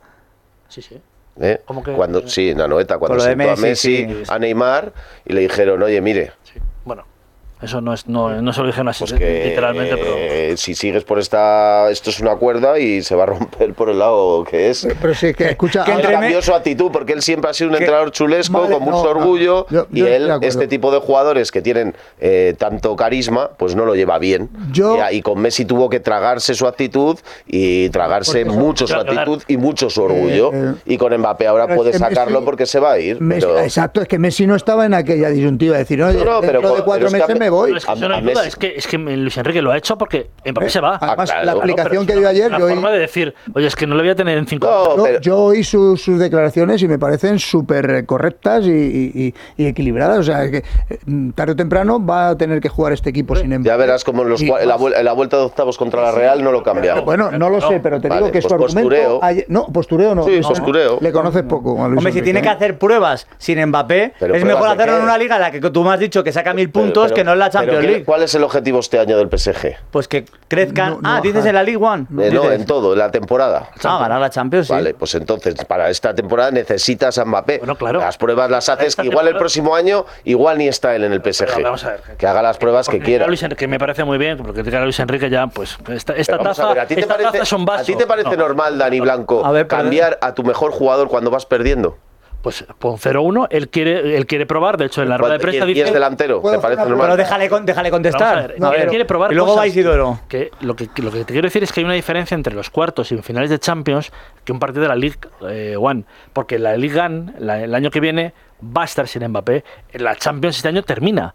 Sí, 0.69 0.83
sí. 0.83 1.01
¿eh? 1.41 1.61
¿Cómo 1.65 1.83
que- 1.83 1.93
Cuando, 1.93 2.29
sí, 2.29 2.51
en 2.51 2.61
Anoeta, 2.61 2.99
cuando 2.99 3.21
sentó 3.21 3.45
a 3.45 3.57
Messi, 3.57 3.63
Messi, 3.63 3.97
sí. 3.97 4.23
a 4.29 4.39
Neymar 4.39 4.93
y 5.25 5.33
le 5.33 5.41
dijeron, 5.43 5.83
oye, 5.83 6.01
mire, 6.03 6.33
eso 7.63 7.81
no, 7.81 7.93
es, 7.95 8.07
no, 8.09 8.41
no 8.43 8.53
se 8.53 8.61
lo 8.61 8.67
dijeron 8.67 8.89
así, 8.89 9.05
pues 9.05 9.13
que 9.15 9.45
literalmente, 9.49 9.97
pero... 9.97 10.15
eh, 10.17 10.55
si 10.57 10.75
sigues 10.75 11.05
por 11.05 11.19
esta, 11.19 11.91
esto 11.91 12.11
es 12.11 12.21
una 12.21 12.37
cuerda 12.37 12.79
y 12.79 13.03
se 13.03 13.15
va 13.15 13.23
a 13.25 13.27
romper 13.27 13.73
por 13.75 13.89
el 13.89 13.99
lado 13.99 14.45
que 14.45 14.71
es. 14.71 14.87
Pero 15.01 15.15
sí, 15.15 15.33
que 15.35 15.51
escucha, 15.51 15.85
que 15.85 16.43
su 16.43 16.53
actitud 16.55 16.91
porque 16.93 17.13
él 17.13 17.23
siempre 17.23 17.51
ha 17.51 17.55
sido 17.55 17.71
un 17.71 17.77
Que- 17.77 17.85
entrenador 17.85 18.11
chulesco, 18.11 18.61
Vale, 18.63 18.75
con 18.75 18.83
mucho 18.83 18.97
no, 18.99 19.05
no, 19.05 19.11
orgullo, 19.11 19.67
yo- 19.71 19.87
y 19.93 20.01
yo 20.01 20.07
él, 20.09 20.31
este 20.43 20.67
tipo 20.67 20.91
de 20.91 20.99
jugadores 20.99 21.51
que 21.53 21.63
tienen 21.63 21.95
eh, 22.21 22.55
tanto 22.59 22.97
carisma, 22.97 23.51
pues 23.57 23.75
no 23.77 23.85
lo 23.85 23.95
lleva 23.95 24.19
bien. 24.19 24.49
Yo- 24.73 24.97
y, 25.11 25.23
con 25.23 25.41
Messi 25.41 25.65
tuvo 25.65 25.89
que 25.89 26.01
tragarse 26.01 26.55
su 26.55 26.67
actitud 26.67 27.19
y 27.47 27.89
tragarse 27.91 28.45
mucho 28.45 28.87
su 28.87 28.95
actitud 28.95 29.43
y 29.49 29.57
mucho 29.57 29.89
su 29.91 30.03
orgullo. 30.03 30.53
Eh, 30.53 30.57
eh, 30.57 30.75
y 30.87 30.97
con 30.99 31.17
Mbappé 31.17 31.47
ahora 31.47 31.75
puede 31.75 31.93
sacarlo 31.93 32.41
Messi- 32.41 32.45
porque 32.45 32.67
se 32.67 32.81
va 32.81 32.93
a 32.93 32.99
ir. 32.99 33.21
Messi- 33.21 33.41
pero- 33.41 33.61
exacto, 33.61 34.03
es 34.03 34.09
que 34.09 34.19
Messi 34.19 34.47
no 34.47 34.57
estaba 34.57 34.85
en 34.87 34.95
aquella 34.95 35.29
disyuntiva 35.29 35.75
de 35.75 35.79
decir, 35.81 35.99
No, 35.99 36.13
no, 36.13 36.41
pero 36.41 36.61
dentro 36.61 36.77
de 36.77 36.83
cuatro 36.83 37.11
meses 37.11 37.39
me 37.39 37.49
voy. 37.53 37.71
No, 37.73 37.77
es 37.77 37.85
que 37.87 37.93
A- 37.93 37.95
no 37.95 38.15
a 38.15 38.19
hay 38.19 38.25
duda, 38.25 38.47
es 38.47 38.57
que, 38.57 38.75
es 38.77 38.87
que 38.87 38.99
Luis 38.99 39.37
Enrique 39.37 39.63
lo 39.63 39.71
ha 39.71 39.77
hecho 39.79 39.97
porque 39.97 40.31
Mbappé 40.45 40.69
se 40.71 40.81
va. 40.81 40.99
Además, 41.01 41.31
Ah, 41.31 41.33
claro. 41.43 41.47
la 41.47 41.53
No, 41.67 41.75
Pero 41.89 42.07
que 42.07 42.17
dio 42.17 42.29
ayer, 42.29 42.51
La 42.51 42.59
yo 42.59 42.69
forma 42.69 42.91
de 42.91 42.99
decir, 42.99 43.35
oye, 43.55 43.67
es 43.67 43.77
que 43.77 43.87
no 43.87 43.95
le 43.95 44.03
voy 44.03 44.11
a 44.11 44.15
tener 44.17 44.37
en 44.39 44.47
cinco 44.47 44.67
No, 44.67 44.97
Yo, 44.97 45.03
pero- 45.05 45.21
yo 45.21 45.39
oí 45.39 45.63
sus, 45.65 46.01
sus 46.03 46.19
declaraciones 46.19 46.83
y 46.83 46.89
me 46.89 46.99
parecen 46.99 47.39
súper 47.39 48.05
correctas 48.07 48.65
y, 48.67 48.71
y- 48.71 49.13
y- 49.27 49.35
y 49.63 49.67
equilibradas. 49.67 50.19
O 50.19 50.23
sea, 50.23 50.51
que 50.51 50.59
eh, 50.59 50.99
tarde 51.35 51.53
o 51.53 51.57
temprano 51.57 52.05
va 52.05 52.31
a 52.31 52.37
tener 52.37 52.61
que 52.61 52.69
jugar 52.69 52.93
este 52.93 53.11
equipo 53.11 53.37
sin 53.37 53.53
embargo. 53.53 53.65
ya 53.67 53.77
verás 53.77 54.05
como 54.05 54.23
en, 54.23 54.31
los, 54.31 54.41
en 54.43 54.49
la, 54.69 54.77
vuel- 54.79 54.97
en 54.99 55.05
la 55.05 55.13
vuelta 55.13 55.37
de 55.37 55.45
octavos 55.45 55.77
contra 55.79 56.03
la 56.03 56.13
Real 56.13 56.43
no 56.43 56.51
lo 56.53 56.63
cambia. 56.63 57.01
Bueno, 57.01 57.31
no 57.31 57.49
lo 57.51 57.61
sé, 57.61 57.81
pero 57.81 58.01
te 58.01 58.09
Vale, 58.09 58.21
digo 58.23 58.33
que 58.33 58.41
pues 58.41 58.45
su 58.45 58.55
argumento. 58.55 58.81
postureo. 58.81 59.21
ayer- 59.23 59.47
no, 59.49 59.67
postureo 59.67 60.15
no. 60.15 60.25
Sí, 60.25 60.41
no, 60.41 60.49
postureo. 60.49 60.99
Le 61.01 61.13
conoces 61.13 61.43
poco. 61.43 61.83
a 61.83 61.89
Luis 61.89 61.99
Hombre, 61.99 62.13
si 62.13 62.23
tiene 62.23 62.39
¿eh? 62.41 62.43
que 62.43 62.49
hacer 62.49 62.79
pruebas 62.79 63.27
sin 63.39 63.65
Mbappé, 63.67 64.15
es 64.19 64.21
mejor 64.21 64.41
¿pruebas 64.43 64.77
de 64.77 64.83
hacerlo 64.83 64.99
en 64.99 65.05
una 65.05 65.19
liga 65.19 65.37
en 65.37 65.43
la 65.43 65.51
que 65.51 65.61
tú 65.61 65.83
me 65.85 65.91
has 65.93 66.01
dicho 66.01 66.23
que 66.25 66.33
saca 66.33 66.55
mil 66.55 66.71
puntos 66.71 67.13
que 67.13 67.25
no 67.25 67.33
en 67.33 67.39
la 67.45 67.51
pero 67.51 67.61
Champions 67.63 67.81
¿qué- 67.81 67.87
League. 67.91 68.05
¿Cuál 68.05 68.23
es 68.23 68.35
el 68.35 68.43
objetivo 68.45 68.81
este 68.81 68.99
año 68.99 69.17
del 69.17 69.29
PSG? 69.29 69.77
Pues 69.91 70.09
que 70.09 70.25
crezcan. 70.49 70.91
No, 70.95 71.01
no 71.01 71.09
ah, 71.17 71.21
dices 71.21 71.45
en 71.47 71.55
la 71.55 71.63
League 71.63 71.83
One. 71.83 72.07
Eh, 72.21 72.31
no, 72.33 72.51
en 72.51 72.65
todo, 72.65 72.93
en 72.93 72.99
la 72.99 73.11
temporada. 73.11 73.71
Ah, 73.85 73.99
ganar 74.01 74.21
la 74.21 74.31
Champions, 74.31 74.67
sí. 74.69 74.73
Vale, 74.73 74.95
pues 74.95 75.15
entonces 75.15 75.55
para 75.65 75.91
esta 75.91 76.15
temporada 76.15 76.51
necesitas 76.51 77.19
a 77.19 77.25
Mbappé. 77.25 77.59
Bueno, 77.59 77.77
claro. 77.77 78.01
Las 78.01 78.17
pruebas 78.17 78.51
las 78.51 78.69
haces 78.69 78.97
que 78.97 79.07
igual 79.07 79.29
el 79.29 79.37
próximo 79.37 79.75
año 79.75 80.05
igual 80.25 80.59
ni 80.59 80.69
está 80.69 80.95
él 80.95 81.05
en 81.05 81.13
el 81.13 81.21
PSG. 81.23 81.47
Pero 81.55 81.65
vamos 81.65 81.85
a 81.85 81.91
ver, 81.91 82.01
que 82.19 82.27
haga 82.27 82.43
las 82.43 82.59
pruebas 82.59 82.89
que 82.89 83.01
quiera. 83.01 83.27
Luis 83.27 83.43
Enrique 83.43 83.67
me 83.69 83.79
parece 83.79 84.05
muy 84.05 84.19
bien, 84.19 84.39
porque 84.39 84.61
a 84.77 84.81
Luis 84.81 84.99
Enrique 85.01 85.29
ya, 85.31 85.47
pues, 85.47 85.79
esta, 85.89 86.15
esta 86.15 86.37
Vamos 86.37 86.59
a 86.59 86.63
taza, 86.63 86.75
ver, 86.75 86.81
¿a 86.81 86.87
ti 86.87 86.95
esta 86.95 87.15
parece, 87.17 87.39
taza. 87.39 87.57
¿a 87.75 87.83
ti 87.85 87.97
te 87.97 88.07
parece 88.07 88.31
No, 88.31 88.37
normal, 88.37 88.79
Dani 88.79 89.01
Blanco, 89.01 89.45
A 89.45 89.53
ver, 89.53 89.67
perdón. 89.67 89.85
cambiar 89.85 90.19
a 90.21 90.35
tu 90.35 90.43
mejor 90.43 90.73
jugador 90.73 91.09
cuando 91.09 91.31
vas 91.31 91.47
perdiendo? 91.47 91.97
Pues 92.43 92.65
pon 92.81 92.97
0-1, 92.97 93.47
él 93.51 93.69
quiere, 93.69 94.17
él 94.17 94.27
quiere 94.27 94.47
probar, 94.47 94.77
de 94.77 94.87
hecho 94.87 95.01
en 95.01 95.09
la 95.09 95.17
rueda 95.17 95.35
de 95.35 95.39
prensa 95.39 95.65
y, 95.65 95.71
y 95.71 95.75
dice... 95.75 95.87
es 95.87 95.93
delantero, 95.95 96.41
¿Puedo 96.43 96.57
¿te 96.57 96.61
parece 96.63 96.81
normal? 96.83 97.01
Pero 97.03 97.17
déjale, 97.17 97.49
con- 97.49 97.65
déjale 97.65 97.91
contestar. 97.91 98.39
a 98.39 98.41
ver, 98.49 98.51
A 98.65 98.71
él 98.71 98.79
ver. 98.81 98.89
quiere 98.89 99.05
probar 99.05 99.31
y 99.33 99.37
luego 99.37 99.55
va 99.57 99.65
Isidoro. 99.67 100.19
Que 100.29 100.51
lo, 100.61 100.75
que 100.75 100.89
lo 101.01 101.13
que 101.13 101.25
te 101.25 101.33
quiero 101.33 101.47
decir 101.47 101.63
es 101.63 101.73
que 101.73 101.79
hay 101.81 101.85
una 101.85 101.95
diferencia 101.95 102.35
entre 102.35 102.53
los 102.55 102.69
cuartos 102.69 103.13
y 103.13 103.19
finales 103.19 103.49
de 103.49 103.61
Champions 103.61 104.11
que 104.45 104.51
un 104.51 104.59
partido 104.59 104.83
de 104.83 104.89
la 104.89 104.97
League 104.97 105.19
eh, 105.49 105.77
One. 105.79 106.03
Porque 106.33 106.59
la 106.59 106.77
League 106.77 106.99
One, 106.99 107.33
la- 107.39 107.63
el 107.63 107.73
año 107.77 107.91
que 107.93 108.01
viene, 108.01 108.35
va 108.61 108.83
a 108.83 108.85
estar 108.87 109.07
sin 109.07 109.25
Mbappé. 109.29 109.63
En 109.93 110.03
la 110.03 110.17
Champions 110.17 110.57
este 110.57 110.67
año 110.69 110.83
termina. 110.83 111.35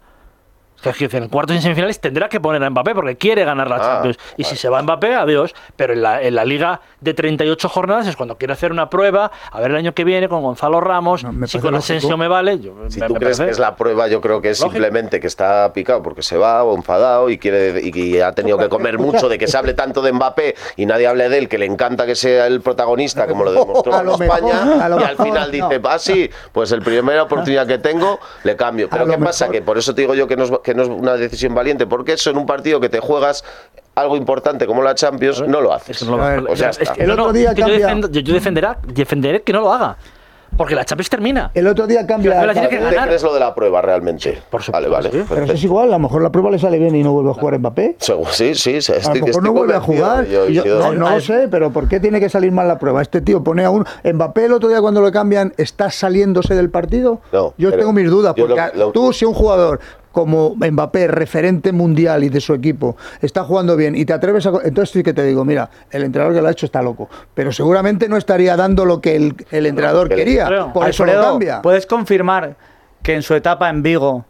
O 0.78 0.82
sea, 0.82 0.92
es 0.92 0.98
que 0.98 1.16
en 1.16 1.28
cuartos 1.28 1.56
y 1.56 1.60
semifinales 1.60 2.00
tendrá 2.00 2.28
que 2.28 2.40
poner 2.40 2.62
a 2.62 2.70
Mbappé 2.70 2.94
porque 2.94 3.16
quiere 3.16 3.44
ganar 3.44 3.68
la 3.68 3.76
Ah, 3.76 3.80
Champions. 3.80 4.18
Y 4.36 4.44
si 4.44 4.54
se 4.56 4.68
va 4.68 4.80
Mbappé, 4.82 5.14
adiós. 5.14 5.54
Pero 5.76 5.92
en 5.92 6.02
la, 6.02 6.22
en 6.22 6.34
la 6.36 6.44
liga 6.44 6.80
de 7.00 7.14
38 7.14 7.68
jornadas 7.68 8.06
es 8.06 8.16
cuando 8.16 8.36
quiere 8.38 8.52
hacer 8.52 8.70
una 8.70 8.88
prueba, 8.88 9.30
a 9.50 9.60
ver 9.60 9.70
el 9.72 9.76
año 9.76 9.92
que 9.94 10.04
viene 10.04 10.28
con 10.28 10.42
Gonzalo 10.42 10.80
Ramos, 10.80 11.24
No, 11.24 11.46
si 11.46 11.58
con. 11.58 11.74
Asensio 11.74 12.16
me 12.16 12.28
vale. 12.28 12.58
Yo, 12.60 12.74
Si 12.88 13.00
me- 13.00 13.06
tú 13.08 13.14
me 13.14 13.18
crees 13.20 13.38
parece- 13.38 13.44
que 13.46 13.50
es 13.50 13.58
la 13.58 13.74
prueba, 13.76 14.08
yo 14.08 14.20
creo 14.20 14.40
que 14.40 14.50
es 14.50 14.60
Lógico. 14.60 14.74
simplemente 14.74 15.20
que 15.20 15.26
está 15.26 15.72
picado 15.72 16.02
porque 16.02 16.22
se 16.22 16.36
va 16.36 16.62
o 16.64 16.74
enfadado 16.76 17.28
y 17.30 17.38
quiere 17.38 17.80
y 17.82 18.20
ha 18.20 18.32
tenido 18.32 18.56
que 18.58 18.68
comer 18.68 18.98
mucho 18.98 19.28
de 19.28 19.38
que 19.38 19.46
se 19.48 19.56
hable 19.58 19.74
tanto 19.74 20.00
de 20.02 20.12
Mbappé 20.12 20.54
y 20.76 20.86
nadie 20.86 21.06
hable 21.08 21.28
de 21.28 21.38
él, 21.38 21.48
que 21.48 21.58
le 21.58 21.66
encanta 21.66 22.06
que 22.06 22.14
sea 22.14 22.46
el 22.46 22.60
protagonista, 22.60 23.26
como 23.26 23.44
lo 23.44 23.52
demostró 23.52 23.94
A 23.94 24.02
mejor, 24.02 24.22
España, 24.22 24.84
a 24.84 24.88
y 24.88 25.02
al 25.02 25.16
final 25.16 25.50
dice, 25.50 25.78
no. 25.80 25.88
ah, 25.88 25.98
sí, 25.98 26.30
pues 26.52 26.70
el 26.72 26.82
primera 26.82 27.24
oportunidad 27.24 27.66
que 27.66 27.78
tengo 27.78 28.18
le 28.44 28.56
cambio. 28.56 28.88
Pero 28.88 29.04
A 29.04 29.06
¿qué 29.08 29.18
pasa? 29.18 29.44
mejor. 29.46 29.54
Que 29.54 29.62
por 29.62 29.78
eso 29.78 29.94
te 29.94 30.02
digo 30.02 30.14
yo 30.14 30.26
que 30.28 30.36
no 30.36 30.44
es, 30.44 30.52
que 30.68 30.74
no 30.74 30.82
es 30.82 30.88
una 30.88 31.14
decisión 31.14 31.54
valiente, 31.54 31.86
porque 31.86 32.12
eso 32.12 32.30
en 32.30 32.36
un 32.38 32.46
partido 32.46 32.78
que 32.80 32.88
te 32.88 33.00
juegas 33.00 33.44
algo 33.94 34.16
importante 34.16 34.66
como 34.66 34.82
la 34.82 34.94
Champions, 34.94 35.42
no 35.46 35.60
lo 35.60 35.72
haces. 35.72 36.02
No 36.06 36.16
lo- 36.16 36.22
A 36.22 36.28
ver, 36.30 36.44
ya 36.54 36.70
es 36.70 36.78
está. 36.80 36.92
que 36.94 37.02
El 37.04 37.10
otro 37.10 37.26
no, 37.26 37.32
día 37.32 37.52
yo, 37.52 37.64
cambia- 37.64 37.86
defendo- 37.86 38.08
yo- 38.10 38.20
yo 38.20 38.34
defenderá- 38.34 38.78
defenderé 38.86 39.42
que 39.42 39.52
no 39.52 39.60
lo 39.62 39.72
haga. 39.72 39.96
Porque 40.56 40.74
la 40.74 40.82
Champions 40.82 41.10
termina. 41.10 41.50
El 41.52 41.66
otro 41.66 41.86
día 41.86 42.06
cambia. 42.06 42.42
la 42.46 42.54
tiene 42.54 42.70
que 42.70 42.78
¿Te 42.78 42.82
ganar. 42.84 43.06
crees 43.08 43.22
lo 43.22 43.34
de 43.34 43.40
la 43.40 43.54
prueba 43.54 43.82
realmente? 43.82 44.40
Por 44.50 44.62
supuesto, 44.62 44.90
Vale, 44.90 45.08
vale. 45.10 45.10
sí. 45.10 45.26
Pero 45.28 45.44
eso 45.44 45.52
es 45.52 45.62
igual, 45.62 45.88
a 45.88 45.92
lo 45.92 45.98
mejor 45.98 46.22
la 46.22 46.32
prueba 46.32 46.50
le 46.50 46.58
sale 46.58 46.78
bien 46.78 46.96
y 46.96 47.02
no 47.02 47.12
vuelve 47.12 47.32
a 47.32 47.34
jugar 47.34 47.58
Mbappé. 47.58 47.96
Sí, 47.98 48.14
sí, 48.54 48.80
sí, 48.80 48.92
A 48.92 48.96
estoy, 48.96 49.20
lo 49.20 49.26
mejor 49.26 49.28
estoy 49.28 49.42
no 49.44 49.52
vuelve 49.52 49.74
a 49.74 49.80
jugar. 49.80 50.26
Yo- 50.26 50.48
Y 50.48 50.54
yo- 50.54 50.64
yo- 50.64 50.78
no 50.78 50.94
no 50.94 51.10
lo 51.10 51.20
sé, 51.20 51.48
pero 51.50 51.70
¿por 51.70 51.86
qué 51.86 52.00
tiene 52.00 52.18
que 52.18 52.30
salir 52.30 52.50
mal 52.50 52.66
la 52.66 52.78
prueba? 52.78 53.02
Este 53.02 53.20
tío 53.20 53.44
pone 53.44 53.62
a 53.66 53.70
un. 53.70 53.84
Mbappé 54.02 54.46
el 54.46 54.52
otro 54.54 54.70
día 54.70 54.80
cuando 54.80 55.02
lo 55.02 55.12
cambian, 55.12 55.52
¿está 55.58 55.90
saliéndose 55.90 56.54
del 56.54 56.70
partido? 56.70 57.20
No, 57.30 57.52
yo 57.58 57.68
pero 57.68 57.80
tengo 57.80 57.92
mis 57.92 58.08
dudas, 58.08 58.32
porque 58.34 58.54
lo- 58.74 58.86
lo- 58.86 58.90
tú, 58.92 59.12
si 59.12 59.26
un 59.26 59.34
jugador 59.34 59.80
como 60.18 60.56
Mbappé, 60.56 61.06
referente 61.06 61.70
mundial 61.70 62.24
y 62.24 62.28
de 62.28 62.40
su 62.40 62.52
equipo, 62.52 62.96
está 63.22 63.44
jugando 63.44 63.76
bien 63.76 63.94
y 63.94 64.04
te 64.04 64.12
atreves 64.12 64.44
a. 64.46 64.50
Entonces 64.64 64.90
sí 64.90 65.04
que 65.04 65.12
te 65.12 65.22
digo, 65.22 65.44
mira, 65.44 65.70
el 65.92 66.02
entrenador 66.02 66.34
que 66.34 66.42
lo 66.42 66.48
ha 66.48 66.50
hecho 66.50 66.66
está 66.66 66.82
loco. 66.82 67.08
Pero 67.34 67.52
seguramente 67.52 68.08
no 68.08 68.16
estaría 68.16 68.56
dando 68.56 68.84
lo 68.84 69.00
que 69.00 69.14
el, 69.14 69.36
el 69.52 69.66
entrenador 69.66 70.08
quería. 70.08 70.72
Por 70.72 70.88
eso 70.88 71.06
lo 71.06 71.12
cambia. 71.12 71.62
¿puedes 71.62 71.86
confirmar 71.86 72.56
que 73.00 73.14
en 73.14 73.22
su 73.22 73.32
etapa 73.34 73.70
en 73.70 73.84
Vigo, 73.84 74.24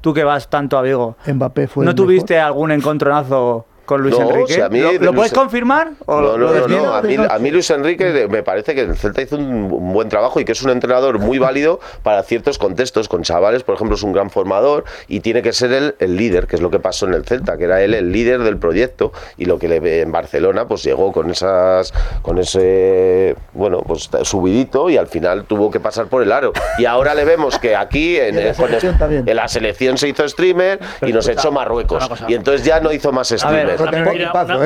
tú 0.00 0.14
que 0.14 0.24
vas 0.24 0.48
tanto 0.48 0.78
a 0.78 0.82
Vigo, 0.82 1.16
Mbappé 1.26 1.68
fue. 1.68 1.84
¿no 1.84 1.94
tuviste 1.94 2.40
algún 2.40 2.72
encontronazo 2.72 3.66
con 3.90 4.02
Luis 4.02 4.16
No, 4.16 4.30
Enrique? 4.30 4.54
si 4.54 4.60
a 4.60 4.68
mí 4.68 4.78
¿Lo, 4.78 4.92
de 4.92 4.98
lo 5.00 5.04
Luis- 5.06 5.16
puedes 5.16 5.32
confirmar? 5.32 5.90
¿O 6.06 6.20
No, 6.20 6.38
lo 6.38 6.52
no, 6.52 6.68
no, 6.68 6.68
no. 6.68 6.94
A 6.94 7.02
mí, 7.02 7.16
a 7.28 7.38
mí 7.40 7.50
Luis 7.50 7.68
Enrique 7.70 8.28
me 8.30 8.44
parece 8.44 8.72
que 8.72 8.82
el 8.82 8.96
Celta 8.96 9.20
hizo 9.20 9.34
un, 9.36 9.68
buen 9.92 10.08
trabajo 10.08 10.38
y 10.38 10.44
que 10.44 10.52
es 10.52 10.62
un 10.62 10.70
entrenador 10.70 11.18
muy 11.18 11.40
válido 11.40 11.80
para 12.04 12.22
ciertos 12.22 12.56
contextos. 12.58 13.08
Con 13.08 13.22
chavales, 13.24 13.64
por 13.64 13.74
ejemplo, 13.74 13.96
es 13.96 14.02
un 14.04 14.12
gran 14.12 14.30
formador 14.30 14.84
y 15.08 15.18
tiene 15.20 15.42
que 15.42 15.52
ser 15.52 15.72
él 15.72 15.96
el 15.98 16.16
líder, 16.16 16.46
que 16.46 16.54
es 16.54 16.62
lo 16.62 16.70
que 16.70 16.78
pasó 16.78 17.06
en 17.06 17.14
el 17.14 17.24
Celta, 17.24 17.56
que 17.58 17.64
era 17.64 17.82
él 17.82 17.94
el 17.94 18.12
líder 18.12 18.44
del 18.44 18.58
proyecto 18.58 19.12
y 19.36 19.46
lo 19.46 19.58
que 19.58 19.66
le, 19.66 20.02
en 20.02 20.12
Barcelona 20.12 20.68
pues 20.68 20.84
llegó 20.84 21.10
con 21.10 21.28
esas 21.28 21.92
con 22.22 22.38
ese 22.38 23.34
bueno 23.54 23.82
pues 23.86 24.08
subidito 24.22 24.88
y 24.90 24.96
al 24.98 25.08
final 25.08 25.44
tuvo 25.46 25.70
que 25.72 25.80
pasar 25.80 26.06
por 26.06 26.22
el 26.22 26.30
aro 26.30 26.52
y 26.78 26.84
ahora 26.84 27.14
le 27.14 27.24
vemos 27.24 27.58
que 27.58 27.74
aquí 27.74 28.16
en, 28.16 28.38
En 28.38 28.44
la 28.46 28.54
selección 28.54 28.98
también. 28.98 29.28
en 29.28 29.36
la 29.36 29.48
selección 29.48 29.98
se 29.98 30.08
hizo 30.08 30.28
streamer 30.28 30.78
y 31.02 31.12
nos 31.12 31.26
echó 31.26 31.50
Marruecos 31.50 32.08
y 32.28 32.34
entonces 32.34 32.64
ya 32.64 32.78
no 32.80 32.92
hizo 32.92 33.10
más 33.12 33.30
ver, 33.50 33.76
Una 33.82 33.90
una- 33.90 33.98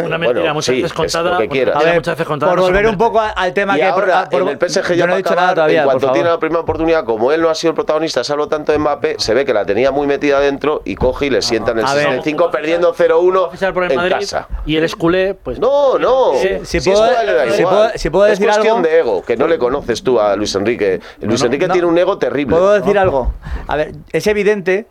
¿eh? 0.01 0.03
una 0.07 0.19
mentira 0.19 0.41
Bueno, 0.41 0.55
muchas 0.55 0.65
sí, 0.67 0.83
veces 0.83 0.91
es 0.91 0.93
contada. 0.97 1.31
lo 1.31 1.37
que 1.39 1.45
una 1.45 1.55
mentira 1.55 1.79
ver, 1.79 1.95
muchas 1.97 2.15
veces 2.15 2.27
contada 2.27 2.51
por 2.53 2.59
no 2.59 2.65
volver 2.67 2.87
un 2.89 2.99
poco 2.99 3.21
al 3.21 3.53
tema 3.55 3.75
y 3.77 3.81
que... 3.81 3.85
ahora 3.85 4.29
por- 4.31 4.43
en 4.43 4.49
el 4.49 4.59
PSG 4.59 4.89
yo 4.91 4.95
ya 4.95 5.07
no 5.07 5.15
he 5.15 5.17
dicho 5.19 5.29
acabar, 5.31 5.45
nada 5.45 5.55
todavía, 5.55 5.79
en 5.81 5.85
cuanto 5.85 6.13
tiene 6.13 6.29
la 6.29 6.39
primera 6.39 6.61
oportunidad, 6.61 7.05
como 7.05 7.33
él 7.33 7.41
no 7.43 7.49
ha 7.51 7.55
sido 7.55 7.71
el 7.71 7.75
protagonista, 7.75 8.25
se 8.25 8.33
habló 8.33 8.49
tanto 8.49 8.73
de 8.73 8.79
Mbappé, 8.79 9.17
se 9.19 9.35
ve 9.35 9.45
que 9.45 9.55
la 9.55 9.65
tenía 9.65 9.91
muy 9.91 10.07
metida 10.07 10.41
dentro 10.41 10.83
y 10.85 10.95
coge 10.97 11.27
y 11.27 11.31
le 11.31 11.43
sienta 11.43 11.73
en 11.73 11.79
el 11.81 11.85
A 11.87 11.95
ver. 11.95 12.05
65 12.05 12.51
perdiendo 12.51 12.95
0-1 12.95 13.51
fichar 13.51 13.73
por 13.75 13.85
el 13.85 13.93
en 13.93 14.09
casa. 14.11 14.49
y 14.67 14.77
el 14.77 14.85
esculé, 14.85 15.35
pues 15.35 15.59
No, 15.59 15.99
no. 15.99 16.33
Si 16.65 16.81
puedo- 16.81 17.05
eso 17.05 17.05
a 17.05 17.21
él 17.23 17.27
le 17.27 17.35
da 17.35 17.51
si 17.53 17.61
igual. 17.61 17.75
puedo- 17.77 17.91
si 17.99 18.11
puedo 18.11 18.27
es 18.27 18.31
decir 18.39 18.47
cuestión 18.47 18.77
algo. 18.79 18.89
de 18.89 18.99
ego, 18.99 19.23
que 19.25 19.37
no 19.37 19.47
le 19.47 19.59
conoces 19.59 20.03
tú 20.03 20.21
a 20.21 20.35
Luis 20.37 20.55
Enrique. 20.55 21.01
Luis 21.21 21.43
Enrique 21.43 21.69
tiene 21.69 21.87
un 21.87 21.97
ego 21.99 22.19
terrible. 22.19 22.57
¿Puedo 22.57 22.73
decir 22.73 22.99
algo? 22.99 23.33
A 23.67 23.77
ver, 23.77 23.93
es 24.13 24.27
evidente 24.27 24.87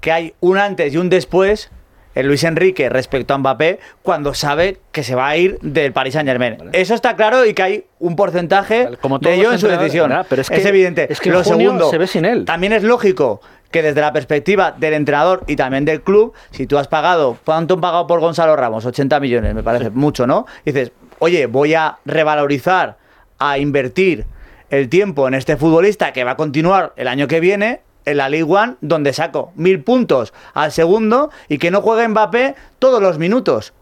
que 0.00 0.12
hay 0.12 0.34
un 0.40 0.58
antes 0.58 0.92
y 0.92 0.96
un 0.98 1.08
después 1.08 1.70
Luis 2.24 2.44
Enrique 2.44 2.88
respecto 2.88 3.34
a 3.34 3.38
Mbappé 3.38 3.78
cuando 4.02 4.32
sabe 4.34 4.78
que 4.92 5.02
se 5.02 5.14
va 5.14 5.28
a 5.28 5.36
ir 5.36 5.58
del 5.60 5.92
Paris 5.92 6.14
Saint 6.14 6.28
Germain. 6.28 6.56
Eso 6.72 6.94
está 6.94 7.16
claro 7.16 7.44
y 7.44 7.52
que 7.54 7.62
hay 7.62 7.84
un 7.98 8.16
porcentaje 8.16 8.88
Como 9.00 9.18
de 9.18 9.34
ello 9.34 9.52
en 9.52 9.58
su 9.58 9.68
decisión. 9.68 10.12
Pero 10.28 10.42
es 10.42 10.50
es, 10.50 10.62
que- 10.62 10.68
evidente. 10.68 11.12
es 11.12 11.20
que 11.20 11.30
Lo 11.30 11.44
segundo, 11.44 11.90
se 11.90 11.98
ve 11.98 12.06
sin 12.06 12.24
él. 12.24 12.44
también 12.44 12.72
es 12.72 12.82
lógico 12.82 13.40
que 13.70 13.82
desde 13.82 14.00
la 14.00 14.12
perspectiva 14.12 14.72
del 14.72 14.94
entrenador 14.94 15.42
y 15.46 15.56
también 15.56 15.84
del 15.84 16.00
club, 16.00 16.32
si 16.52 16.66
tú 16.66 16.78
has 16.78 16.88
pagado, 16.88 17.36
¿cuánto 17.44 17.74
han 17.74 17.80
pagado 17.80 18.06
por 18.06 18.20
Gonzalo 18.20 18.54
Ramos? 18.56 18.86
80 18.86 19.18
millones, 19.20 19.54
me 19.54 19.62
parece 19.62 19.90
mucho, 19.90 20.26
¿no? 20.26 20.46
Y 20.64 20.70
dices, 20.72 20.92
oye, 21.18 21.46
voy 21.46 21.74
a 21.74 21.98
revalorizar, 22.06 22.96
a 23.38 23.58
invertir 23.58 24.24
el 24.70 24.88
tiempo 24.88 25.28
en 25.28 25.34
este 25.34 25.56
futbolista 25.56 26.12
que 26.12 26.24
va 26.24 26.32
a 26.32 26.36
continuar 26.36 26.92
el 26.96 27.08
año 27.08 27.28
que 27.28 27.40
viene 27.40 27.80
en 28.06 28.16
la 28.16 28.28
League 28.30 28.50
One, 28.50 28.76
donde 28.80 29.12
saco 29.12 29.52
mil 29.56 29.82
puntos 29.82 30.32
al 30.54 30.72
segundo 30.72 31.30
y 31.48 31.58
que 31.58 31.70
no 31.70 31.82
juegue 31.82 32.08
Mbappé 32.08 32.54
todos 32.78 33.02
los 33.02 33.18
minutos. 33.18 33.72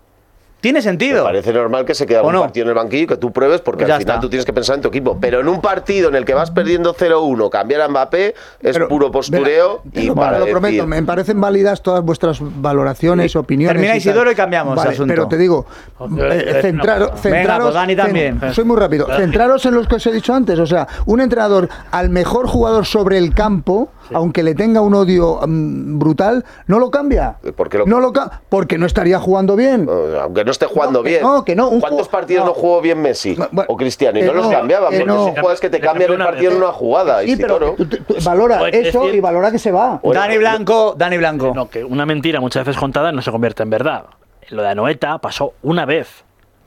Tiene 0.61 0.79
Me 0.79 0.83
sentido. 0.83 1.25
parece 1.25 1.53
normal 1.53 1.85
que 1.85 1.95
se 1.95 2.07
quede 2.07 2.21
¿O 2.21 2.27
un 2.29 2.33
no? 2.33 2.41
partido 2.41 2.65
en 2.65 2.69
el 2.71 2.75
banquillo 2.75 3.03
y 3.03 3.07
que 3.07 3.17
tú 3.19 3.31
pruebes 3.35 3.61
porque 3.61 3.81
Pues 3.81 3.89
ya 3.89 3.97
al 3.97 4.01
final 4.01 4.15
está. 4.15 4.21
tú 4.23 4.31
tienes 4.31 4.47
que 4.47 4.55
pensar 4.55 4.77
en 4.77 4.81
tu 4.81 4.89
equipo. 4.89 5.19
Pero 5.21 5.41
en 5.41 5.49
un 5.49 5.61
partido 5.61 6.09
en 6.09 6.15
el 6.15 6.25
que 6.25 6.33
vas 6.33 6.51
perdiendo 6.53 6.95
0-1, 6.95 7.51
cambiar 7.51 7.83
a 7.83 7.89
Mbappé 7.89 8.29
es 8.63 8.73
Pero, 8.73 8.89
puro 8.89 9.11
postureo 9.13 9.83
y 9.93 10.07
lo, 10.07 10.15
para 10.15 10.31
te 10.31 10.39
lo 10.39 10.45
decir- 10.47 10.53
prometo, 10.53 10.87
me 10.87 11.03
parecen 11.03 11.39
válidas 11.39 11.83
todas 11.83 12.03
vuestras 12.03 12.39
valoraciones, 12.41 13.37
opiniones. 13.37 13.75
Termina. 13.75 13.95
Isidoro 13.95 14.31
y 14.33 14.35
cambiamos 14.35 14.75
Vale, 14.77 14.93
asunto. 14.93 15.13
Pero 15.13 15.29
te 15.29 15.37
digo, 15.37 15.67
eh. 16.01 16.05
Venga, 16.09 16.63
centraros. 16.63 17.11
pues 17.21 17.75
Dani 17.75 17.95
también. 17.97 18.41
cen- 18.41 18.55
soy 18.55 18.65
muy 18.65 18.79
rápido. 18.79 19.07
Centraros 19.15 19.67
en 19.67 19.75
los 19.75 19.87
que 19.87 19.97
os 19.97 20.07
he 20.07 20.13
dicho 20.13 20.33
antes. 20.33 20.59
O 20.59 20.67
sea, 20.67 20.89
un 21.05 21.21
entrenador 21.21 21.69
al 21.91 22.09
mejor 22.09 22.47
jugador 22.47 22.87
sobre 22.87 23.19
el 23.19 23.35
campo, 23.35 23.91
aunque 24.13 24.43
le 24.43 24.55
tenga 24.55 24.81
un 24.81 24.95
odio 24.95 25.41
mm, 25.47 25.99
brutal, 25.99 26.45
no 26.67 26.79
lo 26.79 26.91
cambia. 26.91 27.37
¿Por 27.57 27.69
qué 27.69 27.79
lo- 27.79 27.87
No 27.87 28.01
lo 28.01 28.13
ca- 28.13 28.43
porque 28.49 28.77
no 28.79 28.87
estaría 28.87 29.19
jugando 29.19 29.57
bien. 29.57 29.89
Eh, 29.91 30.19
Aunque 30.23 30.45
no 30.45 30.51
esté 30.51 30.67
jugando 30.67 31.01
No, 31.01 31.03
que 31.05 31.11
bien. 31.11 31.23
no, 31.23 31.45
que 31.45 31.55
no, 31.57 31.69
un 31.69 31.81
¿Cuántos 31.81 32.09
partidos 32.09 32.45
no. 32.45 32.51
no, 32.51 32.55
jugó 32.55 32.81
bien 32.81 33.01
Messi 33.01 33.35
bueno, 33.35 33.65
o 33.69 33.77
Cristiano? 33.77 34.19
Y 34.19 34.23
no, 34.23 34.33
los 34.35 34.47
no, 34.47 34.53
cambiaban, 34.53 34.91
que 34.91 34.99
porque 35.01 35.13
no. 35.13 35.19
son 35.25 35.31
jugadores 35.31 35.61
que 35.61 35.71
te 35.71 35.81
cambian 35.81 36.13
el 36.13 36.19
partido 36.19 36.51
en 36.53 36.59
vez. 36.59 36.65
una 36.69 36.73
jugada. 36.73 37.23
Sí, 37.23 37.37
pero 37.37 37.55
Isidoro. 37.57 37.75
tú- 37.77 37.87
tú- 37.87 37.97
tú 38.05 38.15
valora 38.25 38.71
que 38.71 38.81
eso 38.89 39.01
decir- 39.03 39.15
y 39.15 39.21
valora 39.21 39.51
que 39.51 39.59
se 39.59 39.71
va. 39.73 40.01
Bueno, 40.03 40.21
Dani 40.21 40.39
Blanco, 40.39 40.95
Dani 40.97 41.17
Blanco. 41.19 41.53
No, 41.55 41.69
que 41.71 41.85
una 41.85 42.07
mentira 42.07 42.41
muchas 42.41 42.65
veces 42.67 42.79
contada 42.81 43.13
no 43.13 43.23
se 43.23 43.31
convierte 43.31 43.63
en 43.63 43.71
verdad. 43.71 44.05
Lo 44.51 44.63
de 44.63 44.69
Anoeta 44.69 45.19
pasó 45.19 45.55
una 45.63 45.85
vez. 45.87 46.25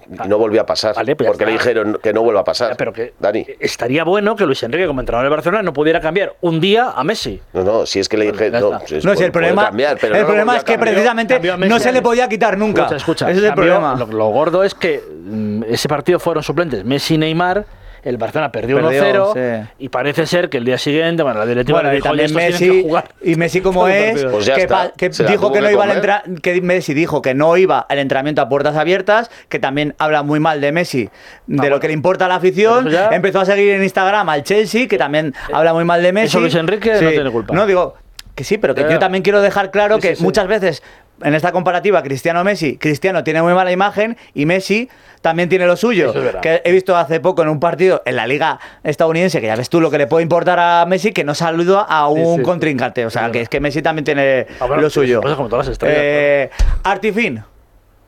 Y 0.10 0.28
no 0.28 0.38
volvió 0.38 0.62
a 0.62 0.66
pasar. 0.66 0.96
Vale, 0.96 1.16
pues 1.16 1.28
porque 1.28 1.46
le 1.46 1.52
dijeron 1.54 2.00
que 2.02 2.14
no 2.14 2.22
vuelva 2.24 2.42
a 2.42 2.44
pasar. 2.44 2.76
Pero 2.78 2.94
que 2.94 3.14
Dani. 3.20 3.46
estaría 3.60 4.04
bueno 4.04 4.36
que 4.36 4.46
Luis 4.46 4.62
Enrique, 4.64 4.88
como 4.88 5.02
entrenador 5.02 5.26
de 5.30 5.36
Barcelona, 5.36 5.64
no 5.64 5.74
pudiera 5.74 6.00
cambiar 6.00 6.36
un 6.42 6.60
día 6.62 6.92
a 6.96 7.04
Messi. 7.04 7.42
No, 7.54 7.64
no, 7.64 7.86
si 7.86 8.00
es 8.00 8.08
que 8.10 8.18
le 8.18 8.32
dije. 8.32 8.50
ya 8.52 8.60
No, 8.60 8.80
si 8.86 8.96
No, 8.96 9.02
si 9.02 9.08
puede- 9.08 9.26
el 9.26 9.32
problema, 9.32 9.66
cambiar, 9.66 9.98
pero 10.00 10.16
el 10.16 10.22
no 10.22 10.28
problema 10.28 10.58
es 10.58 10.64
que 10.64 10.74
cambiar. 10.74 10.94
precisamente 10.94 11.34
Cambió 11.34 11.54
a 11.54 11.58
Messi 11.58 11.70
no 11.74 11.80
se 11.80 11.92
le 11.92 12.02
podía 12.02 12.30
quitar 12.30 12.58
nunca. 12.58 12.82
Escucha, 12.84 12.96
escucha. 12.98 13.30
Ese 13.32 13.40
es 13.40 13.44
el 13.46 13.50
Cambió- 13.52 13.76
problema. 13.76 13.96
Lo, 13.96 14.06
lo 14.08 14.28
gordo 14.30 14.64
es 14.64 14.74
que 14.76 15.02
mm, 15.26 15.64
ese 15.70 15.88
partido 15.90 16.20
fueron 16.20 16.44
suplentes 16.44 16.86
Messi 16.86 17.16
y 17.16 17.18
Neymar. 17.18 17.66
El 18.04 18.18
Barcelona 18.18 18.52
perdió, 18.52 18.78
Perdió, 18.78 19.34
1-0 19.34 19.64
sí. 19.64 19.70
y 19.80 19.90
parece 19.90 20.26
ser 20.26 20.50
que 20.50 20.58
el 20.58 20.66
día 20.66 20.78
siguiente, 20.78 21.24
bueno, 21.24 21.40
la 21.40 21.46
directiva 21.46 21.78
Bueno, 21.80 21.90
le 21.90 21.96
y 21.96 21.98
dijo, 21.98 22.10
"Oye, 22.10 22.24
también 22.28 22.38
estos 22.38 22.58
tienen 22.58 22.58
que 22.60 22.66
Messi, 22.78 22.88
jugar". 22.88 23.10
y 23.24 23.36
Messi 23.36 23.62
como 23.62 23.88
es. 23.88 24.26
Pues 24.26 24.50
que, 24.50 24.62
está, 24.62 24.92
dijo 25.30 25.52
que 25.52 25.62
no 25.62 25.68
que 25.68 25.74
iba 25.74 25.94
entrar, 25.94 26.24
que 26.42 26.62
Messi 26.62 26.94
dijo 26.94 27.22
que 27.22 27.34
no 27.34 27.58
iba 27.58 27.80
al 27.80 28.00
entrenamiento 28.00 28.42
a 28.42 28.50
puertas 28.50 28.76
abiertas, 28.76 29.30
que 29.50 29.60
también 29.60 29.96
habla 29.98 30.24
muy 30.24 30.40
mal 30.40 30.62
de 30.62 30.72
Messi, 30.72 31.10
de 31.48 31.70
lo 31.70 31.80
que 31.80 31.88
le 31.88 31.94
importa 31.94 32.26
a 32.26 32.28
la 32.28 32.36
afición, 32.36 32.90
ya- 32.90 33.10
empezó 33.12 33.40
a 33.42 33.46
seguir 33.46 33.74
en 33.74 33.84
Instagram 33.84 34.30
al 34.30 34.44
Chelsea, 34.44 34.88
que 34.88 34.98
también 34.98 35.34
habla 35.52 35.74
muy 35.74 35.84
mal 35.86 36.02
de 36.04 36.14
Messi. 36.14 36.28
Eso 36.28 36.40
Luis 36.40 36.56
Enrique 36.56 36.94
no 37.02 37.10
tiene 37.10 37.32
culpa. 37.32 37.54
No 37.54 37.66
digo 37.66 37.96
que 38.36 38.44
sí, 38.44 38.58
pero 38.58 38.76
que 38.76 38.84
yo 38.90 39.00
también 39.00 39.24
quiero 39.24 39.42
dejar 39.42 39.72
claro 39.72 39.96
Sí, 39.96 40.02
que 40.02 40.10
sí, 40.10 40.16
sí. 40.18 40.24
muchas 40.24 40.48
veces 40.48 40.84
en 41.22 41.34
esta 41.34 41.52
comparativa 41.52 42.02
Cristiano-Messi, 42.04 42.78
Cristiano 42.78 43.24
tiene 43.24 43.42
muy 43.42 43.54
mala 43.54 43.72
imagen 43.72 44.18
y 44.34 44.46
Messi 44.46 44.90
también 45.22 45.50
tiene 45.50 45.66
lo 45.66 45.76
suyo. 45.76 46.14
Es 46.14 46.36
que 46.42 46.62
he 46.64 46.72
visto 46.72 46.96
hace 46.96 47.20
poco 47.20 47.42
en 47.42 47.50
un 47.50 47.60
partido 47.60 48.04
en 48.06 48.16
la 48.16 48.28
liga 48.28 48.60
estadounidense, 48.84 49.42
que 49.42 49.48
ya 49.48 49.56
ves 49.56 49.70
tú 49.70 49.82
lo 49.82 49.90
que 49.90 49.98
le 49.98 50.08
puede 50.08 50.24
importar 50.24 50.60
a 50.60 50.86
Messi, 50.86 51.12
que 51.12 51.24
no 51.24 51.34
saluda 51.34 51.82
a 51.82 52.08
un 52.08 52.18
Sí, 52.18 52.26
sí, 52.32 52.36
sí. 52.38 52.42
contrincante. 52.44 53.06
O 53.06 53.10
sea, 53.10 53.32
que 53.32 53.42
es 53.42 53.50
que 53.50 53.60
Messi 53.60 53.82
también 53.82 54.06
tiene 54.06 54.46
Ah, 54.60 54.66
bueno, 54.68 54.82
lo 54.84 54.90
suyo. 54.90 55.22
como 55.22 55.50
todas 55.50 55.66
las 55.68 55.74
estrellas, 55.74 55.98
Eh, 56.00 56.50
Artifin, 56.84 57.44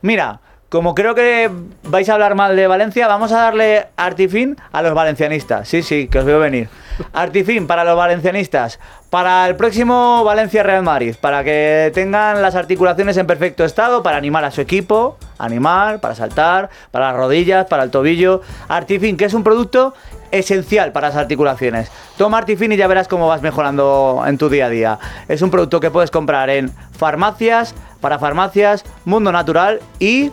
mira, 0.02 0.40
como 0.70 0.94
creo 0.94 1.16
que 1.16 1.50
vais 1.82 2.08
a 2.08 2.14
hablar 2.14 2.36
mal 2.36 2.54
de 2.54 2.68
Valencia, 2.68 3.08
vamos 3.08 3.32
a 3.32 3.40
darle 3.40 3.88
Artifin 3.96 4.56
a 4.70 4.82
los 4.82 4.94
valencianistas. 4.94 5.68
Sí, 5.68 5.82
sí, 5.82 6.06
que 6.06 6.20
os 6.20 6.24
veo 6.24 6.38
venir. 6.38 6.68
Artifin 7.12 7.66
para 7.66 7.82
los 7.82 7.96
valencianistas. 7.96 8.78
Para 9.10 9.48
el 9.48 9.56
próximo 9.56 10.22
Valencia-Real 10.22 10.84
Madrid, 10.84 11.16
para 11.20 11.42
que 11.42 11.90
tengan 11.92 12.40
las 12.40 12.54
articulaciones 12.54 13.16
en 13.16 13.26
perfecto 13.26 13.64
estado, 13.64 14.04
para 14.04 14.16
animar 14.16 14.44
a 14.44 14.52
su 14.52 14.60
equipo, 14.60 15.18
animar, 15.38 16.00
para 16.00 16.14
saltar, 16.14 16.70
para 16.92 17.08
las 17.08 17.16
rodillas, 17.16 17.66
para 17.66 17.82
el 17.82 17.90
tobillo. 17.90 18.40
Artifin, 18.68 19.16
que 19.16 19.24
es 19.24 19.34
un 19.34 19.42
producto 19.42 19.94
esencial 20.30 20.92
para 20.92 21.08
las 21.08 21.16
articulaciones. 21.16 21.90
Toma 22.16 22.38
Artifin 22.38 22.70
y 22.70 22.76
ya 22.76 22.86
verás 22.86 23.08
cómo 23.08 23.26
vas 23.26 23.42
mejorando 23.42 24.22
en 24.24 24.38
tu 24.38 24.48
día 24.48 24.66
a 24.66 24.70
día. 24.70 24.98
Es 25.26 25.42
un 25.42 25.50
producto 25.50 25.80
que 25.80 25.90
puedes 25.90 26.12
comprar 26.12 26.48
en 26.48 26.70
farmacias, 26.96 27.74
para 28.00 28.20
farmacias, 28.20 28.84
Mundo 29.04 29.32
Natural 29.32 29.80
y... 29.98 30.30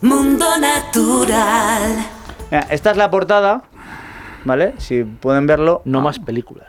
Mundo 0.00 0.46
Natural. 0.60 2.06
Mira, 2.52 2.66
esta 2.70 2.92
es 2.92 2.96
la 2.96 3.10
portada, 3.10 3.62
¿vale? 4.44 4.74
Si 4.78 5.02
pueden 5.02 5.48
verlo. 5.48 5.82
No 5.84 6.00
más 6.00 6.20
películas. 6.20 6.68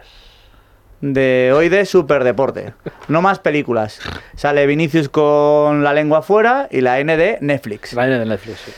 De 1.01 1.51
hoy 1.55 1.69
de 1.69 1.85
Superdeporte. 1.85 2.73
No 3.07 3.21
más 3.21 3.37
películas. 3.37 3.99
Sale 4.35 4.65
Vinicius 4.65 5.09
con 5.09 5.83
la 5.83 5.93
lengua 5.93 6.19
afuera 6.19 6.67
y 6.71 6.81
la 6.81 6.99
N 6.99 7.15
de 7.17 7.37
Netflix. 7.39 7.93
La 7.93 8.07
N 8.07 8.17
de 8.17 8.25
Netflix, 8.25 8.61
sí. 8.65 8.71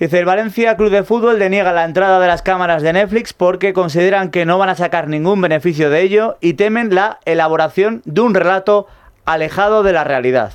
Dice, 0.00 0.18
el 0.18 0.24
Valencia 0.24 0.76
Club 0.76 0.90
de 0.90 1.04
Fútbol 1.04 1.38
deniega 1.38 1.72
la 1.72 1.84
entrada 1.84 2.18
de 2.18 2.26
las 2.26 2.42
cámaras 2.42 2.82
de 2.82 2.92
Netflix 2.92 3.32
porque 3.32 3.72
consideran 3.72 4.32
que 4.32 4.44
no 4.44 4.58
van 4.58 4.68
a 4.68 4.74
sacar 4.74 5.06
ningún 5.06 5.40
beneficio 5.40 5.90
de 5.90 6.00
ello 6.00 6.38
y 6.40 6.54
temen 6.54 6.92
la 6.92 7.20
elaboración 7.24 8.02
de 8.04 8.20
un 8.20 8.34
relato 8.34 8.88
alejado 9.24 9.84
de 9.84 9.92
la 9.92 10.02
realidad. 10.02 10.54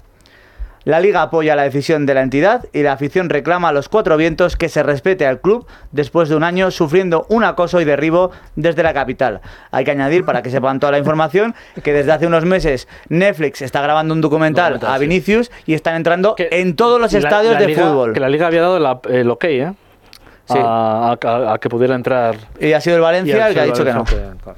La 0.87 1.01
liga 1.01 1.21
apoya 1.21 1.53
la 1.57 1.63
decisión 1.63 2.05
de 2.05 2.13
la 2.13 2.21
entidad 2.21 2.63
y 2.71 2.81
la 2.81 2.93
afición 2.93 3.27
reclama 3.29 3.67
a 3.67 3.71
los 3.73 3.89
cuatro 3.89 4.15
vientos 4.15 4.55
que 4.55 4.69
se 4.69 4.83
respete 4.83 5.27
al 5.27 5.41
club 5.41 5.67
después 5.91 6.29
de 6.29 6.37
un 6.37 6.45
año 6.45 6.71
sufriendo 6.71 7.25
un 7.27 7.43
acoso 7.43 7.81
y 7.81 7.83
derribo 7.83 8.31
desde 8.55 8.83
la 8.83 8.93
capital. 8.93 9.41
Hay 9.71 9.83
que 9.83 9.91
añadir, 9.91 10.23
para 10.23 10.41
que 10.41 10.49
sepan 10.49 10.79
toda 10.79 10.93
la 10.93 10.97
información, 10.97 11.55
que 11.83 11.91
desde 11.91 12.13
hace 12.13 12.25
unos 12.25 12.45
meses 12.45 12.87
Netflix 13.09 13.61
está 13.61 13.81
grabando 13.81 14.13
un 14.13 14.21
documental, 14.21 14.79
a. 14.81 14.97
Vinicius 14.97 15.51
y 15.65 15.73
están 15.73 15.95
entrando 15.95 16.35
en 16.37 16.77
todos 16.77 17.01
los 17.01 17.13
estadios 17.13 17.55
la 17.55 17.59
de 17.59 17.67
liga- 17.67 17.83
fútbol. 17.85 18.13
Que 18.13 18.21
la 18.21 18.29
liga 18.29 18.47
había 18.47 18.61
dado 18.61 18.79
la- 18.79 19.01
el 19.09 19.29
ok, 19.29 19.43
¿eh? 19.43 19.73
Sí. 20.45 20.57
A, 20.57 21.17
a- 21.21 21.53
a 21.53 21.57
que 21.57 21.67
pudiera 21.67 21.95
entrar. 21.95 22.35
Y 22.61 22.71
ha 22.71 22.79
sido 22.79 22.95
el 22.95 23.01
Valencia 23.01 23.49
el 23.49 23.53
que 23.53 23.59
ha 23.59 23.65
dicho 23.65 23.83
que 23.83 23.91
no. 23.91 24.05
Claro. 24.05 24.57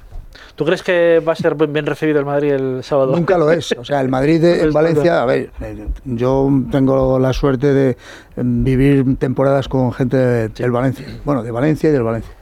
¿Tú 0.60 0.66
crees 0.66 0.84
que 0.84 1.22
va 1.26 1.32
a 1.32 1.36
ser 1.38 1.56
bien 1.56 1.86
recibido 1.86 2.20
el 2.20 2.26
Madrid 2.26 2.52
el 2.52 2.84
sábado? 2.84 3.16
Nunca 3.16 3.38
lo 3.38 3.50
es. 3.50 3.72
O 3.72 3.86
sea, 3.86 4.02
el 4.02 4.10
Madrid 4.10 4.42
de- 4.42 4.62
en 4.64 4.74
Valencia, 4.74 5.22
a 5.22 5.26
ver, 5.26 5.52
eh, 5.62 5.88
yo 6.04 6.50
tengo 6.70 7.18
la 7.18 7.32
suerte 7.32 7.74
de 7.74 7.92
eh, 7.92 7.96
vivir 8.36 9.18
temporadas 9.18 9.70
con 9.70 9.94
gente 9.94 10.18
de- 10.18 10.50
del 10.50 10.72
Valencia. 10.72 11.06
Bueno, 11.24 11.44
de 11.44 11.52
Valencia 11.52 11.90
y 11.90 11.94
del 11.94 12.04
Valencia. 12.04 12.34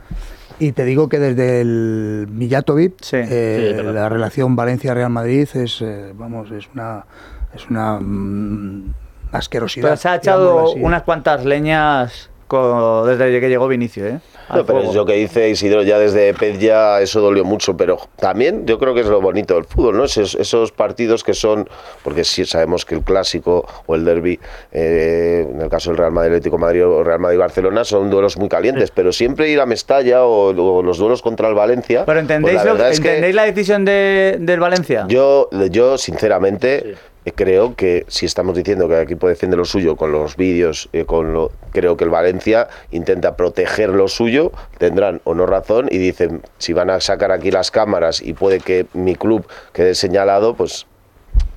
Y 0.58 0.72
te 0.72 0.84
digo 0.84 1.08
que 1.10 1.20
desde 1.20 1.62
el 1.62 2.28
Mijatovic, 2.32 2.96
eh, 3.14 3.68
Sí, 3.70 3.76
verdad. 3.78 3.94
la 3.94 4.10
relación 4.10 4.56
Valencia-Real 4.56 5.12
Madrid 5.12 5.48
es, 5.54 5.80
eh, 5.84 6.12
vamos, 6.16 6.50
es 6.50 6.68
una, 6.74 7.06
es 7.54 7.70
una 7.70 8.00
mm, 8.00 8.94
asquerosidad. 9.32 9.90
Pero 9.90 9.98
se 9.98 10.10
ha 10.10 10.16
echado 10.16 10.72
unas 10.72 11.04
cuantas 11.04 11.46
leñas 11.46 12.32
co- 12.48 13.06
desde 13.06 13.40
que 13.40 13.48
llegó 13.48 13.68
Vinicius, 13.68 14.08
¿eh? 14.08 14.20
No, 14.54 14.66
pero 14.66 14.82
es 14.82 14.94
lo 14.96 15.06
que 15.06 15.14
dice 15.14 15.50
Isidro, 15.50 15.84
ya 15.84 16.00
desde 16.00 16.34
Pez 16.34 16.60
ya 16.60 17.02
eso 17.02 17.20
dolió 17.22 17.44
mucho, 17.44 17.76
pero 17.76 17.98
también 18.18 18.66
yo 18.66 18.80
creo 18.80 18.94
que 18.94 19.02
es 19.02 19.08
lo 19.08 19.20
bonito 19.22 19.56
del 19.56 19.66
fútbol, 19.66 19.98
¿no? 19.98 20.06
Esos, 20.06 20.36
esos 20.36 20.72
partidos 20.72 21.24
que 21.24 21.34
son, 21.34 21.68
porque 22.04 22.24
sí 22.24 22.46
sabemos 22.46 22.86
que 22.86 22.96
el 22.96 23.02
clásico 23.02 23.68
o 23.86 23.96
el 23.96 24.06
derby, 24.06 24.40
eh, 24.72 25.48
en 25.52 25.62
el 25.62 25.70
caso 25.70 25.90
del 25.90 25.98
Real 25.98 26.12
Madrid 26.12 26.32
Atlético 26.36 26.58
Madrid 26.58 26.86
o 26.86 27.04
Real 27.04 27.20
Madrid 27.20 27.40
Barcelona, 27.40 27.84
son 27.84 28.10
duelos 28.10 28.38
muy 28.38 28.48
calientes, 28.50 28.92
pero 28.92 29.12
siempre 29.12 29.50
ir 29.50 29.60
a 29.60 29.66
Mestalla 29.66 30.24
o, 30.24 30.50
o 30.56 30.82
los 30.84 30.98
duelos 30.98 31.22
contra 31.22 31.48
el 31.50 31.54
Valencia. 31.56 32.06
Pero 32.06 32.20
pues 32.20 32.22
¿entendéis, 32.22 32.56
la 32.58 32.64
lo- 32.66 32.72
verdad 32.74 32.92
es 32.92 33.00
que 33.00 33.08
¿entendéis 33.10 33.36
la 33.36 33.44
decisión 33.44 33.86
de, 33.86 34.38
del 34.40 34.60
Valencia? 34.60 35.06
yo, 35.10 35.50
yo 35.72 35.98
sinceramente, 35.98 36.96
creo 37.36 37.76
que 37.76 38.06
si 38.08 38.26
estamos 38.26 38.56
diciendo 38.56 38.88
que 38.88 38.96
el 38.96 39.02
equipo 39.02 39.28
defiende 39.28 39.58
lo 39.58 39.66
suyo 39.66 39.96
con 39.96 40.12
los 40.12 40.36
vídeos, 40.36 40.90
eh, 40.94 41.06
con 41.06 41.34
lo, 41.34 41.52
creo 41.72 41.98
que 41.98 42.04
el 42.04 42.10
Valencia 42.10 42.68
intenta 42.92 43.36
proteger 43.36 43.90
lo 43.90 44.08
suyo, 44.08 44.52
tendrán 44.78 45.22
o 45.24 45.34
no 45.34 45.46
razón 45.46 45.88
y 45.90 45.98
dicen, 45.98 46.42
si 46.58 46.74
van 46.74 46.90
a 46.90 47.00
sacar 47.00 47.32
aquí 47.32 47.52
las 47.52 47.72
cámaras 47.72 48.22
y 48.22 48.34
puede 48.34 48.60
que 48.60 48.86
mi 48.94 49.16
club 49.16 49.46
quede 49.74 49.96
señalado, 49.96 50.56
pues 50.56 50.86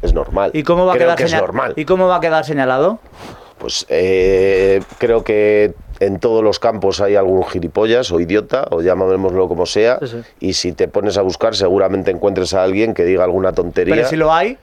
es 0.02 0.14
normal. 0.14 0.50
¿Y 0.54 0.62
cómo 0.62 0.86
va 0.86 0.94
a 0.94 0.98
quedar 0.98 1.16
que 1.16 1.24
es 1.24 1.34
normal. 1.34 1.74
¿Y 1.76 1.84
cómo 1.84 2.06
va 2.06 2.16
a 2.16 2.20
quedar 2.20 2.44
señalado? 2.44 2.98
Pues 3.58 3.84
eh, 3.90 4.80
creo 4.98 5.22
que 5.22 5.74
en 6.00 6.18
todos 6.18 6.42
los 6.42 6.58
campos 6.58 7.02
hay 7.02 7.16
algún 7.16 7.44
gilipollas 7.44 8.10
o 8.10 8.18
idiota, 8.18 8.66
o 8.70 8.80
llamémoslo 8.80 9.48
como 9.48 9.66
sea, 9.66 9.98
Sí, 10.00 10.06
sí. 10.08 10.16
y 10.40 10.52
si 10.54 10.72
te 10.72 10.88
pones 10.88 11.18
a 11.18 11.22
buscar 11.22 11.54
seguramente 11.54 12.10
encuentres 12.10 12.54
a 12.54 12.62
alguien 12.62 12.94
que 12.94 13.04
diga 13.04 13.24
alguna 13.24 13.52
tontería. 13.52 13.94
Pero 13.94 14.08
si 14.08 14.16
lo 14.16 14.32
hay, 14.32 14.56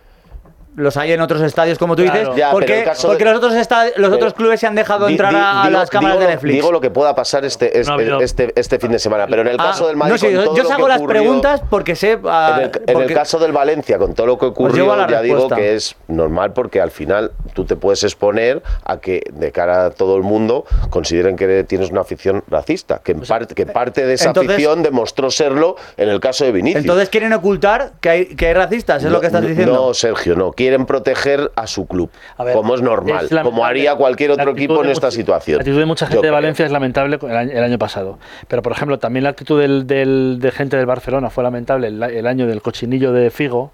los 0.78 0.96
hay 0.96 1.12
en 1.12 1.22
otros 1.22 1.42
estadios, 1.42 1.80
como 1.80 1.96
tú 1.96 2.04
Claro. 2.04 2.20
dices. 2.20 2.36
Ya, 2.36 2.52
¿Por 2.52 2.64
pero 2.64 2.74
qué? 2.74 2.80
el 2.82 2.86
caso 2.86 3.08
Porque 3.08 3.24
de- 3.24 3.30
los 3.32 3.38
otros, 3.40 3.56
esta- 3.56 3.86
los 3.86 3.94
Pero- 3.96 4.16
otros 4.16 4.34
clubes 4.36 4.60
se 4.60 4.68
han 4.68 4.76
dejado 4.76 5.08
Di- 5.08 5.14
entrar 5.14 5.34
di- 5.34 5.40
a, 5.42 5.64
digo- 5.66 5.80
las 5.80 5.90
cámaras 5.90 6.18
digo 6.20 6.28
de 6.28 6.34
Netflix. 6.36 6.54
Digo 6.54 6.72
lo 6.72 6.80
que 6.82 6.90
pueda 6.92 7.16
pasar 7.16 7.44
este, 7.46 7.80
este, 7.80 8.06
No 8.06 8.22
este, 8.22 8.54
este 8.56 8.78
fin 8.80 8.92
de 8.92 9.00
semana, 9.00 9.26
pero 9.28 9.42
en 9.42 9.48
el 9.48 9.56
Ah, 9.60 9.64
caso 9.72 9.88
del 9.88 9.96
Madrid. 9.98 10.14
no 10.14 10.18
sé, 10.20 10.26
con 10.28 10.36
yo, 10.36 10.44
todo 10.46 10.56
yo 10.56 10.64
lo 10.64 10.70
que 10.70 10.82
las 10.88 10.98
ocurrió- 11.00 11.08
preguntas 11.22 11.62
porque 11.70 11.96
sé. 11.96 12.20
ah, 12.26 12.54
En 12.58 12.64
el, 12.66 12.72
en 12.76 12.84
el 12.90 12.94
porque- 12.94 13.14
caso 13.16 13.40
del 13.40 13.52
Valencia, 13.52 13.98
con 13.98 14.14
todo 14.14 14.28
lo 14.28 14.38
que 14.38 14.46
a 14.46 14.50
ocurrió, 14.50 14.86
ya 15.08 15.22
digo 15.24 15.36
respuesta. 15.36 15.56
que 15.56 15.74
es 15.76 15.96
normal 16.08 16.54
porque 16.54 16.80
al 16.80 16.92
final 16.92 17.32
tú 17.56 17.66
te 17.66 17.76
puedes 17.76 18.04
exponer 18.04 18.62
a 18.86 18.98
que 18.98 19.24
de 19.34 19.52
cara 19.52 19.88
a 19.88 19.90
todo 19.90 20.16
el 20.16 20.22
mundo 20.24 20.66
consideren 20.92 21.36
que 21.36 21.64
tienes 21.64 21.90
una 21.90 22.02
afición 22.02 22.44
racista, 22.50 23.02
que, 23.04 23.14
en 23.14 23.22
parte, 23.22 23.56
que 23.56 23.66
parte 23.66 24.06
de 24.06 24.14
esa 24.14 24.26
Pues, 24.26 24.44
Entonces- 24.44 24.54
afición 24.54 24.84
demostró 24.84 25.32
serlo 25.32 25.76
en 25.98 26.10
el 26.10 26.20
caso 26.20 26.46
de 26.46 26.52
Vinicius. 26.52 26.84
Entonces 26.84 27.10
quieren 27.10 27.34
ocultar 27.34 27.94
que 28.00 28.10
hay, 28.10 28.26
que 28.36 28.46
hay 28.48 28.54
racistas, 28.54 29.04
es 29.04 29.12
lo 29.12 29.20
que 29.20 29.26
estás 29.26 29.42
No, 29.42 29.48
diciendo. 29.50 29.74
No, 29.74 29.94
Sergio, 29.96 30.36
no. 30.36 30.52
Quieren 30.68 30.86
proteger 30.86 31.49
a 31.55 31.65
su 31.65 31.88
club, 31.88 32.09
A 32.38 32.43
ver, 32.43 32.53
como 32.53 32.76
es 32.76 32.82
normal, 32.82 33.28
es 33.32 33.38
como 33.41 33.63
haría 33.63 33.95
cualquier 33.95 34.32
otro 34.32 34.51
equipo 34.51 34.84
en 34.84 34.89
esta 34.89 35.07
mucha- 35.07 35.15
situación. 35.15 35.57
La 35.57 35.61
actitud 35.61 35.80
de 35.80 35.86
mucha 35.86 36.05
Yo 36.05 36.09
gente 36.09 36.18
de 36.18 36.22
creo. 36.24 36.34
Valencia 36.34 36.65
es 36.65 36.72
lamentable 36.74 37.18
el 37.22 37.36
año, 37.38 37.51
el 37.53 37.63
año 37.63 37.78
pasado. 37.80 38.20
Pero, 38.49 38.61
por 38.61 38.74
ejemplo, 38.74 38.99
también 38.99 39.24
la 39.24 39.30
actitud 39.30 39.59
del, 39.61 39.88
del- 39.88 40.39
de 40.41 40.51
gente 40.51 40.76
del 40.76 40.86
Barcelona 40.86 41.30
fue 41.30 41.43
lamentable 41.45 41.88
el, 41.88 42.03
el 42.03 42.28
año 42.28 42.47
del 42.47 42.61
cochinillo 42.61 43.13
de 43.13 43.32
Figo. 43.32 43.72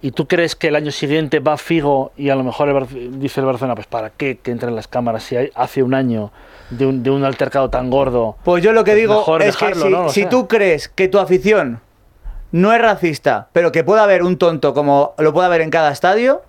¿Y 0.00 0.12
tú 0.12 0.28
crees 0.28 0.54
que 0.54 0.68
el 0.68 0.76
año 0.76 0.92
siguiente 0.92 1.40
va 1.40 1.56
Figo 1.56 2.12
y 2.16 2.28
a 2.30 2.36
lo 2.36 2.44
mejor 2.44 2.68
el 2.68 2.74
Bar- 2.74 2.86
dice 2.88 3.40
el 3.40 3.46
Barcelona, 3.46 3.74
pues 3.74 3.88
¿para 3.88 4.10
qué 4.10 4.38
que 4.38 4.52
entren 4.52 4.76
las 4.76 4.86
cámaras 4.86 5.24
si 5.24 5.34
hay- 5.36 5.50
hace 5.56 5.82
un 5.82 5.92
año 5.94 6.30
de 6.70 6.86
un, 6.86 7.02
de 7.02 7.10
un 7.10 7.24
altercado 7.24 7.68
tan 7.70 7.90
gordo? 7.90 8.36
Pues 8.44 8.62
yo 8.62 8.72
lo 8.72 8.84
que 8.84 8.94
digo 8.94 9.16
mejor 9.16 9.42
es 9.42 9.56
que 9.56 9.66
dejarlo, 9.66 9.86
si, 9.86 9.90
¿no? 9.92 10.08
Si 10.10 10.26
tú 10.26 10.46
crees 10.46 10.88
que 10.88 11.08
tu 11.08 11.18
afición 11.18 11.80
no 12.52 12.72
es 12.72 12.80
racista, 12.80 13.48
pero 13.52 13.72
que 13.72 13.84
pueda 13.84 14.02
haber 14.02 14.22
un 14.22 14.38
tonto 14.38 14.74
como 14.74 15.14
lo 15.18 15.32
puede 15.32 15.46
haber 15.46 15.60
en 15.60 15.70
cada 15.70 15.90
estadio, 15.90 16.42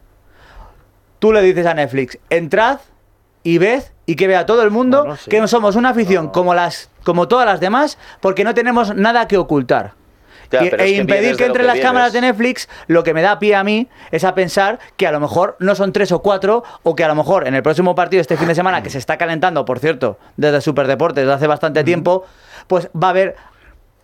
tú 1.19 1.33
le 1.33 1.41
dices 1.41 1.65
a 1.65 1.73
Netflix, 1.73 2.17
entrad 2.29 2.79
y 3.43 3.57
ved 3.57 3.83
y 4.05 4.15
que 4.15 4.27
vea 4.27 4.45
todo 4.45 4.63
el 4.63 4.71
mundo 4.71 5.01
Bueno, 5.01 5.17
sí. 5.17 5.29
que 5.29 5.39
no 5.39 5.47
somos 5.47 5.75
una 5.75 5.89
afición 5.89 6.29
como 6.29 6.53
las 6.53 6.89
como 7.03 7.27
todas 7.27 7.45
las 7.45 7.59
demás 7.59 7.97
porque 8.21 8.43
no 8.43 8.53
tenemos 8.53 8.95
nada 8.95 9.27
que 9.27 9.37
ocultar. 9.37 9.93
Ya, 10.51 10.61
e 10.61 10.69
que 10.71 10.89
impedir 10.97 11.37
que 11.37 11.51
que 11.51 11.63
las 11.63 11.79
cámaras 11.79 12.13
de. 12.13 12.21
Netflix, 12.21 12.67
lo 12.87 13.03
que 13.03 13.13
me 13.13 13.21
da 13.21 13.37
pie 13.37 13.55
a 13.55 13.63
mí 13.63 13.87
es 14.11 14.23
a 14.23 14.33
pensar 14.33 14.79
que 14.97 15.05
a 15.05 15.11
lo 15.11 15.19
mejor 15.19 15.55
no 15.59 15.75
son 15.75 15.93
tres 15.93 16.11
o 16.11 16.21
cuatro, 16.21 16.63
o 16.83 16.95
que 16.95 17.03
a 17.03 17.07
lo 17.07 17.15
mejor 17.15 17.47
en 17.47 17.53
el 17.53 17.61
próximo 17.61 17.93
partido 17.93 18.19
este 18.19 18.35
fin 18.35 18.47
de 18.47 18.55
semana, 18.55 18.81
que 18.81 18.89
se 18.89 18.97
está 18.97 19.17
calentando, 19.17 19.63
por 19.63 19.79
cierto, 19.79 20.17
desde 20.37 20.61
Superdeportes 20.61 21.23
desde 21.23 21.33
hace 21.33 21.47
bastante 21.47 21.83
tiempo, 21.83 22.25
pues 22.67 22.89
va 22.95 23.07
a 23.07 23.09
haber 23.11 23.35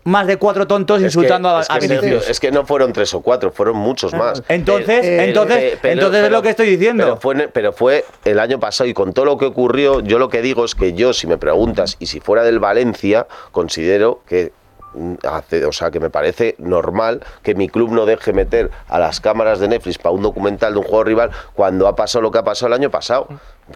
más 0.06 0.26
de 0.26 0.36
cuatro 0.36 0.66
tontos 0.66 0.96
Es 0.98 1.02
que- 1.02 1.06
insultando 1.06 1.48
a, 1.50 1.60
es, 1.62 1.70
a 1.70 1.78
Vinicius. 1.78 2.28
Es 2.28 2.40
que 2.40 2.50
no 2.50 2.64
fueron 2.64 2.92
tres 2.92 3.12
o 3.14 3.20
cuatro, 3.20 3.50
fueron 3.52 3.76
muchos 3.76 4.14
más. 4.14 4.42
Entonces, 4.48 5.04
entonces, 5.04 5.56
eh, 5.74 5.78
pero- 5.82 5.94
entonces 5.94 6.24
es 6.24 6.30
lo 6.30 6.42
que 6.42 6.50
estoy 6.50 6.68
diciendo. 6.68 7.04
Pero 7.04 7.16
fue, 7.18 7.48
pero 7.48 7.72
fue 7.72 8.04
el 8.24 8.38
año 8.38 8.58
pasado 8.60 8.88
y 8.88 8.94
con 8.94 9.12
todo 9.12 9.24
lo 9.24 9.36
que 9.36 9.46
ocurrió, 9.46 10.00
yo 10.00 10.18
lo 10.18 10.28
que 10.28 10.42
digo 10.42 10.64
es 10.64 10.74
que 10.74 10.92
yo, 10.92 11.12
si 11.12 11.26
me 11.26 11.38
preguntas, 11.38 11.96
y 11.98 12.06
si 12.06 12.20
fuera 12.20 12.42
del 12.44 12.60
Valencia, 12.60 13.26
considero 13.50 14.20
que 14.28 14.52
mm, 14.94 15.14
hace, 15.28 15.64
o 15.64 15.72
sea, 15.72 15.90
que 15.90 15.98
me 16.00 16.08
parece 16.08 16.54
normal 16.58 17.24
que 17.42 17.54
mi 17.56 17.68
club 17.68 17.90
no 17.90 18.06
deje 18.06 18.32
meter 18.32 18.70
a 18.88 18.98
las 19.00 19.20
cámaras 19.20 19.58
de 19.58 19.66
Netflix 19.68 19.98
para 19.98 20.14
un 20.14 20.22
documental 20.22 20.72
de 20.74 20.78
un 20.78 20.84
juego 20.84 21.02
rival 21.04 21.30
cuando 21.54 21.88
ha 21.88 21.96
pasado 21.96 22.22
lo 22.22 22.30
que 22.30 22.38
ha 22.38 22.44
pasado 22.44 22.68
el 22.68 22.74
año 22.80 22.90
pasado. 22.90 23.26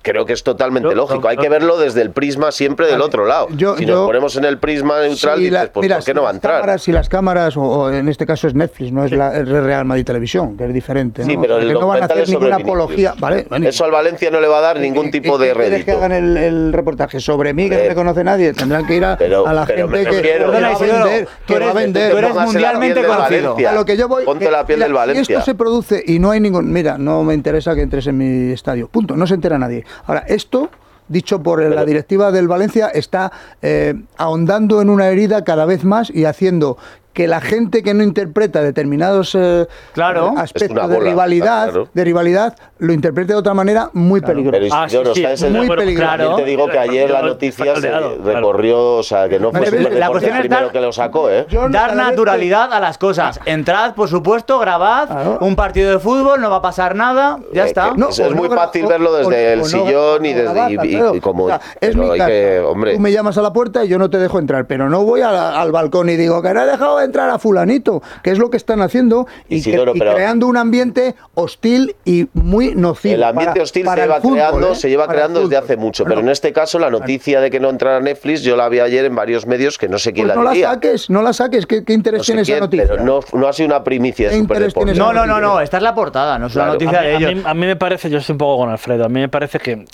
Creo 0.03 0.25
que 0.25 0.33
es 0.35 0.45
totalmente 0.45 0.89
Yo- 0.89 0.95
lógico. 0.95 1.27
Hay 1.27 1.37
que 1.37 1.49
verlo 1.49 1.77
desde 1.77 2.01
el 2.03 2.11
prisma 2.13 2.53
siempre 2.53 2.87
del 2.87 3.01
otro 3.01 3.27
lado. 3.27 3.49
yo- 3.51 3.77
si 3.77 3.85
yo- 3.85 3.97
nos 3.97 4.07
ponemos 4.07 4.37
en 4.37 4.45
el 4.45 4.59
prisma 4.59 5.01
neutral, 5.01 5.39
Si 5.39 5.51
la- 5.51 5.61
dices, 5.61 5.71
pues 5.75 5.83
mira, 5.85 5.97
¿por 5.97 6.05
qué 6.05 6.11
si 6.13 6.15
no 6.15 6.23
va 6.23 6.31
a 6.31 6.33
entrar? 6.33 6.61
cámaras- 6.61 6.83
si 6.83 6.93
las 6.93 7.09
cámaras, 7.09 7.57
o, 7.57 7.63
o 7.63 7.91
en 7.91 8.09
este 8.09 8.25
caso 8.25 8.47
es 8.47 8.55
Netflix, 8.55 8.93
no 8.93 9.05
es 9.05 9.11
la 9.11 9.31
Real 9.43 9.85
Madrid 9.85 10.05
Televisión, 10.05 10.57
que 10.57 10.67
es 10.67 10.73
diferente. 10.73 11.25
Sí, 11.25 11.35
¿no? 11.35 11.43
pero 11.43 11.59
el 11.59 11.67
Porque 11.67 11.81
no 11.81 11.87
van 11.89 12.03
a 12.03 12.07
hacer 12.07 12.29
ninguna 12.29 12.57
apología. 12.57 13.15
Vale, 13.19 13.47
Eso 13.65 13.85
al 13.85 13.91
Valencia 13.91 14.31
no 14.31 14.41
le 14.41 14.47
va 14.47 14.59
a 14.59 14.61
dar 14.61 14.79
ningún 14.79 15.11
tipo 15.11 15.37
de 15.39 15.49
¿Qué 15.49 15.53
quieres 15.55 15.71
rédito. 15.73 15.87
que 15.87 15.93
hagan 15.93 16.13
el, 16.13 16.37
el 16.37 16.73
reportaje 16.73 17.19
sobre 17.19 17.53
mí, 17.53 17.69
que 17.69 17.75
no 17.77 17.83
Eh, 17.83 17.89
me 17.89 17.95
conoce 17.97 18.23
nadie? 18.23 18.53
Tendrán 18.53 18.87
que 18.87 18.95
ir 18.95 19.05
a, 19.05 19.17
pero- 19.19 19.47
a 19.47 19.53
la 19.53 19.67
gente 19.67 20.05
que, 20.05 20.23
Perdona, 20.23 20.71
va 20.71 20.77
a 20.77 20.79
vender. 20.79 21.29
tú 21.47 21.55
Que 21.55 21.59
va 21.59 21.71
a 21.71 21.75
vender. 21.75 22.11
tú 22.13 22.19
eres 22.19 22.35
mundialmente 22.35 23.05
conocido. 23.05 23.57
A 23.69 23.73
lo 23.73 23.85
que 23.85 23.97
yo 23.97 24.07
voy. 24.09 24.25
Ponte 24.25 24.51
la 24.51 24.65
piel 24.65 24.79
del 24.81 24.91
Y 24.91 24.95
Valencia. 24.95 25.39
esto 25.39 25.45
se 25.51 25.55
produce 25.57 26.03
y 26.07 26.21
no 26.21 26.31
hay 26.31 26.39
ningún. 26.41 26.73
Mira, 26.73 26.97
no 26.97 27.25
me 27.25 27.35
interesa 27.35 27.75
que 27.75 27.83
entres 27.83 28.07
en 28.07 28.17
mi 28.19 28.53
estadio. 28.53 28.87
Punto. 28.89 29.17
No 29.17 29.27
se 29.27 29.35
entera 29.35 29.59
nadie. 29.59 29.80
Ahora, 30.07 30.25
esto. 30.29 30.71
Dicho 31.09 31.43
por 31.43 31.61
la 31.61 31.85
directiva 31.85 32.31
del 32.31 32.47
Valencia, 32.47 32.87
está 32.87 33.33
eh, 33.63 34.01
ahondando 34.17 34.81
en 34.81 34.89
una 34.89 35.09
herida 35.09 35.43
cada 35.43 35.65
vez 35.65 35.83
más 35.83 36.09
y 36.09 36.25
haciendo 36.25 36.79
que 37.13 37.27
la 37.27 37.41
gente 37.41 37.83
que 37.83 37.93
no 37.95 38.03
interpreta 38.05 38.63
determinados 38.63 39.35
eh, 39.35 39.67
Claro. 39.93 40.29
eh, 40.37 40.41
aspectos 40.41 40.89
de 40.89 40.95
bola, 40.97 41.11
rivalidad, 41.11 41.65
claro. 41.71 41.89
de 41.93 42.05
rivalidad, 42.05 42.57
lo 42.79 42.93
interprete 42.93 43.33
de 43.33 43.39
otra 43.39 43.53
manera 43.53 43.91
muy 43.93 44.21
peligrosa. 44.21 44.59
Pero 44.61 44.75
Ah, 44.75 44.89
sí, 44.89 44.97
sí, 45.15 45.23
¿sabes 45.23 45.43
el- 45.43 45.51
muy 45.53 45.67
bueno, 45.67 45.81
peligroso. 45.83 46.11
También 46.17 46.37
te 46.37 46.45
digo 46.45 46.69
que 46.69 46.79
ayer 46.79 47.11
la 47.11 47.23
noticia 47.23 47.75
se 47.77 47.89
claro. 47.89 48.17
recorrió, 48.25 48.95
o 48.97 49.03
sea, 49.03 49.29
que 49.29 49.41
no 49.41 49.51
fue 49.51 49.61
Vale, 49.71 49.91
la 49.99 50.09
cuestión 50.09 50.33
el 50.35 50.39
es 50.39 50.43
primero 50.47 50.63
dar- 50.67 50.73
que 50.73 50.81
lo 50.81 50.93
sacó, 50.93 51.29
¿eh? 51.31 51.47
Dar 51.71 51.97
naturalidad 51.97 52.73
a 52.73 52.81
las 52.81 52.97
cosas. 52.97 53.41
Entrad, 53.45 53.95
por 53.95 54.09
supuesto, 54.09 54.59
grabad 54.61 55.09
Claro. 55.09 55.39
un 55.41 55.57
partido 55.57 55.91
de 55.91 55.99
fútbol, 55.99 56.41
no 56.41 56.49
va 56.49 56.57
a 56.57 56.63
pasar 56.63 56.95
nada, 56.95 57.39
ya 57.53 57.65
Eh, 57.65 57.67
está. 57.69 57.91
que 57.91 57.99
No, 57.99 58.09
es, 58.11 58.21
muy 58.35 58.49
no 58.49 58.55
fácil 58.55 58.87
verlo 58.87 59.13
desde 59.15 59.27
o 59.27 59.53
el 59.55 59.65
sillón 59.65 60.25
y, 60.25 60.33
desde, 60.33 60.53
claro. 60.89 61.13
como... 61.21 61.49
Es 61.81 61.97
mi 61.97 62.09
hombre... 62.09 62.95
Tú 62.95 63.01
me 63.01 63.11
llamas 63.13 63.37
a 63.37 63.43
la 63.43 63.53
puerta 63.53 63.85
y 63.85 63.89
yo 63.89 63.99
no 63.99 64.09
te 64.11 64.19
dejo 64.19 64.39
entrar, 64.39 64.67
pero 64.67 64.89
no 64.89 65.03
voy 65.05 65.23
al 65.23 65.73
balcón 65.73 66.09
y 66.09 66.17
digo 66.17 66.41
que 66.43 66.55
no 66.55 66.63
he 66.63 66.67
dejado 66.67 67.00
entrar 67.05 67.31
a 67.31 67.39
fulanito, 67.39 68.03
que 68.23 68.31
es 68.31 68.39
lo 68.39 68.51
que 68.51 68.57
están 68.57 68.81
haciendo, 68.83 69.27
y, 69.49 69.57
Isidoro, 69.57 69.93
y 69.95 69.99
pero- 69.99 70.15
creando 70.15 70.47
un 70.47 70.57
ambiente 70.57 71.15
hostil 71.35 71.97
y 72.05 72.29
muy 72.35 72.75
nocivo. 72.75 73.15
El 73.15 73.23
ambiente 73.25 73.53
para- 73.53 73.63
hostil 73.63 73.85
para 73.85 73.97
se 73.97 74.03
el 74.03 74.09
lleva 74.09 74.21
fútbol, 74.21 74.35
creando, 74.37 74.73
¿eh? 74.73 74.75
se 74.77 74.89
lleva 74.91 75.07
Para 75.07 75.17
creando 75.19 75.41
desde 75.43 75.57
hace 75.57 75.77
mucho, 75.77 76.05
Bueno, 76.05 76.17
pero 76.17 76.27
en 76.27 76.33
este 76.33 76.53
caso 76.53 76.79
la 76.79 76.91
noticia 76.91 77.41
de 77.41 77.51
que 77.51 77.61
no 77.61 77.71
entrara 77.71 78.01
Netflix 78.01 78.43
yo 78.43 78.57
la 78.57 78.69
vi 78.69 78.81
ayer 78.81 79.05
en 79.05 79.15
varios 79.15 79.47
medios 79.47 79.79
que 79.79 79.89
no 79.89 79.99
sé 79.99 80.13
quién 80.13 80.27
pues 80.27 80.37
no 80.37 80.43
la 80.45 80.55
la 80.55 80.61
saques, 80.61 81.11
no 81.11 81.23
la 81.23 81.33
saques, 81.33 81.67
¿qué, 81.67 81.85
qué 81.85 81.93
interés 81.93 82.19
No 82.19 82.25
sé 82.25 82.33
tiene 82.33 82.43
esa 82.43 82.59
noticia? 82.61 82.87
pero 82.89 83.05
no, 83.05 83.21
no 83.33 83.49
ha 83.49 83.53
sido 83.53 83.67
una 83.69 83.83
primicia 83.85 84.27
de 84.29 84.33
¿Qué 84.35 84.39
interés 84.39 84.73
Superdeporte. 84.73 84.93
tiene 84.95 84.99
No, 84.99 85.13
no, 85.13 85.27
no, 85.27 85.41
no, 85.41 85.61
esta 85.61 85.77
es 85.79 85.83
la 85.83 85.95
portada, 85.95 86.39
no 86.39 86.47
es 86.47 86.55
una 86.55 86.65
Claro. 86.65 86.73
noticia 86.75 86.99
a, 86.99 87.03
mí, 87.03 87.09
de 87.09 87.15
a 87.15 87.19
ellos. 87.19 87.35
mí- 87.35 87.43
a 87.47 87.55
mí 87.55 87.67
me 87.67 87.77
parece, 87.77 88.11
yo 88.11 88.19
estoy 88.19 88.33
un 88.35 88.39
poco 88.39 88.63
con 88.63 88.71
Alfredo, 88.71 89.05
a 89.05 89.09
mí 89.09 89.21
me 89.21 89.29
parece 89.29 89.59
que, 89.59 89.85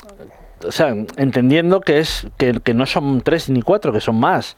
o 0.66 0.72
sea, 0.72 0.88
entendiendo 1.16 1.80
que 1.80 1.98
es 1.98 2.26
que, 2.38 2.60
que 2.62 2.74
no 2.74 2.86
son 2.86 3.20
tres 3.20 3.48
ni 3.50 3.62
cuatro, 3.62 3.92
que 3.92 4.00
son 4.00 4.16
más. 4.18 4.56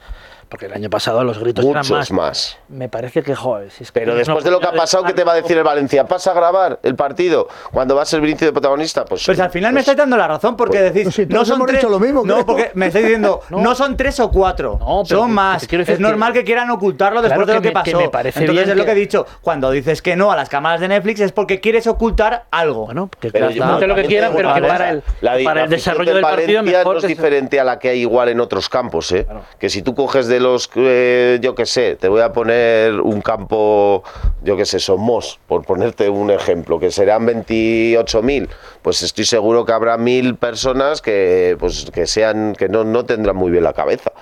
Porque 0.49 0.65
el 0.65 0.73
año 0.73 0.89
pasado 0.89 1.23
los 1.25 1.39
gritos 1.39 1.63
Muchos 1.63 1.89
eran 1.91 1.99
más. 2.01 2.11
más. 2.11 2.59
Me 2.69 2.89
parece 2.89 3.23
que, 3.23 3.35
joder, 3.35 3.71
si 3.71 3.85
es 3.85 3.93
que 3.93 4.01
Pero 4.01 4.13
es 4.13 4.19
después 4.27 4.43
de 4.45 4.51
lo 4.51 4.61
que 4.61 4.67
ha 4.67 4.73
pasado, 4.73 5.05
¿qué 5.05 5.13
te 5.13 5.23
va 5.23 5.33
a 5.33 5.35
decir 5.35 5.59
el 5.59 5.63
Valencia? 5.63 6.07
¿Pasa 6.07 6.31
a 6.31 6.35
grabar 6.35 6.79
el 6.83 6.95
partido 6.95 7.49
cuando 7.71 7.95
va 7.95 8.03
a 8.03 8.05
ser 8.07 8.23
Vinicius 8.23 8.49
de 8.49 8.53
protagonista? 8.53 9.05
Pues, 9.05 9.27
Pues 9.27 9.39
al 9.41 9.51
final 9.51 9.75
me 9.75 9.81
estáis 9.81 9.99
dando 9.99 10.17
la 10.17 10.27
razón 10.27 10.57
porque 10.57 10.81
decís, 10.81 11.03
Pues 11.05 11.15
si 11.17 11.27
no 11.27 11.45
son 11.45 11.57
hemos 11.57 11.67
tres, 11.69 11.81
dicho 11.81 11.91
lo 11.91 12.01
mismo, 12.01 12.23
no, 12.25 12.35
creo. 12.35 12.47
porque 12.47 12.71
me 12.75 12.87
estáis 12.87 13.05
diciendo, 13.05 13.43
no, 13.51 13.75
son 13.75 13.95
tres 13.97 14.19
o 14.21 14.31
cuatro, 14.31 14.79
No, 14.81 15.03
pero 15.07 15.21
son 15.21 15.33
más. 15.33 15.61
decir 15.69 15.81
es 15.87 16.01
normal 16.01 16.33
que- 16.33 16.45
quieran 16.45 16.71
ocultarlo 16.71 17.21
después 17.21 17.45
Claro 17.45 17.47
de 17.47 17.55
lo 17.55 17.61
que 17.63 17.69
que 17.69 17.75
me- 17.75 17.83
que 17.85 17.91
pasó. 17.93 18.03
me 18.05 18.09
parece 18.09 18.41
Entonces 18.41 18.65
bien 18.65 18.71
es 18.71 18.77
lo 18.79 18.85
que 18.87 18.93
he 18.93 18.95
dicho, 18.95 19.27
cuando 19.43 19.71
dices 19.71 20.01
que 20.01 20.17
no 20.17 20.33
a 20.33 20.37
las 20.37 20.49
cámaras 20.49 20.81
de 20.81 20.89
Netflix 20.89 21.21
es 21.21 21.33
porque 21.33 21.61
quieres 21.61 21.87
ocultar 21.87 22.47
algo. 22.51 22.87
Bueno, 22.87 23.11
que 23.21 23.31
Pero 23.31 23.51
yo- 23.51 23.67
lo 23.87 23.95
que 23.95 24.05
quieran, 24.07 24.33
pero 24.35 24.55
que 24.55 24.63
para 24.63 24.91
el, 24.93 25.03
para 25.45 25.67
desarrollo 25.67 26.15
del 26.15 26.23
partido 26.23 26.61
Valencia 26.61 26.79
mejor 26.79 26.95
no 26.95 27.01
es 27.01 27.07
diferente 27.07 27.61
a 27.61 27.65
la 27.65 27.79
que 27.79 27.91
hay 27.91 28.01
igual 28.01 28.31
en 28.31 28.41
otros 28.41 28.71
campos, 28.71 29.13
¿eh? 29.13 29.27
Que 29.59 29.69
si 29.69 29.83
tú 29.83 29.95
coges 29.95 30.27
de 30.27 30.38
los, 30.41 30.71
eh, 30.77 31.39
yo 31.43 31.55
qué 31.55 31.67
sé, 31.67 31.97
te 31.97 32.09
voy 32.09 32.21
a 32.21 32.33
poner 32.33 33.01
un 33.01 33.21
campo, 33.21 34.03
yo 34.43 34.57
qué 34.57 34.65
sé, 34.65 34.79
Somos, 34.79 35.39
por 35.47 35.65
ponerte 35.65 36.09
un 36.09 36.31
ejemplo, 36.31 36.79
que 36.79 36.91
serán 36.91 37.27
28.000, 37.27 38.49
pues 38.83 39.03
estoy 39.03 39.25
seguro 39.25 39.65
que 39.65 39.73
habrá 39.73 39.97
mil 39.99 40.37
personas 40.37 41.03
que, 41.03 41.57
pues, 41.59 41.91
que 41.93 42.07
sean, 42.07 42.55
que 42.57 42.69
no, 42.69 42.85
no 42.85 43.05
tendrán 43.05 43.37
muy 43.37 43.51
bien 43.51 43.65
la 43.65 43.73
cabeza. 43.73 44.13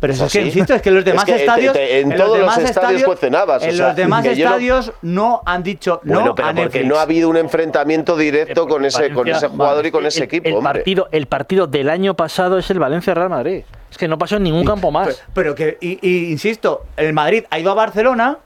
Pero 0.00 0.14
eso 0.14 0.26
es 0.26 0.32
que, 0.32 0.42
insisto, 0.42 0.74
es 0.74 0.82
que 0.82 0.90
los 0.90 1.04
demás 1.04 1.22
Es 1.22 1.26
que 1.26 1.32
te- 1.34 1.40
estadios. 1.44 1.72
te- 1.74 2.00
en 2.00 2.16
todos 2.16 2.30
los 2.30 2.38
demás 2.38 2.58
estadios 2.58 3.04
cuecen 3.04 3.36
habas, 3.36 3.62
o 3.62 3.66
En 3.66 3.76
sea, 3.76 3.86
los 3.88 3.96
demás 4.02 4.24
no- 4.24 4.30
estadios 4.32 4.92
no, 5.02 5.42
han 5.46 5.62
dicho 5.62 6.00
no 6.02 6.14
Bueno, 6.14 6.34
pero 6.34 6.48
a 6.48 6.50
porque 6.50 6.62
Netflix. 6.64 6.86
no 6.86 6.96
ha 6.98 7.02
habido 7.02 7.28
un 7.28 7.36
enfrentamiento 7.36 8.16
directo 8.16 8.66
con 8.66 8.84
ese, 8.84 9.10
con 9.12 9.28
ese 9.28 9.46
jugador 9.46 9.86
y 9.86 9.90
con 9.92 10.00
el- 10.02 10.08
ese 10.08 10.24
equipo, 10.24 10.48
el 10.48 10.54
hombre. 10.56 10.72
partido, 10.80 11.08
el 11.12 11.26
partido 11.26 11.68
del 11.68 11.88
año 11.88 12.14
pasado 12.14 12.58
es 12.58 12.68
el 12.70 12.80
Valencia-Real 12.80 13.28
Madrid. 13.30 13.62
Es 13.92 13.98
que 13.98 14.08
no 14.08 14.16
pasó 14.16 14.38
en 14.38 14.42
ningún 14.42 14.64
campo 14.64 14.90
más. 14.90 15.06
Pero, 15.06 15.18
pero 15.34 15.54
que, 15.54 15.76
y, 15.80 15.98
y 16.00 16.32
insisto, 16.32 16.86
el 16.96 17.12
Madrid 17.12 17.44
ha 17.50 17.58
ido 17.58 17.70
a 17.70 17.74
Barcelona 17.74 18.38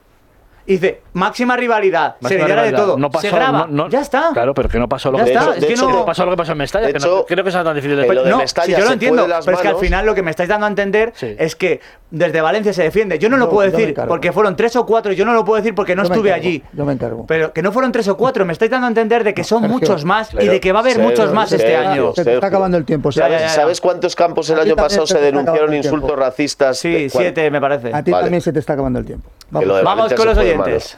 y 0.65 0.73
dice, 0.73 1.01
máxima 1.17 1.57
rivalidad, 1.57 2.15
Máxima 2.21 2.29
se 2.29 2.45
lidera 2.45 2.63
de 2.63 2.71
todo, 2.73 2.97
No 2.97 3.09
pasó, 3.11 3.27
se 3.27 3.35
graba, 3.35 3.67
no- 3.67 3.85
no- 3.85 3.89
ya 3.89 4.01
está. 4.01 4.29
Claro, 4.33 4.53
pero 4.53 4.69
que 4.69 4.79
no 4.79 4.87
pasó 4.87 5.11
lo 5.11 5.17
Ya 5.17 5.25
que 5.25 5.31
está, 5.31 5.39
pasó. 5.47 5.53
es 5.59 5.65
que 5.65 5.75
no- 5.75 5.89
no 5.89 6.05
pasó 6.05 6.25
lo 6.25 6.31
que 6.31 6.37
pasó 6.37 6.51
en 6.53 6.57
Mestalla, 6.59 6.85
que 6.91 6.97
hecho, 6.97 7.07
no, 7.07 7.25
creo 7.25 7.43
que 7.43 7.49
es 7.49 7.55
tan 7.55 7.75
difícil 7.75 7.97
de 7.97 8.07
de 8.07 8.29
no, 8.29 8.37
Mestalla 8.37 8.65
si 8.75 8.81
yo 8.81 8.87
lo 8.87 8.93
entiendo, 8.93 9.27
pero 9.43 9.57
es 9.57 9.61
que 9.61 9.67
al 9.67 9.77
final 9.77 10.05
lo 10.05 10.15
que 10.15 10.21
me 10.23 10.31
estáis 10.31 10.47
dando 10.49 10.65
a 10.65 10.69
entender 10.69 11.11
Sí. 11.15 11.35
es 11.37 11.55
que 11.55 11.81
desde 12.09 12.39
Valencia 12.39 12.71
se 12.71 12.83
defiende. 12.83 13.19
Yo 13.19 13.27
no 13.29 13.35
lo 13.37 13.49
puedo 13.49 13.69
decir 13.69 13.93
porque 14.07 14.31
fueron 14.31 14.55
tres 14.55 14.75
o 14.77 14.85
cuatro, 14.85 15.11
yo 15.11 15.25
no 15.25 15.33
lo 15.33 15.43
puedo 15.43 15.57
decir 15.61 15.75
porque 15.75 15.95
no 15.95 16.03
estuve 16.03 16.29
encargo, 16.29 16.45
allí. 16.47 16.63
Yo 16.73 16.85
me 16.85 16.93
encargo. 16.93 17.25
Pero 17.27 17.51
que 17.51 17.61
no 17.61 17.71
fueron 17.71 17.91
tres 17.91 18.07
o 18.07 18.15
cuatro, 18.15 18.45
me 18.45 18.53
estáis 18.53 18.71
dando 18.71 18.85
a 18.85 18.89
entender 18.89 19.23
de 19.23 19.33
que 19.33 19.43
son 19.43 19.61
Sergio, 19.63 19.73
muchos 19.79 20.05
más 20.05 20.33
y 20.33 20.47
de 20.47 20.59
que 20.59 20.71
va 20.71 20.79
a 20.79 20.81
haber 20.81 20.93
Sergio, 20.93 21.09
muchos 21.09 21.33
más 21.33 21.51
este 21.51 21.75
año. 21.75 22.13
Se 22.15 22.23
te 22.23 22.35
está 22.35 22.47
acabando 22.47 22.77
el 22.77 22.85
tiempo. 22.85 23.11
¿sabes? 23.11 23.41
ya, 23.41 23.47
ya. 23.47 23.49
¿Sabes 23.49 23.81
cuántos 23.81 24.15
campos 24.15 24.49
el 24.49 24.59
año 24.59 24.75
pasado 24.75 25.05
se 25.07 25.19
denunciaron 25.19 25.73
insultos 25.73 26.17
racistas? 26.17 26.77
Sí, 26.77 27.09
siete 27.09 27.49
me 27.51 27.59
parece. 27.59 27.93
A 27.93 28.03
ti 28.03 28.11
también 28.11 28.41
se 28.41 28.53
te 28.53 28.59
está 28.59 28.73
acabando 28.73 28.99
el 28.99 29.05
tiempo. 29.05 29.29
Vamos 29.49 30.13
con 30.13 30.25
los 30.27 30.37
oyentes. 30.37 30.97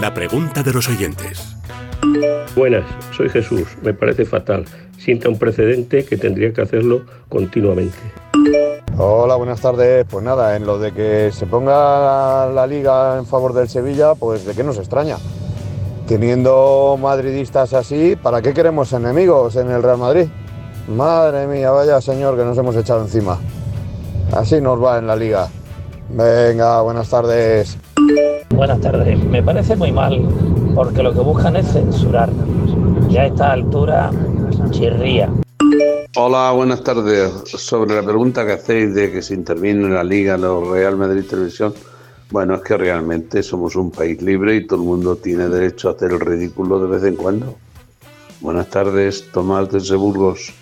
La 0.00 0.12
pregunta 0.12 0.62
de 0.62 0.72
los 0.72 0.88
oyentes. 0.88 1.56
Buenas, 2.56 2.84
soy 3.16 3.28
Jesús. 3.28 3.68
Me 3.82 3.94
parece 3.94 4.24
fatal. 4.24 4.64
Sienta 4.98 5.28
un 5.28 5.38
precedente 5.38 6.04
que 6.04 6.16
tendría 6.16 6.52
que 6.52 6.62
hacerlo 6.62 7.02
continuamente. 7.28 7.96
Hola, 8.98 9.36
buenas 9.36 9.60
tardes. 9.60 10.04
Pues 10.08 10.24
nada, 10.24 10.56
en 10.56 10.66
lo 10.66 10.78
de 10.78 10.92
que 10.92 11.30
se 11.32 11.46
ponga 11.46 11.72
la, 11.72 12.50
la 12.52 12.66
liga 12.66 13.18
en 13.18 13.26
favor 13.26 13.52
del 13.52 13.68
Sevilla, 13.68 14.14
pues 14.14 14.44
de 14.44 14.54
qué 14.54 14.62
nos 14.62 14.78
extraña. 14.78 15.16
Teniendo 16.06 16.98
madridistas 17.00 17.72
así, 17.72 18.16
¿para 18.16 18.42
qué 18.42 18.52
queremos 18.52 18.92
enemigos 18.92 19.56
en 19.56 19.70
el 19.70 19.82
Real 19.82 19.98
Madrid? 19.98 20.26
Madre 20.88 21.46
mía, 21.46 21.70
vaya 21.70 22.00
señor 22.00 22.36
que 22.36 22.44
nos 22.44 22.58
hemos 22.58 22.76
echado 22.76 23.02
encima. 23.02 23.38
Así 24.32 24.60
nos 24.60 24.82
va 24.82 24.98
en 24.98 25.06
la 25.06 25.16
liga. 25.16 25.48
Venga, 26.10 26.82
buenas 26.82 27.08
tardes. 27.08 27.76
Buenas 28.50 28.80
tardes. 28.80 29.22
Me 29.24 29.42
parece 29.42 29.76
muy 29.76 29.92
mal 29.92 30.28
porque 30.74 31.02
lo 31.02 31.12
que 31.12 31.20
buscan 31.20 31.56
es 31.56 31.72
censurarnos. 31.72 32.76
Ya 33.08 33.22
a 33.22 33.26
esta 33.26 33.52
altura 33.52 34.10
chirría. 34.70 35.30
Hola, 36.16 36.50
buenas 36.52 36.84
tardes. 36.84 37.32
Sobre 37.46 37.94
la 37.94 38.02
pregunta 38.02 38.44
que 38.44 38.52
hacéis 38.52 38.94
de 38.94 39.10
que 39.10 39.22
se 39.22 39.34
interviene 39.34 39.84
en 39.84 39.94
la 39.94 40.04
liga 40.04 40.36
los 40.36 40.68
Real 40.68 40.96
Madrid 40.96 41.24
Televisión, 41.24 41.72
bueno, 42.30 42.54
es 42.54 42.62
que 42.62 42.76
realmente 42.76 43.42
somos 43.42 43.76
un 43.76 43.90
país 43.90 44.20
libre 44.20 44.56
y 44.56 44.66
todo 44.66 44.80
el 44.80 44.86
mundo 44.86 45.16
tiene 45.16 45.48
derecho 45.48 45.88
a 45.88 45.92
hacer 45.92 46.12
el 46.12 46.20
ridículo 46.20 46.78
de 46.80 46.86
vez 46.88 47.04
en 47.04 47.16
cuando. 47.16 47.56
Buenas 48.40 48.68
tardes, 48.68 49.30
Tomás 49.32 49.70
desde 49.70 49.96
Burgos. 49.96 50.52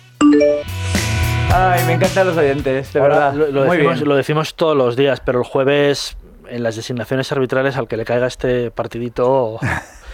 Ay, 1.53 1.83
me 1.85 1.93
encantan 1.93 2.27
los 2.27 2.37
oyentes, 2.37 2.93
de 2.93 2.99
Ahora, 2.99 3.15
verdad. 3.31 3.33
Lo, 3.33 3.47
lo 3.51 3.65
Muy 3.65 3.77
decimos, 3.77 3.95
bien. 3.99 4.09
lo 4.09 4.15
decimos 4.15 4.55
todos 4.55 4.75
los 4.77 4.95
días, 4.95 5.21
pero 5.25 5.39
el 5.39 5.45
jueves 5.45 6.15
en 6.49 6.63
las 6.63 6.75
designaciones 6.75 7.31
arbitrales 7.31 7.77
al 7.77 7.87
que 7.87 7.97
le 7.97 8.05
caiga 8.05 8.27
este 8.27 8.71
partidito... 8.71 9.59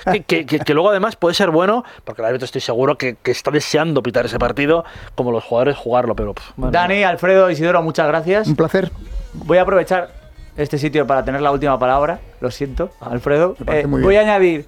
Que, 0.06 0.24
que- 0.24 0.46
que- 0.46 0.60
que 0.60 0.74
luego 0.74 0.90
además 0.92 1.18
puede 1.18 1.36
ser 1.36 1.50
bueno, 1.50 1.84
porque 2.06 2.22
el 2.22 2.28
árbitro 2.28 2.46
estoy 2.46 2.62
seguro 2.62 2.98
que, 2.98 3.16
que 3.22 3.32
está 3.32 3.52
deseando 3.52 4.02
pitar 4.02 4.26
ese 4.26 4.40
partido, 4.40 4.86
como 5.16 5.34
los 5.34 5.44
jugadores 5.44 5.76
jugarlo, 5.76 6.16
pero... 6.16 6.34
pff. 6.34 6.52
Dani, 6.56 7.04
Alfredo, 7.04 7.50
Isidoro, 7.52 7.82
muchas 7.82 8.08
gracias. 8.08 8.48
Un 8.48 8.56
placer. 8.56 8.90
Voy 9.34 9.58
a 9.58 9.64
aprovechar 9.64 10.10
este 10.56 10.78
sitio 10.78 11.06
para 11.06 11.26
tener 11.26 11.42
la 11.42 11.52
última 11.52 11.78
palabra. 11.78 12.22
Lo 12.40 12.52
siento, 12.52 12.90
Alfredo. 13.02 13.56
me 13.60 13.66
parece 13.66 13.84
Eh, 13.84 13.88
muy 13.88 14.02
voy 14.02 14.14
bien. 14.14 14.30
a 14.30 14.32
añadir 14.36 14.66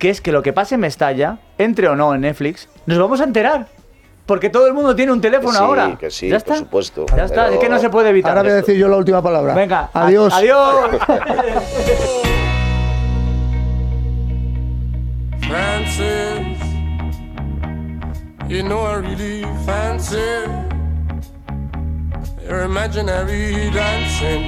que 0.00 0.10
es 0.10 0.20
que 0.20 0.32
lo 0.32 0.42
que 0.42 0.52
pase 0.52 0.74
en 0.74 0.80
Mestalla, 0.80 1.38
entre 1.58 1.86
o 1.86 1.94
no 1.94 2.12
en 2.12 2.22
Netflix, 2.22 2.68
nos 2.86 2.98
vamos 2.98 3.20
a 3.20 3.24
enterar. 3.24 3.68
Porque 4.26 4.50
todo 4.50 4.66
el 4.68 4.72
mundo 4.72 4.94
tiene 4.94 5.10
un 5.12 5.20
teléfono 5.20 5.50
Que 5.50 5.56
sí, 5.58 5.62
ahora. 5.62 5.96
que 5.98 6.10
sí, 6.10 6.28
¿Ya 6.28 6.38
por 6.38 6.38
está? 6.38 6.56
supuesto. 6.56 7.06
Ya 7.16 7.24
está, 7.24 7.42
Pero- 7.44 7.54
es 7.54 7.60
que 7.60 7.68
no 7.68 7.78
se 7.78 7.90
puede 7.90 8.10
evitar. 8.10 8.30
Ahora 8.30 8.42
voy 8.42 8.52
a 8.52 8.54
decir 8.56 8.76
yo 8.76 8.88
la 8.88 8.96
última 8.96 9.20
palabra. 9.22 9.54
Venga, 9.54 9.90
Adiós. 9.92 10.32
Adiós. 10.32 10.90
Francis, 15.40 16.58
you 18.48 18.62
know 18.62 18.80
I 18.80 18.94
really 18.96 19.42
fancy 19.66 20.16
your 22.46 22.62
imaginary 22.64 23.70
dancing. 23.70 24.42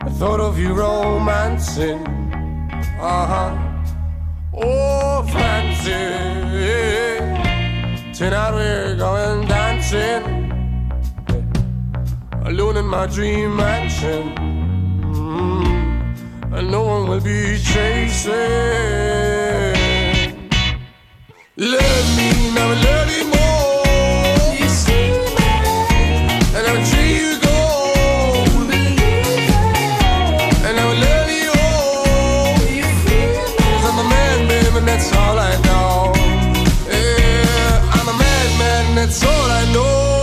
I 0.00 0.08
thought 0.18 0.40
of 0.40 0.58
you 0.58 0.74
romancing, 0.74 2.00
uh 3.00 3.26
huh. 3.26 3.68
Oh, 4.54 5.22
Francis, 5.32 5.90
tonight 8.22 8.54
we're 8.54 8.94
going 8.94 9.48
dancing 9.48 10.22
alone 12.44 12.76
in 12.76 12.86
my 12.86 13.04
dream 13.06 13.56
mansion. 13.56 14.22
Mm, 15.12 16.56
and 16.56 16.70
no 16.70 16.84
one 16.84 17.08
will 17.08 17.20
be 17.20 17.58
chasing. 17.58 18.32
Love 21.56 22.16
me, 22.16 22.28
never 22.54 22.76
love 22.86 23.10
you 23.16 23.24
more. 23.24 23.61
That's 39.12 39.24
all 39.24 39.50
I 39.50 39.72
know. 39.72 40.22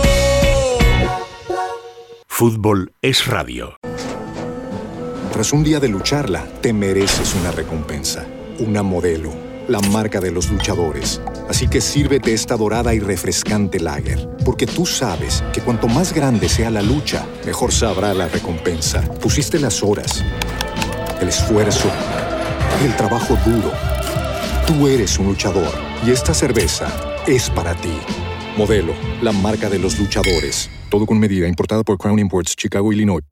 Fútbol 2.26 2.92
es 3.02 3.26
radio. 3.26 3.76
Tras 5.32 5.52
un 5.52 5.62
día 5.62 5.78
de 5.78 5.88
lucharla, 5.88 6.46
te 6.60 6.72
mereces 6.72 7.34
una 7.34 7.52
recompensa, 7.52 8.26
una 8.58 8.82
modelo, 8.82 9.30
la 9.68 9.80
marca 9.80 10.20
de 10.20 10.30
los 10.30 10.50
luchadores. 10.50 11.20
Así 11.48 11.68
que 11.68 11.80
sírvete 11.80 12.32
esta 12.32 12.56
dorada 12.56 12.94
y 12.94 13.00
refrescante 13.00 13.78
lager, 13.78 14.28
porque 14.44 14.66
tú 14.66 14.86
sabes 14.86 15.44
que 15.52 15.60
cuanto 15.60 15.86
más 15.86 16.12
grande 16.12 16.48
sea 16.48 16.70
la 16.70 16.82
lucha, 16.82 17.26
mejor 17.44 17.72
sabrá 17.72 18.14
la 18.14 18.28
recompensa. 18.28 19.02
Pusiste 19.20 19.58
las 19.58 19.82
horas, 19.82 20.24
el 21.20 21.28
esfuerzo, 21.28 21.90
el 22.84 22.96
trabajo 22.96 23.36
duro. 23.44 23.70
Tú 24.66 24.88
eres 24.88 25.18
un 25.18 25.26
luchador 25.26 25.72
y 26.06 26.10
esta 26.10 26.32
cerveza 26.34 26.88
es 27.26 27.50
para 27.50 27.74
ti. 27.74 27.92
Modelo, 28.60 28.92
la 29.22 29.32
marca 29.32 29.70
de 29.70 29.78
los 29.78 29.98
luchadores. 29.98 30.68
Todo 30.90 31.06
con 31.06 31.18
medida, 31.18 31.48
importada 31.48 31.82
por 31.82 31.96
Crown 31.96 32.18
Imports, 32.18 32.54
Chicago, 32.54 32.92
Illinois. 32.92 33.24